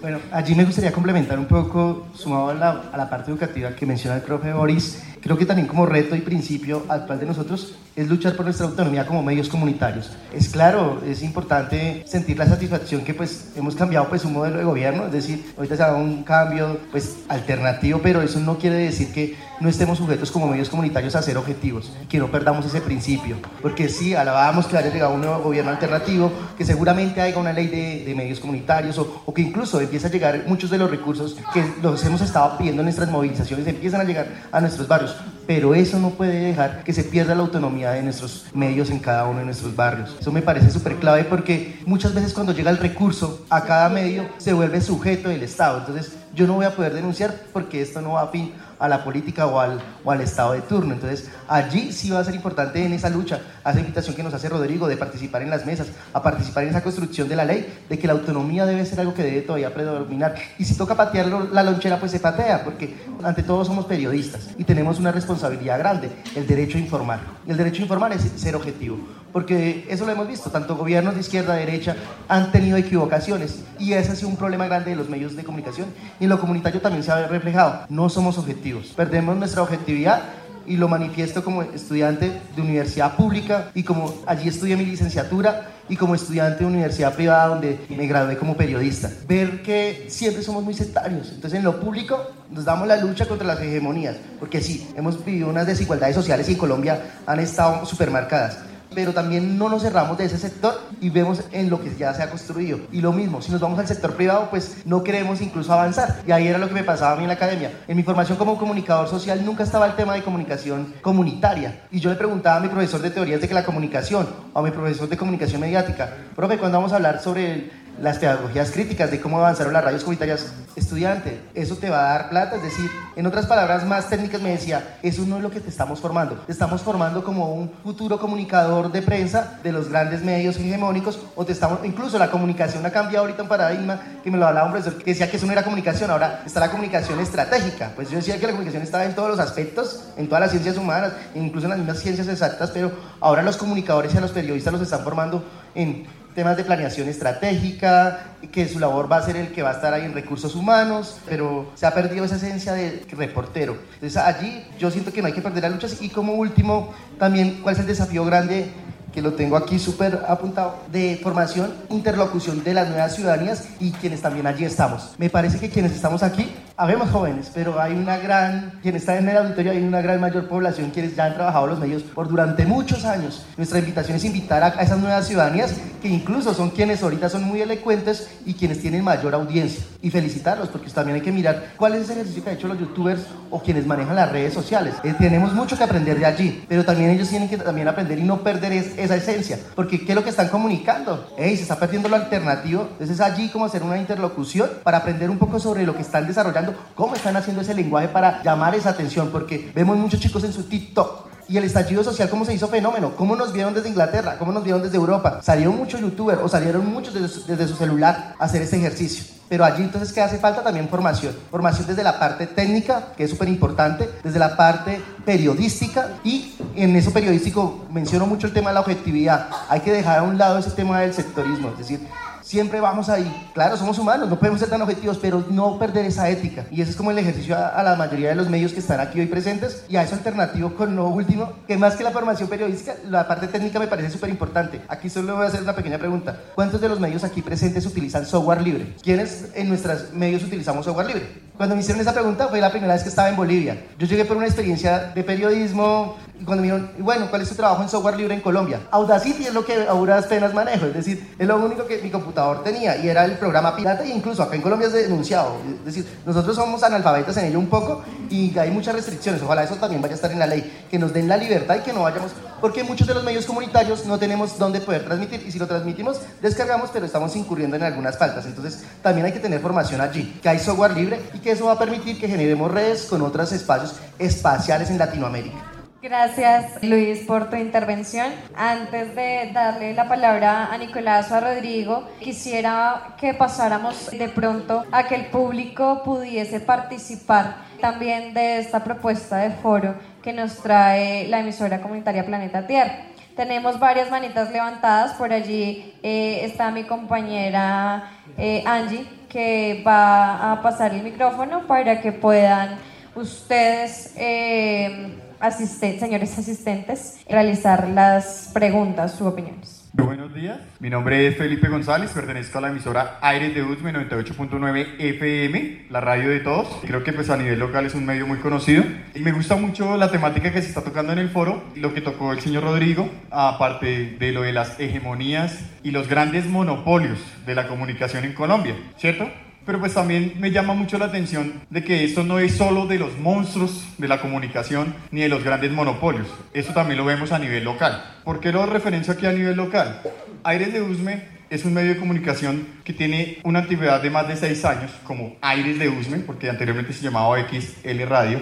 Bueno, 0.00 0.18
allí 0.30 0.54
me 0.54 0.64
gustaría 0.64 0.92
complementar 0.92 1.38
un 1.38 1.46
poco, 1.46 2.06
sumado 2.14 2.50
a 2.50 2.54
la, 2.54 2.70
a 2.92 2.96
la 2.96 3.10
parte 3.10 3.30
educativa 3.32 3.70
que 3.70 3.84
menciona 3.84 4.16
el 4.16 4.22
profe 4.22 4.52
Boris, 4.52 5.02
creo 5.20 5.36
que 5.36 5.46
también 5.46 5.68
como 5.68 5.86
reto 5.86 6.16
y 6.16 6.20
principio 6.20 6.84
actual 6.88 7.20
de 7.20 7.26
nosotros 7.26 7.74
es 7.98 8.08
luchar 8.08 8.36
por 8.36 8.44
nuestra 8.44 8.66
autonomía 8.66 9.04
como 9.04 9.24
medios 9.24 9.48
comunitarios. 9.48 10.10
Es 10.32 10.48
claro, 10.48 11.02
es 11.04 11.20
importante 11.22 12.04
sentir 12.06 12.38
la 12.38 12.46
satisfacción 12.46 13.02
que 13.02 13.12
pues 13.12 13.52
hemos 13.56 13.74
cambiado 13.74 14.08
pues 14.08 14.24
un 14.24 14.34
modelo 14.34 14.58
de 14.58 14.64
gobierno, 14.64 15.06
es 15.06 15.12
decir, 15.12 15.52
ahorita 15.56 15.76
se 15.76 15.82
ha 15.82 15.86
dado 15.88 15.98
un 15.98 16.22
cambio 16.22 16.78
pues 16.92 17.24
alternativo, 17.28 17.98
pero 18.00 18.22
eso 18.22 18.38
no 18.38 18.56
quiere 18.56 18.76
decir 18.76 19.12
que 19.12 19.36
no 19.60 19.68
estemos 19.68 19.98
sujetos 19.98 20.30
como 20.30 20.46
medios 20.46 20.68
comunitarios 20.68 21.16
a 21.16 21.22
ser 21.22 21.36
objetivos, 21.36 21.92
que 22.08 22.18
no 22.18 22.30
perdamos 22.30 22.64
ese 22.66 22.80
principio, 22.80 23.36
porque 23.60 23.88
sí, 23.88 24.14
alabamos 24.14 24.66
que 24.66 24.76
haya 24.76 24.92
llegado 24.92 25.14
un 25.14 25.20
nuevo 25.22 25.40
gobierno 25.40 25.72
alternativo, 25.72 26.30
que 26.56 26.64
seguramente 26.64 27.20
haya 27.20 27.36
una 27.36 27.52
ley 27.52 27.66
de, 27.66 28.14
medios 28.14 28.40
comunitarios 28.40 28.98
o, 28.98 29.22
o, 29.26 29.34
que 29.34 29.42
incluso 29.42 29.80
empiece 29.80 30.06
a 30.06 30.10
llegar 30.10 30.44
muchos 30.46 30.70
de 30.70 30.78
los 30.78 30.90
recursos 30.90 31.36
que 31.52 31.64
los 31.82 32.04
hemos 32.04 32.20
estado 32.20 32.56
pidiendo 32.58 32.82
en 32.82 32.86
nuestras 32.86 33.10
movilizaciones, 33.10 33.66
empiezan 33.66 34.00
a 34.00 34.04
llegar 34.04 34.26
a 34.50 34.60
nuestros 34.60 34.88
barrios, 34.88 35.07
pero 35.46 35.74
eso 35.74 35.98
no 35.98 36.10
puede 36.10 36.38
dejar 36.40 36.84
que 36.84 36.92
se 36.92 37.04
pierda 37.04 37.34
la 37.34 37.42
autonomía 37.42 37.92
de 37.92 38.02
nuestros 38.02 38.46
medios 38.52 38.90
en 38.90 38.98
cada 38.98 39.26
uno 39.26 39.38
de 39.38 39.46
nuestros 39.46 39.74
barrios. 39.74 40.14
Eso 40.20 40.30
me 40.30 40.42
parece 40.42 40.70
súper 40.70 40.96
clave 40.96 41.24
porque 41.24 41.80
muchas 41.86 42.14
veces 42.14 42.34
cuando 42.34 42.52
llega 42.52 42.70
el 42.70 42.76
recurso 42.76 43.46
a 43.48 43.62
cada 43.64 43.88
medio 43.88 44.28
se 44.36 44.52
vuelve 44.52 44.80
sujeto 44.80 45.30
del 45.30 45.42
Estado. 45.42 45.78
Entonces 45.78 46.12
yo 46.34 46.46
no 46.46 46.54
voy 46.54 46.66
a 46.66 46.76
poder 46.76 46.92
denunciar 46.92 47.34
porque 47.52 47.80
esto 47.80 48.02
no 48.02 48.12
va 48.12 48.22
a 48.22 48.28
fin 48.28 48.52
a 48.78 48.88
la 48.88 49.04
política 49.04 49.46
o 49.46 49.60
al, 49.60 49.80
o 50.04 50.10
al 50.10 50.20
estado 50.20 50.52
de 50.52 50.62
turno. 50.62 50.94
Entonces, 50.94 51.28
allí 51.48 51.92
sí 51.92 52.10
va 52.10 52.20
a 52.20 52.24
ser 52.24 52.34
importante 52.34 52.84
en 52.84 52.92
esa 52.92 53.10
lucha, 53.10 53.40
a 53.64 53.70
esa 53.70 53.80
invitación 53.80 54.14
que 54.14 54.22
nos 54.22 54.34
hace 54.34 54.48
Rodrigo 54.48 54.88
de 54.88 54.96
participar 54.96 55.42
en 55.42 55.50
las 55.50 55.66
mesas, 55.66 55.88
a 56.12 56.22
participar 56.22 56.64
en 56.64 56.70
esa 56.70 56.82
construcción 56.82 57.28
de 57.28 57.36
la 57.36 57.44
ley, 57.44 57.66
de 57.88 57.98
que 57.98 58.06
la 58.06 58.12
autonomía 58.14 58.66
debe 58.66 58.84
ser 58.84 59.00
algo 59.00 59.14
que 59.14 59.22
debe 59.22 59.42
todavía 59.42 59.72
predominar. 59.72 60.34
Y 60.58 60.64
si 60.64 60.74
toca 60.74 60.94
patear 60.94 61.26
la 61.26 61.62
lonchera, 61.62 61.98
pues 61.98 62.12
se 62.12 62.20
patea, 62.20 62.64
porque 62.64 62.96
ante 63.22 63.42
todo 63.42 63.64
somos 63.64 63.86
periodistas 63.86 64.50
y 64.58 64.64
tenemos 64.64 64.98
una 64.98 65.12
responsabilidad 65.12 65.78
grande, 65.78 66.10
el 66.34 66.46
derecho 66.46 66.78
a 66.78 66.80
informar. 66.80 67.20
El 67.46 67.56
derecho 67.56 67.80
a 67.80 67.82
informar 67.82 68.12
es 68.12 68.22
ser 68.36 68.56
objetivo, 68.56 68.98
porque 69.38 69.86
eso 69.88 70.04
lo 70.04 70.10
hemos 70.10 70.26
visto, 70.26 70.50
tanto 70.50 70.74
gobiernos 70.74 71.14
de 71.14 71.20
izquierda, 71.20 71.54
derecha 71.54 71.94
han 72.26 72.50
tenido 72.50 72.76
equivocaciones 72.76 73.60
y 73.78 73.92
ese 73.92 74.10
ha 74.10 74.16
sido 74.16 74.30
un 74.30 74.36
problema 74.36 74.66
grande 74.66 74.90
de 74.90 74.96
los 74.96 75.08
medios 75.08 75.36
de 75.36 75.44
comunicación 75.44 75.86
y 76.18 76.24
en 76.24 76.30
lo 76.30 76.40
comunitario 76.40 76.80
también 76.80 77.04
se 77.04 77.12
ha 77.12 77.24
reflejado. 77.28 77.86
No 77.88 78.08
somos 78.08 78.36
objetivos, 78.36 78.86
perdemos 78.96 79.36
nuestra 79.36 79.62
objetividad 79.62 80.22
y 80.66 80.76
lo 80.76 80.88
manifiesto 80.88 81.44
como 81.44 81.62
estudiante 81.62 82.32
de 82.56 82.62
universidad 82.62 83.14
pública 83.14 83.70
y 83.76 83.84
como 83.84 84.12
allí 84.26 84.48
estudié 84.48 84.76
mi 84.76 84.84
licenciatura 84.84 85.68
y 85.88 85.94
como 85.94 86.16
estudiante 86.16 86.64
de 86.64 86.66
universidad 86.66 87.14
privada 87.14 87.46
donde 87.46 87.78
me 87.90 88.08
gradué 88.08 88.36
como 88.38 88.56
periodista. 88.56 89.08
Ver 89.28 89.62
que 89.62 90.06
siempre 90.08 90.42
somos 90.42 90.64
muy 90.64 90.74
sectarios. 90.74 91.28
Entonces 91.28 91.60
en 91.60 91.64
lo 91.64 91.78
público 91.78 92.26
nos 92.50 92.64
damos 92.64 92.88
la 92.88 92.96
lucha 92.96 93.26
contra 93.26 93.46
las 93.46 93.60
hegemonías, 93.60 94.16
porque 94.40 94.60
sí, 94.60 94.90
hemos 94.96 95.24
vivido 95.24 95.48
unas 95.48 95.68
desigualdades 95.68 96.16
sociales 96.16 96.48
y 96.48 96.54
en 96.54 96.58
Colombia 96.58 97.20
han 97.24 97.38
estado 97.38 97.86
supermarcadas 97.86 98.66
pero 98.94 99.12
también 99.12 99.58
no 99.58 99.68
nos 99.68 99.82
cerramos 99.82 100.18
de 100.18 100.24
ese 100.24 100.38
sector 100.38 100.80
y 101.00 101.10
vemos 101.10 101.42
en 101.52 101.70
lo 101.70 101.80
que 101.80 101.94
ya 101.96 102.14
se 102.14 102.22
ha 102.22 102.30
construido. 102.30 102.78
Y 102.92 103.00
lo 103.00 103.12
mismo, 103.12 103.42
si 103.42 103.52
nos 103.52 103.60
vamos 103.60 103.78
al 103.78 103.86
sector 103.86 104.14
privado, 104.14 104.48
pues 104.50 104.78
no 104.84 105.02
queremos 105.02 105.40
incluso 105.40 105.72
avanzar. 105.72 106.22
Y 106.26 106.32
ahí 106.32 106.48
era 106.48 106.58
lo 106.58 106.68
que 106.68 106.74
me 106.74 106.84
pasaba 106.84 107.12
a 107.12 107.16
mí 107.16 107.22
en 107.22 107.28
la 107.28 107.34
academia. 107.34 107.72
En 107.86 107.96
mi 107.96 108.02
formación 108.02 108.38
como 108.38 108.58
comunicador 108.58 109.08
social 109.08 109.44
nunca 109.44 109.64
estaba 109.64 109.86
el 109.86 109.96
tema 109.96 110.14
de 110.14 110.22
comunicación 110.22 110.94
comunitaria. 111.02 111.82
Y 111.90 112.00
yo 112.00 112.10
le 112.10 112.16
preguntaba 112.16 112.56
a 112.56 112.60
mi 112.60 112.68
profesor 112.68 113.00
de 113.00 113.10
teorías 113.10 113.40
de 113.40 113.48
que 113.48 113.54
la 113.54 113.64
comunicación, 113.64 114.28
o 114.52 114.58
a 114.58 114.62
mi 114.62 114.70
profesor 114.70 115.08
de 115.08 115.16
comunicación 115.16 115.60
mediática, 115.60 116.12
profe, 116.34 116.58
cuando 116.58 116.78
vamos 116.78 116.92
a 116.92 116.96
hablar 116.96 117.20
sobre 117.20 117.52
el, 117.52 117.72
las 118.00 118.18
pedagogías 118.18 118.70
críticas 118.70 119.10
de 119.10 119.20
cómo 119.20 119.38
avanzaron 119.38 119.72
las 119.72 119.84
radios 119.84 120.02
comunitarias, 120.02 120.46
estudiante, 120.76 121.40
eso 121.54 121.76
te 121.76 121.90
va 121.90 121.98
a 121.98 122.18
dar 122.18 122.28
plata, 122.30 122.56
es 122.56 122.62
decir, 122.62 122.90
en 123.16 123.26
otras 123.26 123.46
palabras 123.46 123.84
más 123.84 124.08
técnicas 124.08 124.40
me 124.40 124.50
decía, 124.50 124.98
eso 125.02 125.24
no 125.26 125.36
es 125.36 125.42
lo 125.42 125.50
que 125.50 125.60
te 125.60 125.68
estamos 125.68 126.00
formando, 126.00 126.36
te 126.36 126.52
estamos 126.52 126.82
formando 126.82 127.24
como 127.24 127.52
un 127.52 127.70
futuro 127.82 128.18
comunicador 128.18 128.92
de 128.92 129.02
prensa 129.02 129.58
de 129.62 129.72
los 129.72 129.88
grandes 129.88 130.22
medios 130.22 130.56
hegemónicos, 130.56 131.18
o 131.34 131.44
te 131.44 131.52
estamos, 131.52 131.80
incluso 131.84 132.18
la 132.18 132.30
comunicación 132.30 132.86
ha 132.86 132.90
cambiado 132.90 133.24
ahorita 133.24 133.42
un 133.42 133.48
paradigma, 133.48 134.00
que 134.22 134.30
me 134.30 134.38
lo 134.38 134.46
hablaba 134.46 134.66
un 134.66 134.72
profesor 134.72 135.02
que 135.02 135.10
decía 135.10 135.30
que 135.30 135.36
eso 135.36 135.46
no 135.46 135.52
era 135.52 135.64
comunicación, 135.64 136.10
ahora 136.10 136.42
está 136.46 136.60
la 136.60 136.70
comunicación 136.70 137.18
estratégica, 137.20 137.92
pues 137.96 138.10
yo 138.10 138.16
decía 138.16 138.38
que 138.38 138.46
la 138.46 138.52
comunicación 138.52 138.82
estaba 138.82 139.04
en 139.04 139.14
todos 139.14 139.28
los 139.28 139.38
aspectos, 139.40 140.04
en 140.16 140.28
todas 140.28 140.40
las 140.40 140.50
ciencias 140.50 140.76
humanas, 140.76 141.12
incluso 141.34 141.66
en 141.66 141.70
las 141.70 141.78
mismas 141.78 141.98
ciencias 141.98 142.28
exactas, 142.28 142.70
pero 142.70 142.92
ahora 143.20 143.42
los 143.42 143.56
comunicadores 143.56 144.14
y 144.14 144.18
a 144.18 144.20
los 144.20 144.30
periodistas 144.30 144.72
los 144.72 144.82
están 144.82 145.00
formando 145.00 145.44
en 145.74 146.06
temas 146.38 146.56
de 146.56 146.62
planeación 146.62 147.08
estratégica, 147.08 148.20
que 148.52 148.68
su 148.68 148.78
labor 148.78 149.10
va 149.10 149.16
a 149.16 149.22
ser 149.22 149.34
el 149.34 149.50
que 149.50 149.60
va 149.60 149.70
a 149.70 149.72
estar 149.72 149.92
ahí 149.92 150.04
en 150.04 150.14
recursos 150.14 150.54
humanos, 150.54 151.18
pero 151.28 151.72
se 151.74 151.84
ha 151.84 151.92
perdido 151.92 152.24
esa 152.24 152.36
esencia 152.36 152.74
de 152.74 153.04
reportero. 153.10 153.76
Entonces 153.94 154.16
allí 154.16 154.64
yo 154.78 154.88
siento 154.92 155.12
que 155.12 155.20
no 155.20 155.26
hay 155.26 155.32
que 155.32 155.42
perder 155.42 155.64
las 155.64 155.72
luchas 155.72 156.00
y 156.00 156.10
como 156.10 156.34
último 156.34 156.94
también 157.18 157.58
cuál 157.60 157.74
es 157.74 157.80
el 157.80 157.88
desafío 157.88 158.24
grande 158.24 158.70
que 159.12 159.20
lo 159.20 159.32
tengo 159.32 159.56
aquí 159.56 159.80
súper 159.80 160.26
apuntado, 160.28 160.78
de 160.92 161.18
formación, 161.20 161.74
interlocución 161.90 162.62
de 162.62 162.72
las 162.72 162.88
nuevas 162.88 163.16
ciudadanías 163.16 163.70
y 163.80 163.90
quienes 163.90 164.22
también 164.22 164.46
allí 164.46 164.64
estamos. 164.64 165.16
Me 165.18 165.30
parece 165.30 165.58
que 165.58 165.68
quienes 165.68 165.90
estamos 165.90 166.22
aquí 166.22 166.54
habemos 166.80 167.10
jóvenes, 167.10 167.50
pero 167.52 167.80
hay 167.80 167.92
una 167.92 168.18
gran, 168.18 168.78
quien 168.82 168.94
está 168.94 169.18
en 169.18 169.28
el 169.28 169.36
auditorio, 169.36 169.72
hay 169.72 169.82
una 169.82 170.00
gran 170.00 170.20
mayor 170.20 170.46
población 170.46 170.90
quienes 170.90 171.16
ya 171.16 171.24
han 171.24 171.34
trabajado 171.34 171.66
los 171.66 171.80
medios 171.80 172.02
por 172.04 172.28
durante 172.28 172.64
muchos 172.66 173.04
años. 173.04 173.44
Nuestra 173.56 173.80
invitación 173.80 174.16
es 174.16 174.24
invitar 174.24 174.62
a, 174.62 174.68
esas 174.80 174.98
nuevas 174.98 175.26
ciudadanías 175.26 175.74
que 176.00 176.06
incluso 176.08 176.54
son 176.54 176.70
quienes 176.70 177.02
ahorita 177.02 177.28
son 177.28 177.42
muy 177.42 177.60
elocuentes 177.60 178.30
y 178.46 178.54
quienes 178.54 178.80
tienen 178.80 179.02
mayor 179.02 179.34
audiencia. 179.34 179.82
Y 180.00 180.10
felicitarlos 180.10 180.68
porque 180.68 180.88
también 180.90 181.16
hay 181.16 181.22
que 181.22 181.32
mirar 181.32 181.72
cuál 181.76 181.94
es 181.96 182.02
ese 182.02 182.12
ejercicio 182.12 182.44
que 182.44 182.50
han 182.50 182.56
hecho 182.56 182.68
los 182.68 182.78
youtubers 182.78 183.22
o 183.50 183.60
quienes 183.60 183.84
manejan 183.84 184.14
las 184.14 184.30
redes 184.30 184.54
sociales. 184.54 184.94
Eh, 185.02 185.14
tenemos 185.18 185.52
mucho 185.54 185.76
que 185.76 185.82
aprender 185.82 186.16
de 186.20 186.26
allí, 186.26 186.64
pero 186.68 186.84
también 186.84 187.10
ellos 187.10 187.28
tienen 187.28 187.48
que 187.48 187.56
también 187.56 187.88
aprender 187.88 188.20
y 188.20 188.22
no 188.22 188.38
perder 188.44 188.72
es- 188.72 188.96
esa 188.96 189.16
esencia. 189.16 189.58
Porque 189.74 189.98
¿qué 190.04 190.12
es 190.12 190.14
lo 190.14 190.22
que 190.22 190.30
están 190.30 190.48
comunicando? 190.48 191.34
Ey, 191.36 191.56
se 191.56 191.62
está 191.62 191.74
perdiendo 191.76 192.08
lo 192.08 192.14
alternativo. 192.14 192.82
Entonces 192.92 193.16
es 193.16 193.20
allí 193.20 193.48
como 193.48 193.64
hacer 193.64 193.82
una 193.82 193.98
interlocución 193.98 194.70
para 194.84 194.98
aprender 194.98 195.28
un 195.28 195.38
poco 195.38 195.58
sobre 195.58 195.84
lo 195.84 195.96
que 195.96 196.02
están 196.02 196.26
desarrollando, 196.28 196.67
cómo 196.94 197.14
están 197.14 197.36
haciendo 197.36 197.62
ese 197.62 197.74
lenguaje 197.74 198.08
para 198.08 198.42
llamar 198.42 198.74
esa 198.74 198.90
atención. 198.90 199.30
Porque 199.30 199.72
vemos 199.74 199.96
muchos 199.96 200.20
chicos 200.20 200.44
en 200.44 200.52
su 200.52 200.64
TikTok 200.64 201.28
y 201.48 201.56
el 201.56 201.64
estallido 201.64 202.04
social, 202.04 202.28
¿cómo 202.28 202.44
se 202.44 202.52
hizo 202.52 202.68
fenómeno? 202.68 203.16
¿Cómo 203.16 203.34
nos 203.34 203.54
vieron 203.54 203.72
desde 203.72 203.88
Inglaterra? 203.88 204.36
¿Cómo 204.38 204.52
nos 204.52 204.62
vieron 204.62 204.82
desde 204.82 204.98
Europa? 204.98 205.40
Salieron 205.42 205.76
muchos 205.76 205.98
youtubers 205.98 206.40
o 206.42 206.48
salieron 206.48 206.84
muchos 206.92 207.14
desde 207.14 207.66
su, 207.66 207.74
celular 207.74 208.34
a 208.38 208.44
hacer 208.44 208.60
este 208.60 208.76
ejercicio. 208.76 209.24
Pero 209.48 209.64
allí 209.64 209.82
entonces, 209.82 210.12
¿qué 210.12 210.20
hace 210.20 210.36
falta? 210.36 210.62
También 210.62 210.90
formación. 210.90 211.34
Formación 211.50 211.86
desde 211.86 212.02
la 212.02 212.18
parte 212.18 212.46
técnica, 212.46 213.14
que 213.16 213.24
es 213.24 213.30
súper 213.30 213.48
importante, 213.48 214.10
desde 214.22 214.38
la 214.38 214.58
parte 214.58 215.00
periodística 215.24 216.18
y 216.22 216.54
en 216.76 216.94
eso 216.96 217.14
periodístico 217.14 217.86
menciono 217.90 218.26
mucho 218.26 218.46
el 218.46 218.52
tema 218.52 218.68
de 218.68 218.74
la 218.74 218.80
objetividad. 218.80 219.48
Hay 219.70 219.80
que 219.80 219.90
dejar 219.90 220.18
a 220.18 220.22
un 220.24 220.36
lado 220.36 220.58
ese 220.58 220.72
tema 220.72 221.00
del 221.00 221.14
sectorismo, 221.14 221.70
es 221.70 221.78
decir, 221.78 222.00
siempre 222.48 222.80
vamos 222.80 223.10
ahí. 223.10 223.50
Claro, 223.52 223.76
somos 223.76 223.98
humanos, 223.98 224.28
no 224.30 224.38
podemos 224.38 224.58
ser 224.58 224.70
tan 224.70 224.80
objetivos, 224.80 225.18
pero 225.20 225.44
no 225.50 225.78
perder 225.78 226.06
esa 226.06 226.30
ética. 226.30 226.64
Y 226.70 226.80
ese 226.80 226.92
es 226.92 226.96
como 226.96 227.10
el 227.10 227.18
ejercicio 227.18 227.54
a, 227.54 227.82
la 227.82 227.94
mayoría 227.94 228.30
de 228.30 228.36
los 228.36 228.48
medios 228.48 228.72
que 228.72 228.80
están 228.80 229.00
aquí 229.00 229.20
hoy 229.20 229.26
presentes. 229.26 229.84
Y 229.88 229.96
a 229.96 230.02
eso 230.02 230.14
alternativo 230.14 230.74
con 230.74 230.96
lo 230.96 231.08
último, 231.08 231.52
que 231.66 231.76
más 231.76 231.96
que 231.96 232.04
la 232.04 232.10
formación 232.10 232.48
periodística, 232.48 232.94
la 233.04 233.28
parte 233.28 233.48
técnica 233.48 233.78
me 233.78 233.86
parece 233.86 234.10
súper 234.10 234.30
importante. 234.30 234.80
Aquí 234.88 235.10
solo 235.10 235.36
voy 235.36 235.44
a 235.44 235.48
hacer 235.48 235.62
una 235.62 235.74
pequeña 235.74 235.98
pregunta. 235.98 236.40
¿Cuántos 236.54 236.80
de 236.80 236.88
los 236.88 236.98
medios 236.98 237.22
aquí 237.22 237.42
presentes 237.42 237.84
utilizan 237.84 238.24
software 238.24 238.62
libre? 238.62 238.94
¿Quiénes 239.02 239.50
en 239.54 239.68
nuestros 239.68 240.14
medios 240.14 240.42
utilizamos 240.42 240.86
software 240.86 241.08
libre? 241.08 241.47
Cuando 241.58 241.74
me 241.74 241.80
hicieron 241.82 242.00
esa 242.00 242.12
pregunta 242.12 242.46
fue 242.46 242.60
la 242.60 242.70
primera 242.70 242.94
vez 242.94 243.02
que 243.02 243.08
estaba 243.08 243.28
en 243.28 243.34
Bolivia. 243.34 243.76
Yo 243.98 244.06
llegué 244.06 244.24
por 244.24 244.36
una 244.36 244.46
experiencia 244.46 245.10
de 245.12 245.24
periodismo 245.24 246.16
y 246.40 246.44
cuando 246.44 246.62
me 246.62 246.68
dijeron, 246.68 246.92
"Y 246.96 247.02
bueno, 247.02 247.26
¿cuál 247.28 247.42
es 247.42 247.48
tu 247.48 247.56
trabajo 247.56 247.82
en 247.82 247.88
software 247.88 248.16
libre 248.16 248.32
en 248.32 248.40
Colombia? 248.40 248.82
Audacity 248.92 249.42
es 249.46 249.52
lo 249.52 249.64
que 249.64 249.74
a 249.74 249.92
duras 249.92 250.26
penas 250.26 250.54
manejo, 250.54 250.86
es 250.86 250.94
decir, 250.94 251.34
es 251.36 251.48
lo 251.48 251.56
único 251.56 251.84
que 251.84 252.00
mi 252.00 252.10
computador 252.10 252.62
tenía 252.62 252.96
y 252.98 253.08
era 253.08 253.24
el 253.24 253.32
programa 253.32 253.74
pirata 253.74 254.04
y 254.04 254.12
incluso 254.12 254.44
acá 254.44 254.54
en 254.54 254.62
Colombia 254.62 254.86
es 254.86 254.92
denunciado. 254.92 255.56
Es 255.80 255.84
decir, 255.84 256.06
nosotros 256.24 256.54
somos 256.54 256.80
analfabetas 256.84 257.36
en 257.38 257.46
ello 257.46 257.58
un 257.58 257.66
poco 257.66 258.02
y 258.30 258.56
hay 258.56 258.70
muchas 258.70 258.94
restricciones. 258.94 259.42
Ojalá 259.42 259.64
eso 259.64 259.74
también 259.74 260.00
vaya 260.00 260.12
a 260.12 260.14
estar 260.14 260.30
en 260.30 260.38
la 260.38 260.46
ley, 260.46 260.86
que 260.88 260.96
nos 260.96 261.12
den 261.12 261.26
la 261.26 261.36
libertad 261.36 261.74
y 261.74 261.80
que 261.80 261.92
no 261.92 262.02
vayamos, 262.02 262.30
porque 262.60 262.84
muchos 262.84 263.06
de 263.06 263.14
los 263.14 263.24
medios 263.24 263.46
comunitarios 263.46 264.04
no 264.06 264.18
tenemos 264.18 264.58
dónde 264.58 264.80
poder 264.80 265.04
transmitir 265.04 265.42
y 265.46 265.52
si 265.52 265.58
lo 265.58 265.66
transmitimos, 265.66 266.20
descargamos, 266.40 266.90
pero 266.92 267.06
estamos 267.06 267.34
incurriendo 267.36 267.76
en 267.76 267.82
algunas 267.82 268.18
faltas. 268.18 268.46
Entonces, 268.46 268.84
también 269.02 269.26
hay 269.26 269.32
que 269.32 269.40
tener 269.40 269.60
formación 269.60 270.00
allí, 270.00 270.38
que 270.42 270.48
hay 270.48 270.58
software 270.58 270.92
libre 270.92 271.20
y 271.34 271.38
que 271.38 271.52
eso 271.52 271.66
va 271.66 271.72
a 271.72 271.78
permitir 271.78 272.18
que 272.18 272.28
generemos 272.28 272.70
redes 272.70 273.04
con 273.04 273.22
otros 273.22 273.52
espacios 273.52 273.96
espaciales 274.18 274.90
en 274.90 274.98
Latinoamérica. 274.98 275.78
Gracias 276.00 276.80
Luis 276.80 277.18
por 277.26 277.50
tu 277.50 277.56
intervención. 277.56 278.32
Antes 278.54 279.16
de 279.16 279.50
darle 279.52 279.94
la 279.94 280.08
palabra 280.08 280.72
a 280.72 280.78
Nicolás 280.78 281.28
o 281.32 281.34
a 281.34 281.40
Rodrigo, 281.40 282.08
quisiera 282.20 283.16
que 283.18 283.34
pasáramos 283.34 284.08
de 284.12 284.28
pronto 284.28 284.84
a 284.92 285.08
que 285.08 285.16
el 285.16 285.26
público 285.26 286.02
pudiese 286.04 286.60
participar 286.60 287.56
también 287.80 288.32
de 288.32 288.58
esta 288.58 288.84
propuesta 288.84 289.38
de 289.38 289.50
foro 289.50 289.96
que 290.28 290.34
nos 290.34 290.58
trae 290.58 291.26
la 291.28 291.40
emisora 291.40 291.80
comunitaria 291.80 292.26
Planeta 292.26 292.66
Tierra. 292.66 292.98
Tenemos 293.34 293.80
varias 293.80 294.10
manitas 294.10 294.50
levantadas, 294.50 295.14
por 295.14 295.32
allí 295.32 295.94
eh, 296.02 296.40
está 296.42 296.70
mi 296.70 296.84
compañera 296.84 298.10
eh, 298.36 298.62
Angie 298.66 299.06
que 299.30 299.82
va 299.86 300.52
a 300.52 300.60
pasar 300.60 300.92
el 300.92 301.02
micrófono 301.02 301.66
para 301.66 302.02
que 302.02 302.12
puedan 302.12 302.76
ustedes... 303.14 304.12
eh, 304.18 305.27
asisten- 305.40 305.98
señores 305.98 306.38
asistentes, 306.38 307.20
realizar 307.28 307.88
las 307.88 308.50
preguntas 308.52 309.20
u 309.20 309.26
opiniones. 309.26 309.76
Buenos 309.94 310.32
días, 310.34 310.58
mi 310.78 310.90
nombre 310.90 311.26
es 311.26 311.36
Felipe 311.36 311.66
González, 311.66 312.10
pertenezco 312.12 312.58
a 312.58 312.60
la 312.60 312.68
emisora 312.68 313.18
Aires 313.20 313.52
de 313.54 313.62
Usme 313.64 313.92
98.9 313.92 314.86
FM, 314.98 315.86
la 315.90 316.00
radio 316.00 316.28
de 316.30 316.40
todos. 316.40 316.68
Creo 316.86 317.02
que 317.02 317.12
pues 317.12 317.30
a 317.30 317.36
nivel 317.36 317.58
local 317.58 317.84
es 317.86 317.94
un 317.94 318.04
medio 318.06 318.26
muy 318.26 318.38
conocido 318.38 318.84
y 319.14 319.20
me 319.20 319.32
gusta 319.32 319.56
mucho 319.56 319.96
la 319.96 320.10
temática 320.10 320.52
que 320.52 320.62
se 320.62 320.68
está 320.68 320.82
tocando 320.82 321.12
en 321.12 321.18
el 321.18 321.30
foro, 321.30 321.64
lo 321.74 321.94
que 321.94 322.00
tocó 322.00 322.32
el 322.32 322.40
señor 322.40 322.64
Rodrigo, 322.64 323.10
aparte 323.30 324.16
de 324.18 324.32
lo 324.32 324.42
de 324.42 324.52
las 324.52 324.78
hegemonías 324.78 325.58
y 325.82 325.90
los 325.90 326.06
grandes 326.08 326.46
monopolios 326.46 327.18
de 327.46 327.54
la 327.56 327.66
comunicación 327.66 328.24
en 328.24 328.34
Colombia, 328.34 328.74
¿cierto? 328.98 329.28
Pero 329.68 329.80
pues 329.80 329.92
también 329.92 330.32
me 330.38 330.50
llama 330.50 330.72
mucho 330.72 330.96
la 330.96 331.04
atención 331.04 331.60
de 331.68 331.84
que 331.84 332.02
esto 332.02 332.24
no 332.24 332.38
es 332.38 332.56
solo 332.56 332.86
de 332.86 332.98
los 332.98 333.18
monstruos 333.18 333.86
de 333.98 334.08
la 334.08 334.18
comunicación 334.18 334.94
ni 335.10 335.20
de 335.20 335.28
los 335.28 335.44
grandes 335.44 335.70
monopolios. 335.70 336.26
Esto 336.54 336.72
también 336.72 336.96
lo 336.96 337.04
vemos 337.04 337.32
a 337.32 337.38
nivel 337.38 337.64
local. 337.64 338.02
¿Por 338.24 338.40
qué 338.40 338.50
lo 338.50 338.64
referencio 338.64 339.12
aquí 339.12 339.26
a 339.26 339.32
nivel 339.32 339.58
local? 339.58 340.00
Aires 340.42 340.72
de 340.72 340.80
Usme 340.80 341.22
es 341.50 341.66
un 341.66 341.74
medio 341.74 341.90
de 341.90 342.00
comunicación 342.00 342.66
que 342.82 342.94
tiene 342.94 343.40
una 343.44 343.58
antigüedad 343.58 344.00
de 344.00 344.08
más 344.08 344.26
de 344.26 344.36
seis 344.36 344.64
años, 344.64 344.90
como 345.04 345.36
Aires 345.42 345.78
de 345.78 345.90
Usme, 345.90 346.20
porque 346.20 346.48
anteriormente 346.48 346.94
se 346.94 347.02
llamaba 347.02 347.36
XL 347.38 348.02
Radio, 348.08 348.40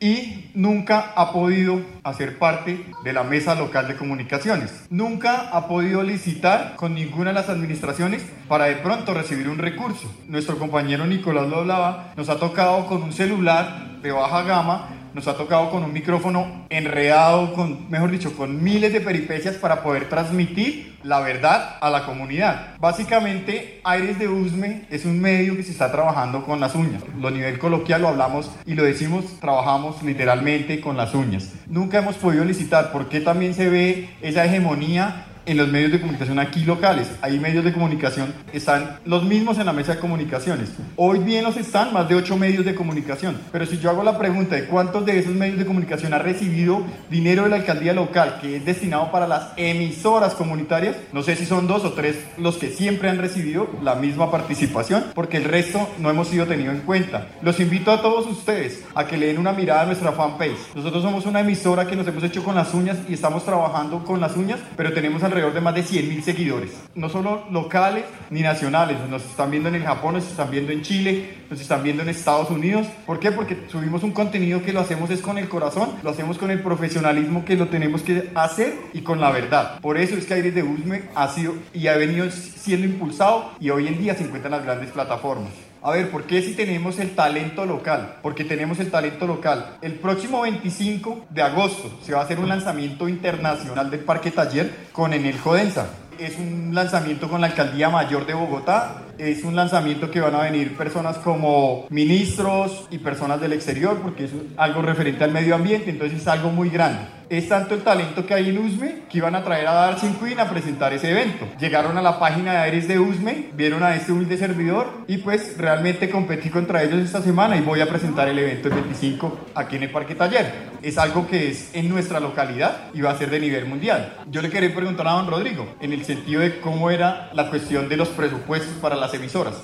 y 0.00 0.50
nunca 0.54 1.12
ha 1.16 1.32
podido 1.32 1.80
hacer 2.04 2.38
parte 2.38 2.84
de 3.04 3.12
la 3.12 3.24
mesa 3.24 3.54
local 3.54 3.88
de 3.88 3.96
comunicaciones. 3.96 4.86
Nunca 4.90 5.50
ha 5.52 5.66
podido 5.66 6.02
licitar 6.02 6.76
con 6.76 6.94
ninguna 6.94 7.30
de 7.30 7.34
las 7.34 7.48
administraciones 7.48 8.24
para 8.48 8.66
de 8.66 8.76
pronto 8.76 9.14
recibir 9.14 9.48
un 9.48 9.58
recurso. 9.58 10.12
Nuestro 10.26 10.58
compañero 10.58 11.06
Nicolás 11.06 11.48
lo 11.48 11.58
hablaba, 11.58 12.12
nos 12.16 12.28
ha 12.28 12.38
tocado 12.38 12.86
con 12.86 13.02
un 13.02 13.12
celular 13.12 14.00
de 14.02 14.12
baja 14.12 14.42
gama 14.42 14.97
nos 15.14 15.26
ha 15.28 15.36
tocado 15.36 15.70
con 15.70 15.84
un 15.84 15.92
micrófono 15.92 16.66
enredado, 16.70 17.52
con, 17.54 17.90
mejor 17.90 18.10
dicho, 18.10 18.36
con 18.36 18.62
miles 18.62 18.92
de 18.92 19.00
peripecias 19.00 19.56
para 19.56 19.82
poder 19.82 20.08
transmitir 20.08 20.98
la 21.02 21.20
verdad 21.20 21.76
a 21.80 21.90
la 21.90 22.04
comunidad. 22.04 22.76
Básicamente, 22.78 23.80
Aires 23.84 24.18
de 24.18 24.28
Usme 24.28 24.86
es 24.90 25.04
un 25.04 25.20
medio 25.20 25.56
que 25.56 25.62
se 25.62 25.72
está 25.72 25.90
trabajando 25.90 26.44
con 26.44 26.60
las 26.60 26.74
uñas. 26.74 27.02
Lo 27.18 27.30
nivel 27.30 27.58
coloquial 27.58 28.02
lo 28.02 28.08
hablamos 28.08 28.50
y 28.66 28.74
lo 28.74 28.84
decimos, 28.84 29.38
trabajamos 29.40 30.02
literalmente 30.02 30.80
con 30.80 30.96
las 30.96 31.14
uñas. 31.14 31.52
Nunca 31.66 31.98
hemos 31.98 32.16
podido 32.16 32.44
licitar. 32.44 32.92
¿Por 32.92 33.08
qué 33.08 33.20
también 33.20 33.54
se 33.54 33.68
ve 33.68 34.10
esa 34.20 34.44
hegemonía 34.44 35.26
en 35.48 35.56
los 35.56 35.68
medios 35.68 35.90
de 35.90 36.00
comunicación 36.00 36.38
aquí 36.38 36.64
locales. 36.64 37.08
Hay 37.22 37.40
medios 37.40 37.64
de 37.64 37.72
comunicación, 37.72 38.34
están 38.52 38.98
los 39.06 39.24
mismos 39.24 39.58
en 39.58 39.64
la 39.66 39.72
mesa 39.72 39.94
de 39.94 40.00
comunicaciones. 40.00 40.68
Hoy 40.94 41.20
bien 41.20 41.42
los 41.42 41.56
están 41.56 41.92
más 41.94 42.06
de 42.06 42.14
ocho 42.14 42.36
medios 42.36 42.66
de 42.66 42.74
comunicación. 42.74 43.38
Pero 43.50 43.64
si 43.64 43.78
yo 43.78 43.88
hago 43.88 44.04
la 44.04 44.18
pregunta 44.18 44.56
de 44.56 44.66
cuántos 44.66 45.06
de 45.06 45.18
esos 45.18 45.34
medios 45.34 45.58
de 45.58 45.64
comunicación 45.64 46.12
ha 46.12 46.18
recibido 46.18 46.82
dinero 47.08 47.44
de 47.44 47.48
la 47.48 47.56
alcaldía 47.56 47.94
local 47.94 48.38
que 48.42 48.56
es 48.56 48.64
destinado 48.64 49.10
para 49.10 49.26
las 49.26 49.48
emisoras 49.56 50.34
comunitarias, 50.34 50.96
no 51.12 51.22
sé 51.22 51.34
si 51.34 51.46
son 51.46 51.66
dos 51.66 51.84
o 51.84 51.94
tres 51.94 52.18
los 52.36 52.58
que 52.58 52.68
siempre 52.68 53.08
han 53.08 53.18
recibido 53.18 53.70
la 53.82 53.94
misma 53.94 54.30
participación, 54.30 55.06
porque 55.14 55.38
el 55.38 55.44
resto 55.44 55.88
no 55.98 56.10
hemos 56.10 56.28
sido 56.28 56.46
tenido 56.46 56.72
en 56.72 56.80
cuenta. 56.80 57.28
Los 57.40 57.58
invito 57.58 57.90
a 57.90 58.02
todos 58.02 58.26
ustedes 58.26 58.84
a 58.94 59.06
que 59.06 59.16
le 59.16 59.28
den 59.28 59.38
una 59.38 59.52
mirada 59.52 59.82
a 59.82 59.86
nuestra 59.86 60.12
fanpage. 60.12 60.74
Nosotros 60.74 61.02
somos 61.02 61.24
una 61.24 61.40
emisora 61.40 61.86
que 61.86 61.96
nos 61.96 62.06
hemos 62.06 62.22
hecho 62.22 62.44
con 62.44 62.54
las 62.54 62.74
uñas 62.74 62.98
y 63.08 63.14
estamos 63.14 63.46
trabajando 63.46 64.04
con 64.04 64.20
las 64.20 64.36
uñas, 64.36 64.60
pero 64.76 64.92
tenemos 64.92 65.22
alrededor 65.38 65.54
de 65.54 65.60
más 65.60 65.74
de 65.74 65.82
100 65.82 66.08
mil 66.08 66.22
seguidores. 66.22 66.72
No 66.94 67.08
solo 67.08 67.44
locales 67.50 68.04
ni 68.30 68.42
nacionales, 68.42 68.98
nos 69.08 69.24
están 69.24 69.50
viendo 69.50 69.68
en 69.68 69.76
el 69.76 69.84
Japón, 69.84 70.14
nos 70.14 70.26
están 70.26 70.50
viendo 70.50 70.72
en 70.72 70.82
Chile, 70.82 71.38
nos 71.48 71.60
están 71.60 71.82
viendo 71.82 72.02
en 72.02 72.08
Estados 72.08 72.50
Unidos. 72.50 72.86
¿Por 73.06 73.20
qué? 73.20 73.30
Porque 73.30 73.56
subimos 73.68 74.02
un 74.02 74.12
contenido 74.12 74.62
que 74.62 74.72
lo 74.72 74.80
hacemos 74.80 75.10
es 75.10 75.20
con 75.20 75.38
el 75.38 75.48
corazón, 75.48 75.90
lo 76.02 76.10
hacemos 76.10 76.38
con 76.38 76.50
el 76.50 76.60
profesionalismo 76.60 77.44
que 77.44 77.56
lo 77.56 77.68
tenemos 77.68 78.02
que 78.02 78.30
hacer 78.34 78.74
y 78.92 79.02
con 79.02 79.20
la 79.20 79.30
verdad. 79.30 79.80
Por 79.80 79.96
eso 79.96 80.16
es 80.16 80.26
que 80.26 80.34
Aires 80.34 80.54
de 80.54 80.62
Usme 80.62 81.02
ha 81.14 81.28
sido 81.28 81.54
y 81.72 81.86
ha 81.86 81.96
venido 81.96 82.28
siendo 82.30 82.86
impulsado 82.86 83.52
y 83.60 83.70
hoy 83.70 83.86
en 83.86 83.98
día 83.98 84.14
se 84.14 84.24
encuentra 84.24 84.48
en 84.48 84.56
las 84.56 84.64
grandes 84.64 84.90
plataformas. 84.90 85.67
A 85.80 85.92
ver, 85.92 86.10
¿por 86.10 86.24
qué 86.24 86.42
si 86.42 86.54
tenemos 86.54 86.98
el 86.98 87.14
talento 87.14 87.64
local? 87.64 88.16
Porque 88.20 88.44
tenemos 88.44 88.80
el 88.80 88.90
talento 88.90 89.26
local. 89.26 89.76
El 89.80 89.94
próximo 89.94 90.42
25 90.42 91.26
de 91.30 91.42
agosto 91.42 91.98
se 92.02 92.12
va 92.12 92.20
a 92.20 92.24
hacer 92.24 92.40
un 92.40 92.48
lanzamiento 92.48 93.08
internacional 93.08 93.90
del 93.90 94.00
Parque 94.00 94.32
Taller 94.32 94.88
con 94.92 95.12
Enel 95.12 95.38
Jodensa. 95.38 95.86
Es 96.18 96.36
un 96.36 96.74
lanzamiento 96.74 97.28
con 97.28 97.40
la 97.40 97.46
Alcaldía 97.46 97.90
Mayor 97.90 98.26
de 98.26 98.34
Bogotá, 98.34 99.02
Es 99.18 99.42
un 99.42 99.56
lanzamiento 99.56 100.10
que 100.10 100.20
van 100.20 100.34
a 100.36 100.42
venir 100.42 100.76
personas 100.76 101.18
como 101.18 101.86
ministros 101.90 102.86
y 102.90 102.98
personas 102.98 103.40
del 103.40 103.52
exterior, 103.52 103.98
porque 104.00 104.26
es 104.26 104.30
algo 104.56 104.80
referente 104.80 105.24
al 105.24 105.32
medio 105.32 105.56
ambiente, 105.56 105.90
entonces 105.90 106.20
es 106.22 106.28
algo 106.28 106.50
muy 106.50 106.70
grande 106.70 107.18
es 107.30 107.48
tanto 107.48 107.74
el 107.74 107.82
talento 107.82 108.24
que 108.24 108.34
hay 108.34 108.48
en 108.48 108.58
USME 108.58 109.02
que 109.10 109.18
iban 109.18 109.34
a 109.34 109.44
traer 109.44 109.66
a 109.66 109.72
Darcy 109.72 110.08
Queen 110.20 110.40
a 110.40 110.48
presentar 110.48 110.92
ese 110.92 111.10
evento. 111.10 111.46
Llegaron 111.60 111.96
a 111.98 112.02
la 112.02 112.18
página 112.18 112.52
de 112.52 112.58
Aires 112.58 112.88
de 112.88 112.98
USME, 112.98 113.50
vieron 113.54 113.82
a 113.82 113.94
este 113.94 114.12
humilde 114.12 114.38
servidor 114.38 115.04
y 115.06 115.18
pues 115.18 115.56
realmente 115.58 116.08
competí 116.08 116.48
contra 116.48 116.82
ellos 116.82 117.00
esta 117.00 117.20
semana 117.20 117.56
y 117.56 117.60
voy 117.60 117.80
a 117.80 117.88
presentar 117.88 118.28
el 118.28 118.38
evento 118.38 118.68
el 118.68 118.74
25 118.74 119.46
aquí 119.54 119.76
en 119.76 119.84
el 119.84 119.90
Parque 119.90 120.14
Taller. 120.14 120.68
Es 120.82 120.96
algo 120.96 121.26
que 121.26 121.50
es 121.50 121.74
en 121.74 121.88
nuestra 121.88 122.20
localidad 122.20 122.88
y 122.94 123.00
va 123.00 123.10
a 123.10 123.18
ser 123.18 123.30
de 123.30 123.40
nivel 123.40 123.66
mundial. 123.66 124.14
Yo 124.30 124.40
le 124.40 124.50
quería 124.50 124.74
preguntar 124.74 125.06
a 125.08 125.12
don 125.12 125.26
Rodrigo 125.26 125.66
en 125.80 125.92
el 125.92 126.04
sentido 126.04 126.40
de 126.40 126.60
cómo 126.60 126.90
era 126.90 127.30
la 127.34 127.50
cuestión 127.50 127.88
de 127.88 127.96
los 127.96 128.08
presupuestos 128.08 128.74
para 128.80 128.96
las 129.08 129.14
emisoras. 129.14 129.54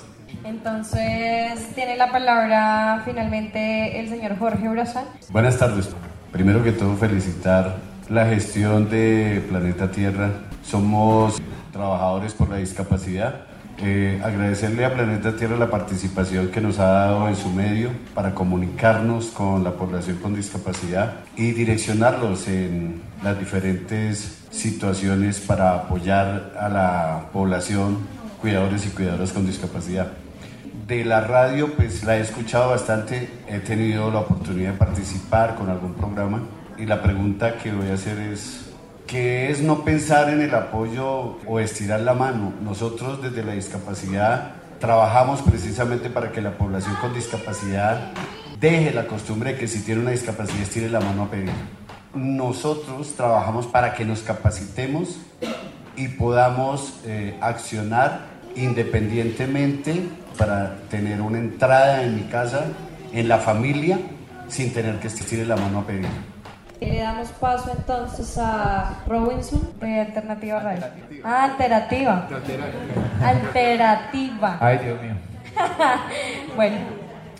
Entonces, 0.43 1.73
tiene 1.75 1.95
la 1.97 2.11
palabra 2.11 3.03
finalmente 3.05 3.99
el 3.99 4.09
señor 4.09 4.37
Jorge 4.37 4.67
Brosán. 4.67 5.05
Buenas 5.29 5.57
tardes. 5.57 5.89
Primero 6.31 6.63
que 6.63 6.71
todo, 6.71 6.95
felicitar 6.95 7.77
la 8.09 8.25
gestión 8.25 8.89
de 8.89 9.43
Planeta 9.47 9.91
Tierra. 9.91 10.31
Somos 10.63 11.41
trabajadores 11.71 12.33
por 12.33 12.49
la 12.49 12.57
discapacidad. 12.57 13.41
Eh, 13.77 14.21
agradecerle 14.23 14.85
a 14.85 14.93
Planeta 14.93 15.35
Tierra 15.35 15.57
la 15.57 15.69
participación 15.69 16.47
que 16.47 16.61
nos 16.61 16.79
ha 16.79 16.85
dado 16.85 17.27
en 17.27 17.35
su 17.35 17.49
medio 17.49 17.89
para 18.13 18.33
comunicarnos 18.33 19.27
con 19.27 19.63
la 19.63 19.71
población 19.71 20.17
con 20.17 20.33
discapacidad 20.33 21.15
y 21.35 21.51
direccionarlos 21.51 22.47
en 22.47 23.01
las 23.23 23.37
diferentes 23.37 24.45
situaciones 24.49 25.39
para 25.39 25.75
apoyar 25.75 26.53
a 26.57 26.69
la 26.69 27.25
población, 27.33 27.97
cuidadores 28.45 28.85
y 28.85 28.89
cuidadoras 28.89 29.33
con 29.33 29.47
discapacidad. 29.47 30.11
De 30.87 31.03
la 31.03 31.21
radio, 31.21 31.73
pues 31.73 32.03
la 32.03 32.17
he 32.17 32.21
escuchado 32.21 32.69
bastante, 32.69 33.27
he 33.47 33.57
tenido 33.57 34.11
la 34.11 34.19
oportunidad 34.19 34.73
de 34.73 34.77
participar 34.77 35.55
con 35.55 35.67
algún 35.67 35.95
programa 35.95 36.43
y 36.77 36.85
la 36.85 37.01
pregunta 37.01 37.57
que 37.57 37.71
voy 37.71 37.89
a 37.89 37.95
hacer 37.95 38.19
es, 38.19 38.69
¿qué 39.07 39.49
es 39.49 39.63
no 39.63 39.83
pensar 39.83 40.29
en 40.29 40.41
el 40.41 40.53
apoyo 40.53 41.39
o 41.47 41.59
estirar 41.59 42.01
la 42.01 42.13
mano? 42.13 42.53
Nosotros 42.61 43.19
desde 43.19 43.43
la 43.43 43.53
discapacidad 43.53 44.51
trabajamos 44.79 45.41
precisamente 45.41 46.11
para 46.11 46.31
que 46.31 46.39
la 46.39 46.55
población 46.55 46.95
con 47.01 47.15
discapacidad 47.15 48.11
deje 48.59 48.93
la 48.93 49.07
costumbre 49.07 49.53
de 49.53 49.59
que 49.59 49.67
si 49.67 49.79
tiene 49.79 50.01
una 50.01 50.11
discapacidad 50.11 50.61
estire 50.61 50.87
la 50.87 50.99
mano 50.99 51.23
a 51.23 51.31
pedir. 51.31 51.49
Nosotros 52.13 53.15
trabajamos 53.15 53.65
para 53.65 53.95
que 53.95 54.05
nos 54.05 54.21
capacitemos 54.21 55.17
y 55.97 56.09
podamos 56.09 56.99
eh, 57.05 57.37
accionar 57.41 58.34
independientemente 58.55 60.03
para 60.37 60.75
tener 60.89 61.21
una 61.21 61.39
entrada 61.39 62.03
en 62.03 62.15
mi 62.15 62.23
casa, 62.23 62.65
en 63.13 63.27
la 63.27 63.37
familia, 63.37 63.99
sin 64.47 64.73
tener 64.73 64.99
que 64.99 65.07
estirarle 65.07 65.45
la 65.45 65.55
mano 65.55 65.79
a 65.79 65.87
pedir. 65.87 66.07
Le 66.81 66.99
damos 66.99 67.29
paso 67.29 67.71
entonces 67.75 68.37
a 68.37 69.03
Robinson 69.07 69.61
de 69.79 70.01
Alternativa 70.01 70.59
Radio. 70.59 70.85
Ah, 71.23 71.45
alternativa. 71.45 72.27
Alternativa. 73.21 74.57
Ay, 74.59 74.77
Dios 74.79 75.01
mío. 75.01 75.13
bueno. 76.55 76.75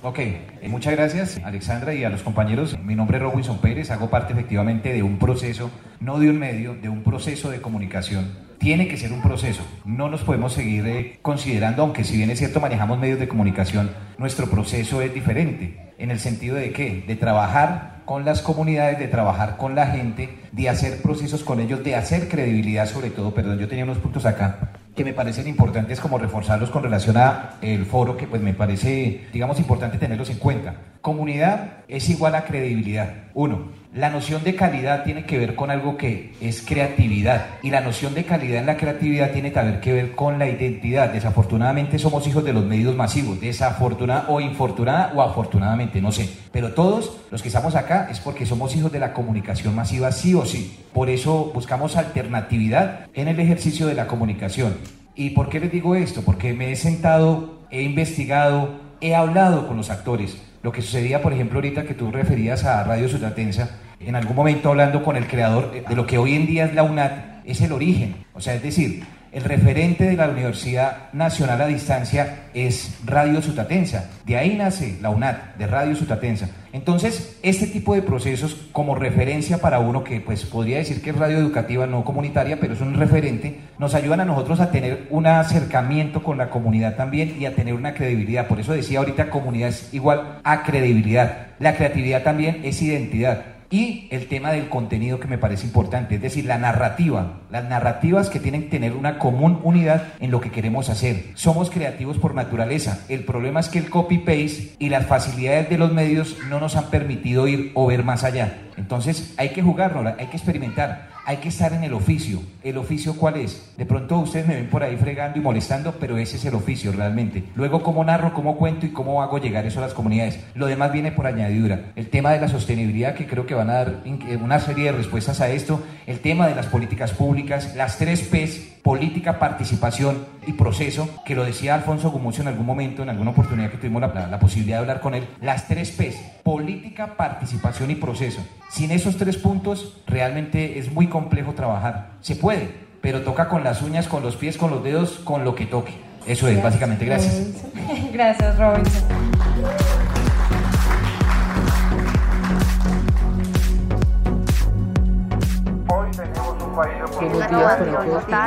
Ok, 0.04 0.20
eh, 0.20 0.46
muchas 0.68 0.94
gracias 0.94 1.42
Alexandra 1.44 1.94
y 1.94 2.04
a 2.04 2.10
los 2.10 2.22
compañeros. 2.22 2.78
Mi 2.80 2.96
nombre 2.96 3.18
es 3.18 3.24
Robinson 3.24 3.58
Pérez, 3.58 3.90
hago 3.90 4.10
parte 4.10 4.34
efectivamente 4.34 4.94
de 4.94 5.02
un 5.02 5.18
proceso, 5.18 5.72
no 6.00 6.20
de 6.20 6.30
un 6.30 6.38
medio, 6.38 6.76
de 6.76 6.90
un 6.90 7.04
proceso 7.04 7.50
de 7.50 7.60
comunicación 7.60 8.32
tiene 8.66 8.88
que 8.88 8.98
ser 8.98 9.14
un 9.14 9.22
proceso. 9.22 9.62
No 9.86 10.10
nos 10.10 10.24
podemos 10.24 10.54
seguir 10.54 10.88
eh, 10.88 11.20
considerando, 11.22 11.84
aunque 11.84 12.04
si 12.04 12.18
bien 12.18 12.32
es 12.32 12.40
cierto 12.40 12.60
manejamos 12.60 12.98
medios 12.98 13.20
de 13.20 13.28
comunicación, 13.28 13.92
nuestro 14.18 14.50
proceso 14.50 15.04
es 15.04 15.14
diferente. 15.14 15.94
¿En 16.00 16.10
el 16.10 16.18
sentido 16.18 16.56
de 16.56 16.72
qué? 16.72 17.04
De 17.06 17.16
trabajar 17.16 18.02
con 18.06 18.26
las 18.26 18.42
comunidades, 18.42 18.98
de 18.98 19.08
trabajar 19.08 19.58
con 19.58 19.76
la 19.76 19.86
gente, 19.86 20.40
de 20.52 20.68
hacer 20.68 21.00
procesos 21.04 21.44
con 21.44 21.60
ellos, 21.60 21.84
de 21.84 21.96
hacer 21.96 22.28
credibilidad 22.28 22.88
sobre 22.88 23.12
todo. 23.12 23.36
Perdón, 23.36 23.60
yo 23.60 23.68
tenía 23.68 23.84
unos 23.84 24.00
puntos 24.00 24.26
acá 24.26 24.72
que 24.96 25.04
me 25.04 25.14
parecen 25.14 25.48
importantes 25.48 26.00
como 26.00 26.18
reforzarlos 26.18 26.72
con 26.72 26.82
relación 26.82 27.18
a 27.18 27.58
el 27.62 27.86
foro 27.86 28.18
que 28.18 28.26
pues 28.26 28.42
me 28.42 28.54
parece 28.54 29.28
digamos 29.32 29.60
importante 29.60 30.00
tenerlos 30.00 30.32
en 30.32 30.38
cuenta. 30.38 30.76
Comunidad 31.02 31.84
es 31.88 32.10
igual 32.10 32.34
a 32.34 32.46
credibilidad. 32.46 33.26
Uno, 33.36 33.70
la 33.96 34.10
noción 34.10 34.44
de 34.44 34.56
calidad 34.56 35.06
tiene 35.06 35.24
que 35.24 35.38
ver 35.38 35.56
con 35.56 35.72
algo 35.72 35.96
que 35.96 36.34
es 36.42 36.62
creatividad 36.62 37.46
y 37.64 37.70
la 37.70 37.80
noción 37.80 38.14
de 38.14 38.26
calidad 38.26 38.60
en 38.60 38.66
la 38.66 38.76
creatividad 38.76 39.32
tiene 39.32 39.54
que 39.80 39.94
ver 39.94 40.12
con 40.12 40.38
la 40.38 40.50
identidad. 40.50 41.12
Desafortunadamente 41.12 41.98
somos 41.98 42.28
hijos 42.28 42.44
de 42.44 42.52
los 42.52 42.66
medios 42.66 42.94
masivos, 42.94 43.40
desafortunada 43.40 44.26
o 44.28 44.42
infortunada 44.42 45.14
o 45.16 45.22
afortunadamente, 45.22 46.02
no 46.02 46.12
sé. 46.12 46.30
Pero 46.52 46.74
todos 46.74 47.16
los 47.32 47.42
que 47.42 47.48
estamos 47.48 47.76
acá 47.76 48.10
es 48.12 48.20
porque 48.20 48.46
somos 48.46 48.76
hijos 48.76 48.92
de 48.92 49.00
la 49.00 49.14
comunicación 49.14 49.74
masiva 49.74 50.12
sí 50.12 50.34
o 50.34 50.46
sí. 50.46 50.78
Por 50.92 51.10
eso 51.10 51.52
buscamos 51.56 51.96
alternatividad 51.96 53.08
en 53.14 53.30
el 53.30 53.40
ejercicio 53.40 53.88
de 53.88 53.96
la 53.96 54.08
comunicación. 54.08 54.76
¿Y 55.16 55.30
por 55.30 55.48
qué 55.48 55.62
les 55.62 55.72
digo 55.72 55.96
esto? 55.96 56.22
Porque 56.22 56.52
me 56.52 56.70
he 56.70 56.76
sentado, 56.76 57.62
he 57.72 57.84
investigado, 57.84 58.72
he 59.00 59.16
hablado 59.16 59.70
con 59.70 59.78
los 59.78 59.90
actores. 59.90 60.36
Lo 60.64 60.74
que 60.74 60.82
sucedía, 60.82 61.22
por 61.22 61.32
ejemplo, 61.32 61.60
ahorita 61.60 61.84
que 61.84 61.94
tú 61.94 62.12
referías 62.12 62.66
a 62.66 62.84
Radio 62.84 63.08
Sudatensa, 63.08 63.80
en 64.00 64.16
algún 64.16 64.36
momento 64.36 64.70
hablando 64.70 65.04
con 65.04 65.16
el 65.16 65.28
creador 65.28 65.72
de 65.88 65.96
lo 65.96 66.06
que 66.06 66.18
hoy 66.18 66.36
en 66.36 66.46
día 66.46 66.66
es 66.66 66.74
la 66.74 66.84
UNAT, 66.84 67.46
es 67.46 67.62
el 67.62 67.72
origen. 67.72 68.16
O 68.34 68.42
sea, 68.42 68.56
es 68.56 68.64
decir, 68.64 69.04
el 69.36 69.44
referente 69.44 70.06
de 70.06 70.16
la 70.16 70.30
Universidad 70.30 71.12
Nacional 71.12 71.62
a 71.62 71.68
Distancia 71.68 72.46
es 72.54 73.00
Radio 73.04 73.42
Sutatensa. 73.42 74.10
De 74.26 74.38
ahí 74.38 74.56
nace 74.56 74.98
la 75.02 75.10
UNAT, 75.10 75.58
de 75.58 75.68
Radio 75.68 75.94
Sutatensa. 75.94 76.50
Entonces, 76.72 77.38
este 77.44 77.68
tipo 77.68 77.96
de 77.96 78.02
procesos 78.02 78.56
como 78.72 78.96
referencia 78.96 79.58
para 79.58 79.80
uno 79.80 80.06
que 80.06 80.22
pues 80.22 80.46
podría 80.46 80.78
decir 80.78 81.02
que 81.02 81.10
es 81.10 81.18
radio 81.18 81.38
educativa, 81.38 81.86
no 81.86 82.06
comunitaria, 82.06 82.62
pero 82.62 82.76
es 82.76 82.80
un 82.80 82.94
referente, 82.94 83.60
nos 83.78 83.94
ayudan 83.94 84.22
a 84.22 84.26
nosotros 84.26 84.62
a 84.62 84.72
tener 84.72 85.06
un 85.10 85.28
acercamiento 85.28 86.24
con 86.24 86.38
la 86.38 86.50
comunidad 86.50 86.96
también 86.96 87.36
y 87.38 87.46
a 87.46 87.56
tener 87.56 87.74
una 87.74 87.94
credibilidad. 87.94 88.48
Por 88.48 88.62
eso 88.62 88.72
decía 88.72 89.00
ahorita 89.00 89.30
comunidad 89.30 89.68
es 89.68 89.94
igual 89.94 90.40
a 90.46 90.64
credibilidad. 90.64 91.48
La 91.60 91.76
creatividad 91.76 92.24
también 92.24 92.62
es 92.64 92.82
identidad 92.82 93.55
y 93.70 94.08
el 94.12 94.28
tema 94.28 94.52
del 94.52 94.70
contenido 94.70 95.20
que 95.20 95.28
me 95.28 95.38
parece 95.38 95.66
importante, 95.66 96.16
es 96.16 96.22
decir, 96.22 96.46
la 96.46 96.58
narrativa, 96.58 97.42
las 97.52 97.68
narrativas 97.68 98.30
que 98.30 98.40
tienen 98.40 98.64
que 98.64 98.70
tener 98.70 98.94
una 98.94 99.18
común 99.18 99.60
unidad 99.64 100.14
en 100.20 100.32
lo 100.32 100.42
que 100.42 100.52
queremos 100.52 100.90
hacer. 100.90 101.32
Somos 101.36 101.70
creativos 101.70 102.18
por 102.18 102.36
naturaleza, 102.36 103.06
el 103.10 103.24
problema 103.24 103.60
es 103.60 103.70
que 103.70 103.80
el 103.80 103.90
copy-paste 103.90 104.76
y 104.80 104.90
las 104.90 105.06
facilidades 105.06 105.70
de 105.70 105.78
los 105.78 105.92
medios 105.92 106.38
no 106.50 106.60
nos 106.60 106.76
han 106.76 106.90
permitido 106.90 107.48
ir 107.48 107.72
o 107.74 107.88
ver 107.88 108.04
más 108.04 108.24
allá. 108.24 108.58
Entonces 108.78 109.34
hay 109.38 109.50
que 109.50 109.62
jugarlo, 109.62 110.14
hay 110.18 110.28
que 110.28 110.38
experimentar 110.38 111.15
hay 111.26 111.38
que 111.38 111.50
estar 111.50 111.74
en 111.74 111.84
el 111.84 111.94
oficio. 111.94 112.42
¿El 112.64 112.78
oficio 112.78 113.16
cuál 113.16 113.38
es? 113.38 113.74
De 113.78 113.86
pronto 113.86 114.20
ustedes 114.20 114.48
me 114.48 114.56
ven 114.56 114.70
por 114.70 114.84
ahí 114.84 114.96
fregando 114.96 115.40
y 115.40 115.42
molestando, 115.42 115.96
pero 116.00 116.18
ese 116.18 116.38
es 116.38 116.46
el 116.46 116.54
oficio 116.54 116.92
realmente. 116.92 117.44
Luego, 117.56 117.82
¿cómo 117.82 118.04
narro, 118.04 118.34
cómo 118.34 118.58
cuento 118.58 118.86
y 118.86 118.90
cómo 118.90 119.24
hago 119.24 119.40
llegar 119.40 119.66
eso 119.66 119.80
a 119.80 119.84
las 119.84 119.96
comunidades? 119.96 120.40
Lo 120.54 120.68
demás 120.68 120.92
viene 120.92 121.12
por 121.12 121.26
añadidura. 121.26 121.92
El 121.96 122.10
tema 122.10 122.32
de 122.32 122.40
la 122.40 122.48
sostenibilidad, 122.48 123.16
que 123.16 123.26
creo 123.26 123.48
que 123.48 123.56
van 123.56 123.72
a 123.72 123.74
dar 123.74 124.04
eh, 124.06 124.38
una 124.42 124.60
serie 124.60 124.86
de 124.86 124.92
respuestas 124.92 125.42
a 125.42 125.50
esto. 125.50 125.82
El 126.06 126.20
tema 126.20 126.48
de 126.48 126.56
las 126.56 126.68
políticas 126.68 127.12
públicas, 127.12 127.76
las 127.76 127.98
tres 127.98 128.22
P's 128.22 128.75
política, 128.86 129.40
participación 129.40 130.28
y 130.46 130.54
proceso, 130.54 131.10
que 131.26 131.34
lo 131.34 131.44
decía 131.44 131.74
Alfonso 131.74 132.12
Gumucio 132.12 132.44
en 132.44 132.50
algún 132.50 132.68
momento, 132.68 133.02
en 133.02 133.10
alguna 133.10 133.32
oportunidad 133.32 133.72
que 133.72 133.78
tuvimos 133.78 134.00
la, 134.00 134.28
la, 134.28 134.38
posibilidad 134.38 134.78
de 134.78 134.82
hablar 134.82 135.02
con 135.02 135.16
él, 135.16 135.28
las 135.42 135.68
tres 135.68 135.90
P's, 135.90 136.16
política, 136.44 137.18
participación 137.18 137.90
y 137.90 137.96
proceso. 137.96 138.46
Sin 138.70 138.92
esos 138.92 139.18
tres 139.18 139.38
puntos, 139.38 139.98
realmente 140.06 140.78
es 140.78 140.94
muy 140.94 141.08
complejo 141.08 141.54
trabajar. 141.54 142.12
Se 142.22 142.36
puede, 142.36 142.70
pero 143.02 143.22
toca 143.24 143.50
con 143.50 143.64
las 143.64 143.82
uñas, 143.82 144.08
con 144.08 144.22
los 144.22 144.36
pies, 144.36 144.56
con 144.56 144.70
los 144.70 144.84
dedos, 144.84 145.14
con 145.24 145.44
lo 145.44 145.56
que 145.56 145.66
toque. 145.66 145.94
Eso 146.28 146.48
es, 146.48 146.62
básicamente. 146.62 147.06
Gracias. 147.06 147.64
Gracias, 148.14 148.56
Robinson. 148.60 149.04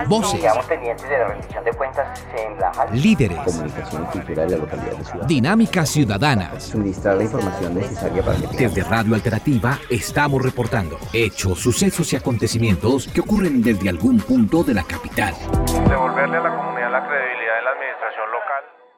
Voces. 0.06 0.40
pendientes 0.68 1.08
de 1.08 1.18
la 1.18 1.28
rendición 1.28 1.64
de 1.64 1.72
cuentas 1.72 2.24
en 2.36 2.58
la 2.58 2.86
Líderes. 2.92 3.38
Comunicación 3.38 4.04
cultural 4.06 4.48
de 4.48 4.56
la 4.56 4.64
localidad 4.64 4.92
de 4.92 5.04
Ciudad. 5.04 5.26
Dinámicas 5.26 5.88
ciudadanas. 5.88 6.62
Suministrar 6.62 7.16
la 7.16 7.24
información 7.24 7.74
necesaria 7.74 8.22
para 8.22 8.38
que 8.38 8.56
Desde 8.56 8.82
Radio 8.84 9.14
Alternativa 9.14 9.78
estamos 9.88 10.42
reportando 10.42 10.98
hechos, 11.12 11.58
sucesos 11.58 12.12
y 12.12 12.16
acontecimientos 12.16 13.08
que 13.08 13.20
ocurren 13.20 13.62
desde 13.62 13.88
algún 13.88 14.18
punto 14.20 14.62
de 14.62 14.74
la 14.74 14.82
capital. 14.82 15.34
Devolverle 15.88 16.36
a 16.36 16.40
la 16.40 16.56
comunidad 16.56 16.92
la 16.92 17.06
credibilidad 17.06 17.47